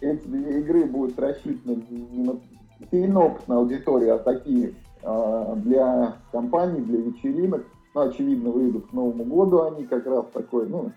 Эти 0.01 0.27
две 0.27 0.61
игры 0.61 0.85
будут 0.85 1.19
рассчитаны 1.19 1.83
не 1.89 2.25
на 2.25 2.37
сильно 2.91 3.21
опытную 3.21 3.61
аудиторию, 3.61 4.17
а 4.17 4.19
такие 4.19 4.75
а, 5.03 5.55
для 5.57 6.17
компаний, 6.33 6.81
для 6.81 6.99
вечеринок. 6.99 7.65
Ну, 7.95 8.01
очевидно, 8.01 8.51
выйдут 8.51 8.89
к 8.89 8.93
Новому 8.93 9.25
году 9.25 9.63
они 9.63 9.85
как 9.85 10.05
раз 10.07 10.27
такой, 10.33 10.69
ну, 10.69 10.93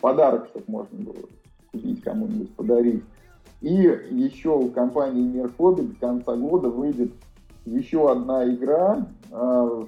подарок, 0.00 0.46
чтобы 0.46 0.64
можно 0.68 0.98
было 0.98 1.24
купить 1.72 2.02
кому-нибудь, 2.02 2.54
подарить. 2.54 3.04
И 3.60 3.72
еще 3.72 4.50
у 4.50 4.68
компании 4.70 5.22
Мир 5.22 5.50
Хобби 5.56 5.82
до 5.82 5.94
конца 5.98 6.36
года 6.36 6.68
выйдет 6.68 7.12
еще 7.64 8.10
одна 8.10 8.48
игра 8.48 9.06
э, 9.30 9.84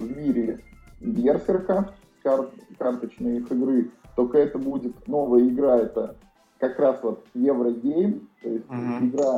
в 0.00 0.16
мире 0.16 0.60
Берсерка, 1.00 1.92
кар 2.22 2.48
карточной 2.78 3.38
их 3.38 3.50
игры, 3.50 3.90
только 4.16 4.38
это 4.38 4.58
будет 4.58 5.06
новая 5.08 5.46
игра, 5.46 5.78
это 5.78 6.16
как 6.58 6.78
раз 6.78 7.00
вот 7.02 7.24
Еврогейм, 7.34 8.28
то 8.42 8.48
есть 8.48 8.66
mm-hmm. 8.66 9.08
игра 9.08 9.36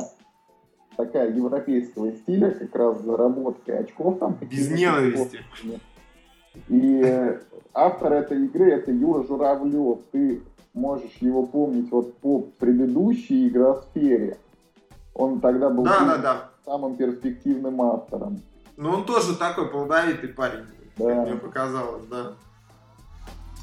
такая 0.95 1.33
европейского 1.33 2.11
стиля, 2.13 2.51
как 2.51 2.75
раз 2.75 2.99
с 2.99 3.03
заработкой 3.03 3.79
очков 3.79 4.19
там. 4.19 4.37
Без 4.41 4.69
ненависти. 4.69 5.39
И 6.67 7.37
автор 7.73 8.13
этой 8.13 8.45
игры 8.45 8.71
это 8.71 8.91
Юра 8.91 9.23
Журавлев. 9.23 9.99
Ты 10.11 10.41
можешь 10.73 11.15
его 11.19 11.45
помнить 11.45 11.91
вот 11.91 12.17
по 12.17 12.41
предыдущей 12.59 13.47
игросфере. 13.47 14.37
Он 15.13 15.39
тогда 15.39 15.69
был 15.69 15.83
да, 15.83 16.05
да, 16.05 16.17
да. 16.17 16.49
самым 16.65 16.95
перспективным 16.95 17.81
автором. 17.81 18.41
Ну, 18.77 18.89
он 18.89 19.05
тоже 19.05 19.35
такой 19.35 19.69
плодовитый 19.69 20.29
парень, 20.29 20.65
да. 20.97 21.23
мне 21.23 21.35
показалось, 21.35 22.05
да. 22.05 22.33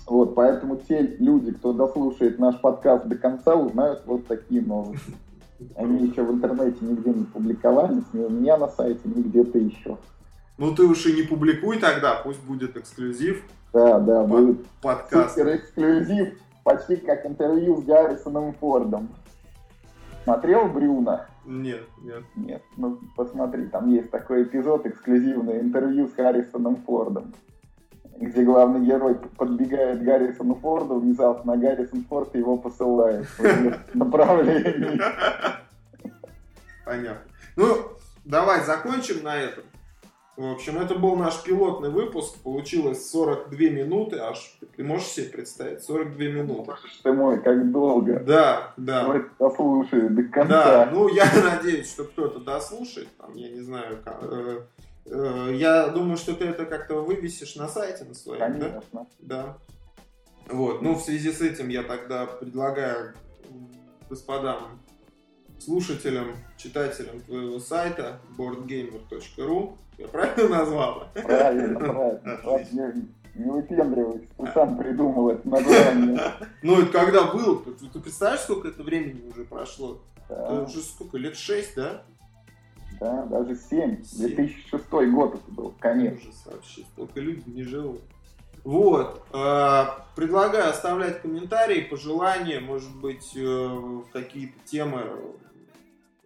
Вот, 0.07 0.35
поэтому 0.35 0.77
те 0.77 1.03
люди, 1.19 1.53
кто 1.53 1.73
дослушает 1.73 2.39
наш 2.39 2.59
подкаст 2.61 3.07
до 3.07 3.17
конца, 3.17 3.55
узнают 3.55 4.03
вот 4.07 4.27
такие 4.27 4.63
новости. 4.63 5.17
Они 5.77 6.07
еще 6.07 6.23
в 6.23 6.33
интернете 6.33 6.79
нигде 6.81 7.11
не 7.11 7.25
публиковались, 7.25 8.05
ни 8.13 8.21
у 8.21 8.31
меня 8.31 8.57
на 8.57 8.69
сайте, 8.69 9.01
ни 9.05 9.23
где-то 9.23 9.59
еще. 9.59 9.99
Ну 10.59 10.75
ты 10.75 10.83
уж 10.83 11.07
и 11.07 11.13
не 11.13 11.23
публикуй 11.23 11.79
тогда, 11.79 12.17
пусть 12.17 12.41
будет 12.41 12.77
эксклюзив. 12.77 13.43
Да, 13.73 13.99
да, 14.01 14.23
Под, 14.23 14.29
будет 14.29 14.67
подкаст. 14.83 15.35
Супер 15.35 15.57
эксклюзив, 15.57 16.35
почти 16.65 16.97
как 16.97 17.25
интервью 17.25 17.81
с 17.81 17.85
Гаррисоном 17.85 18.55
Фордом. 18.55 19.09
Смотрел 20.25 20.67
Брюна? 20.67 21.29
Нет, 21.47 21.85
нет. 22.03 22.25
Нет, 22.37 22.63
ну 22.77 22.99
посмотри, 23.17 23.67
там 23.67 23.89
есть 23.91 24.11
такой 24.11 24.43
эпизод 24.43 24.85
эксклюзивное 24.85 25.61
интервью 25.61 26.09
с 26.09 26.15
Харрисоном 26.15 26.77
Фордом 26.85 27.33
где 28.21 28.43
главный 28.43 28.85
герой 28.85 29.15
подбегает 29.15 30.01
к 30.01 30.03
Гаррисону 30.03 30.57
Форду, 30.57 30.99
внезапно 30.99 31.57
Гаррисон 31.57 32.05
Форд 32.05 32.35
его 32.35 32.57
посылает 32.57 33.27
в 33.39 33.95
направлении. 33.95 35.01
Понятно. 36.85 37.23
Ну, 37.57 37.77
давай 38.25 38.65
закончим 38.65 39.23
на 39.23 39.37
этом. 39.37 39.65
В 40.39 40.53
общем, 40.53 40.79
это 40.79 40.95
был 40.95 41.17
наш 41.17 41.43
пилотный 41.43 41.91
выпуск. 41.91 42.37
Получилось 42.43 43.11
42 43.11 43.59
минуты. 43.71 44.19
Аж 44.19 44.59
ты 44.77 44.85
можешь 44.85 45.09
себе 45.09 45.27
представить? 45.27 45.83
42 45.83 46.25
минуты. 46.27 46.73
Ты 47.03 47.13
мой, 47.13 47.43
как 47.43 47.71
долго. 47.73 48.21
Да, 48.21 48.73
да. 48.77 49.09
Мы 49.09 49.29
дослушали 49.39 50.09
до 50.09 50.23
конца. 50.23 50.49
Да, 50.49 50.91
ну 50.93 51.09
я 51.09 51.29
надеюсь, 51.57 51.91
что 51.91 52.05
кто-то 52.05 52.39
дослушает. 52.39 53.09
Там, 53.19 53.35
я 53.35 53.51
не 53.51 53.61
знаю, 53.61 53.99
как, 54.05 54.19
э, 54.23 54.61
Э, 55.11 55.51
я 55.55 55.89
думаю, 55.89 56.17
что 56.17 56.35
ты 56.35 56.45
это 56.47 56.67
как-то 56.67 56.97
вывесишь 56.97 57.57
на 57.57 57.69
сайте 57.69 58.05
на 58.05 58.15
своем, 58.15 58.41
Конечно. 58.41 58.83
да? 58.93 59.07
Да. 59.19 59.59
Вот, 60.49 60.83
ну 60.83 60.95
в 60.95 61.03
связи 61.03 61.33
с 61.33 61.41
этим 61.41 61.69
я 61.69 61.83
тогда 61.83 62.27
предлагаю 62.27 63.15
господам 64.09 64.81
слушателям, 65.59 66.37
читателям 66.57 67.21
твоего 67.21 67.59
сайта 67.59 68.21
boardgamer.ru 68.37 69.77
Я 69.99 70.09
правильно 70.09 70.49
назвал? 70.59 71.09
Правильно, 71.15 71.79
правильно. 71.79 73.09
Не 73.35 73.51
выпендривайся, 73.51 74.27
ты 74.37 74.47
сам 74.53 74.77
придумал 74.77 75.31
это 75.31 75.49
название. 75.49 76.21
Ну, 76.63 76.83
это 76.83 76.91
когда 76.91 77.25
был? 77.33 77.61
Ты 77.61 78.01
представляешь, 78.01 78.41
сколько 78.41 78.69
это 78.69 78.83
времени 78.83 79.31
уже 79.31 79.45
прошло? 79.45 80.01
Это 80.29 80.63
уже 80.63 80.81
сколько, 80.81 81.19
лет 81.19 81.37
шесть, 81.37 81.77
да? 81.77 82.03
да, 83.01 83.25
даже 83.27 83.55
7. 83.55 84.03
7. 84.03 84.35
2006 84.35 84.91
год 85.13 85.35
это 85.35 85.51
был, 85.53 85.75
конец. 85.79 86.19
Ужас 86.21 86.43
вообще, 86.47 86.83
столько 86.93 87.21
людей 87.21 87.45
не 87.47 87.63
живут. 87.63 88.01
Вот, 88.65 89.25
э, 89.33 89.85
предлагаю 90.17 90.71
оставлять 90.71 91.23
комментарии, 91.23 91.83
пожелания, 91.83 92.61
может 92.61 92.95
быть, 92.97 93.33
э, 93.37 94.01
какие-то 94.13 94.59
темы 94.65 95.05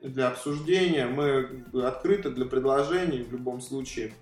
для 0.03 0.29
обсуждения. 0.29 1.07
Мы 1.07 1.65
открыты 1.85 2.31
для 2.31 2.47
предложений 2.47 3.25
в 3.25 3.33
любом 3.33 3.61
случае. 3.61 4.13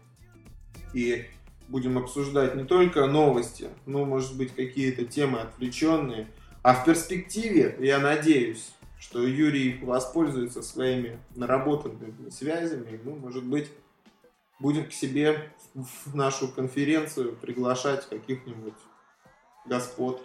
И 0.92 1.26
будем 1.68 1.98
обсуждать 1.98 2.54
не 2.56 2.64
только 2.64 3.06
новости, 3.06 3.68
но, 3.86 4.04
может 4.04 4.36
быть, 4.36 4.54
какие-то 4.54 5.04
темы 5.04 5.40
отвлеченные. 5.40 6.26
А 6.62 6.74
в 6.74 6.84
перспективе, 6.84 7.76
я 7.78 7.98
надеюсь, 8.00 8.72
что 8.98 9.24
Юрий 9.26 9.78
воспользуется 9.82 10.62
своими 10.62 11.18
наработанными 11.34 12.28
связями, 12.28 13.00
ну, 13.04 13.16
может 13.16 13.44
быть, 13.44 13.70
будем 14.58 14.86
к 14.86 14.92
себе 14.92 15.50
в 15.74 16.14
нашу 16.14 16.48
конференцию 16.48 17.34
приглашать 17.36 18.06
каких-нибудь 18.08 18.74
господ. 19.64 20.22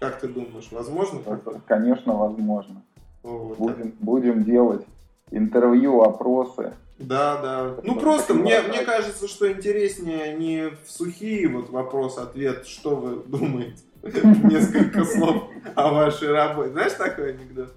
Как 0.00 0.18
ты 0.18 0.28
думаешь, 0.28 0.68
возможно? 0.70 1.20
Конечно, 1.66 2.14
возможно. 2.14 2.82
Вот. 3.22 3.58
Будем, 3.58 3.94
будем 4.00 4.44
делать 4.44 4.86
интервью, 5.30 6.02
опросы. 6.02 6.74
Да, 6.98 7.40
да. 7.40 7.76
Ну 7.82 7.96
просто 7.96 8.34
мне, 8.34 8.60
мне 8.62 8.84
кажется, 8.84 9.26
что 9.26 9.50
интереснее 9.50 10.34
не 10.36 10.70
в 10.70 10.90
сухие 10.90 11.48
вот 11.48 11.70
вопрос-ответ, 11.70 12.66
что 12.66 12.96
вы 12.96 13.22
думаете. 13.26 13.82
Несколько 14.02 15.04
слов 15.04 15.50
о 15.74 15.92
вашей 15.92 16.32
работе. 16.32 16.70
Знаешь 16.70 16.92
такой 16.92 17.34
анекдот? 17.34 17.74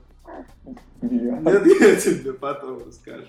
Нет, 1.01 1.65
я 1.81 1.95
тебе 1.95 2.33
потом 2.33 2.81
расскажу. 2.87 3.27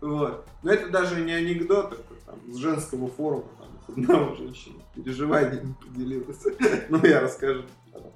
Вот. 0.00 0.46
Но 0.62 0.72
это 0.72 0.90
даже 0.90 1.20
не 1.22 1.32
анекдот, 1.32 1.92
это 1.92 2.14
там 2.26 2.38
с 2.52 2.56
женского 2.56 3.08
форума, 3.08 3.44
там, 3.58 3.68
с 3.86 3.98
одного 3.98 4.34
женщины 4.34 4.76
переживаниями 4.94 5.74
поделилась. 5.80 6.42
Ну, 6.88 7.04
я 7.04 7.20
расскажу. 7.20 7.62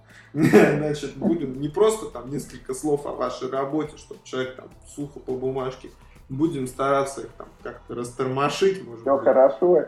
Значит, 0.33 1.17
будем 1.17 1.61
не 1.61 1.69
просто 1.69 2.07
там 2.07 2.31
несколько 2.31 2.75
слов 2.75 3.07
о 3.07 3.13
вашей 3.13 3.51
работе, 3.51 3.97
чтобы 3.97 4.21
человек 4.25 4.57
там 4.57 4.69
сухо 4.87 5.21
по 5.21 5.33
бумажке, 5.33 5.91
будем 6.29 6.67
стараться 6.67 7.23
их 7.23 7.29
там 7.39 7.49
как-то 7.63 7.95
растормошить, 7.95 8.85
может 8.85 9.03
Все 9.03 9.17
быть. 9.17 9.25
хорошо, 9.25 9.85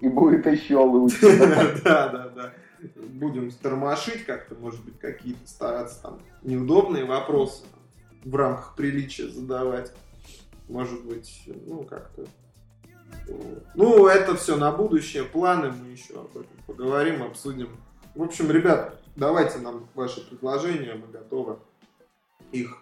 и 0.00 0.08
будет 0.08 0.46
еще 0.46 0.76
лучше. 0.76 1.26
Да, 1.84 2.08
да, 2.08 2.28
да 2.34 2.52
будем 2.82 3.50
тормошить 3.50 4.24
как-то, 4.24 4.54
может 4.54 4.84
быть, 4.84 4.98
какие-то 4.98 5.46
стараться 5.46 6.02
там 6.02 6.20
неудобные 6.42 7.04
вопросы 7.04 7.64
в 8.24 8.34
рамках 8.34 8.74
приличия 8.74 9.28
задавать. 9.28 9.92
Может 10.68 11.04
быть, 11.04 11.42
ну, 11.66 11.84
как-то... 11.84 12.26
Ну, 13.74 14.06
это 14.06 14.36
все 14.36 14.56
на 14.56 14.70
будущее, 14.70 15.24
планы, 15.24 15.72
мы 15.72 15.90
еще 15.90 16.14
об 16.14 16.30
этом 16.30 16.56
поговорим, 16.66 17.22
обсудим. 17.22 17.68
В 18.14 18.22
общем, 18.22 18.50
ребят, 18.50 18.99
давайте 19.16 19.58
нам 19.58 19.88
ваши 19.94 20.26
предложения, 20.28 20.94
мы 20.94 21.06
готовы 21.08 21.58
их 22.52 22.76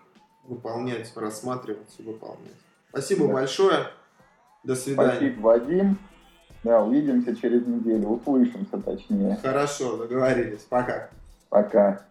выполнять, 0.45 1.13
рассматривать 1.17 1.95
и 1.99 2.03
выполнять. 2.03 2.57
Спасибо 2.91 3.27
да. 3.27 3.35
большое. 3.35 3.87
До 4.65 4.75
свидания. 4.75 5.13
Спасибо, 5.13 5.41
Вадим. 5.41 5.99
Да, 6.65 6.83
увидимся 6.83 7.37
через 7.37 7.67
неделю, 7.67 8.09
услышимся 8.09 8.79
точнее. 8.79 9.39
Хорошо, 9.43 9.97
договорились. 9.97 10.63
Пока. 10.69 11.11
Пока. 11.49 12.05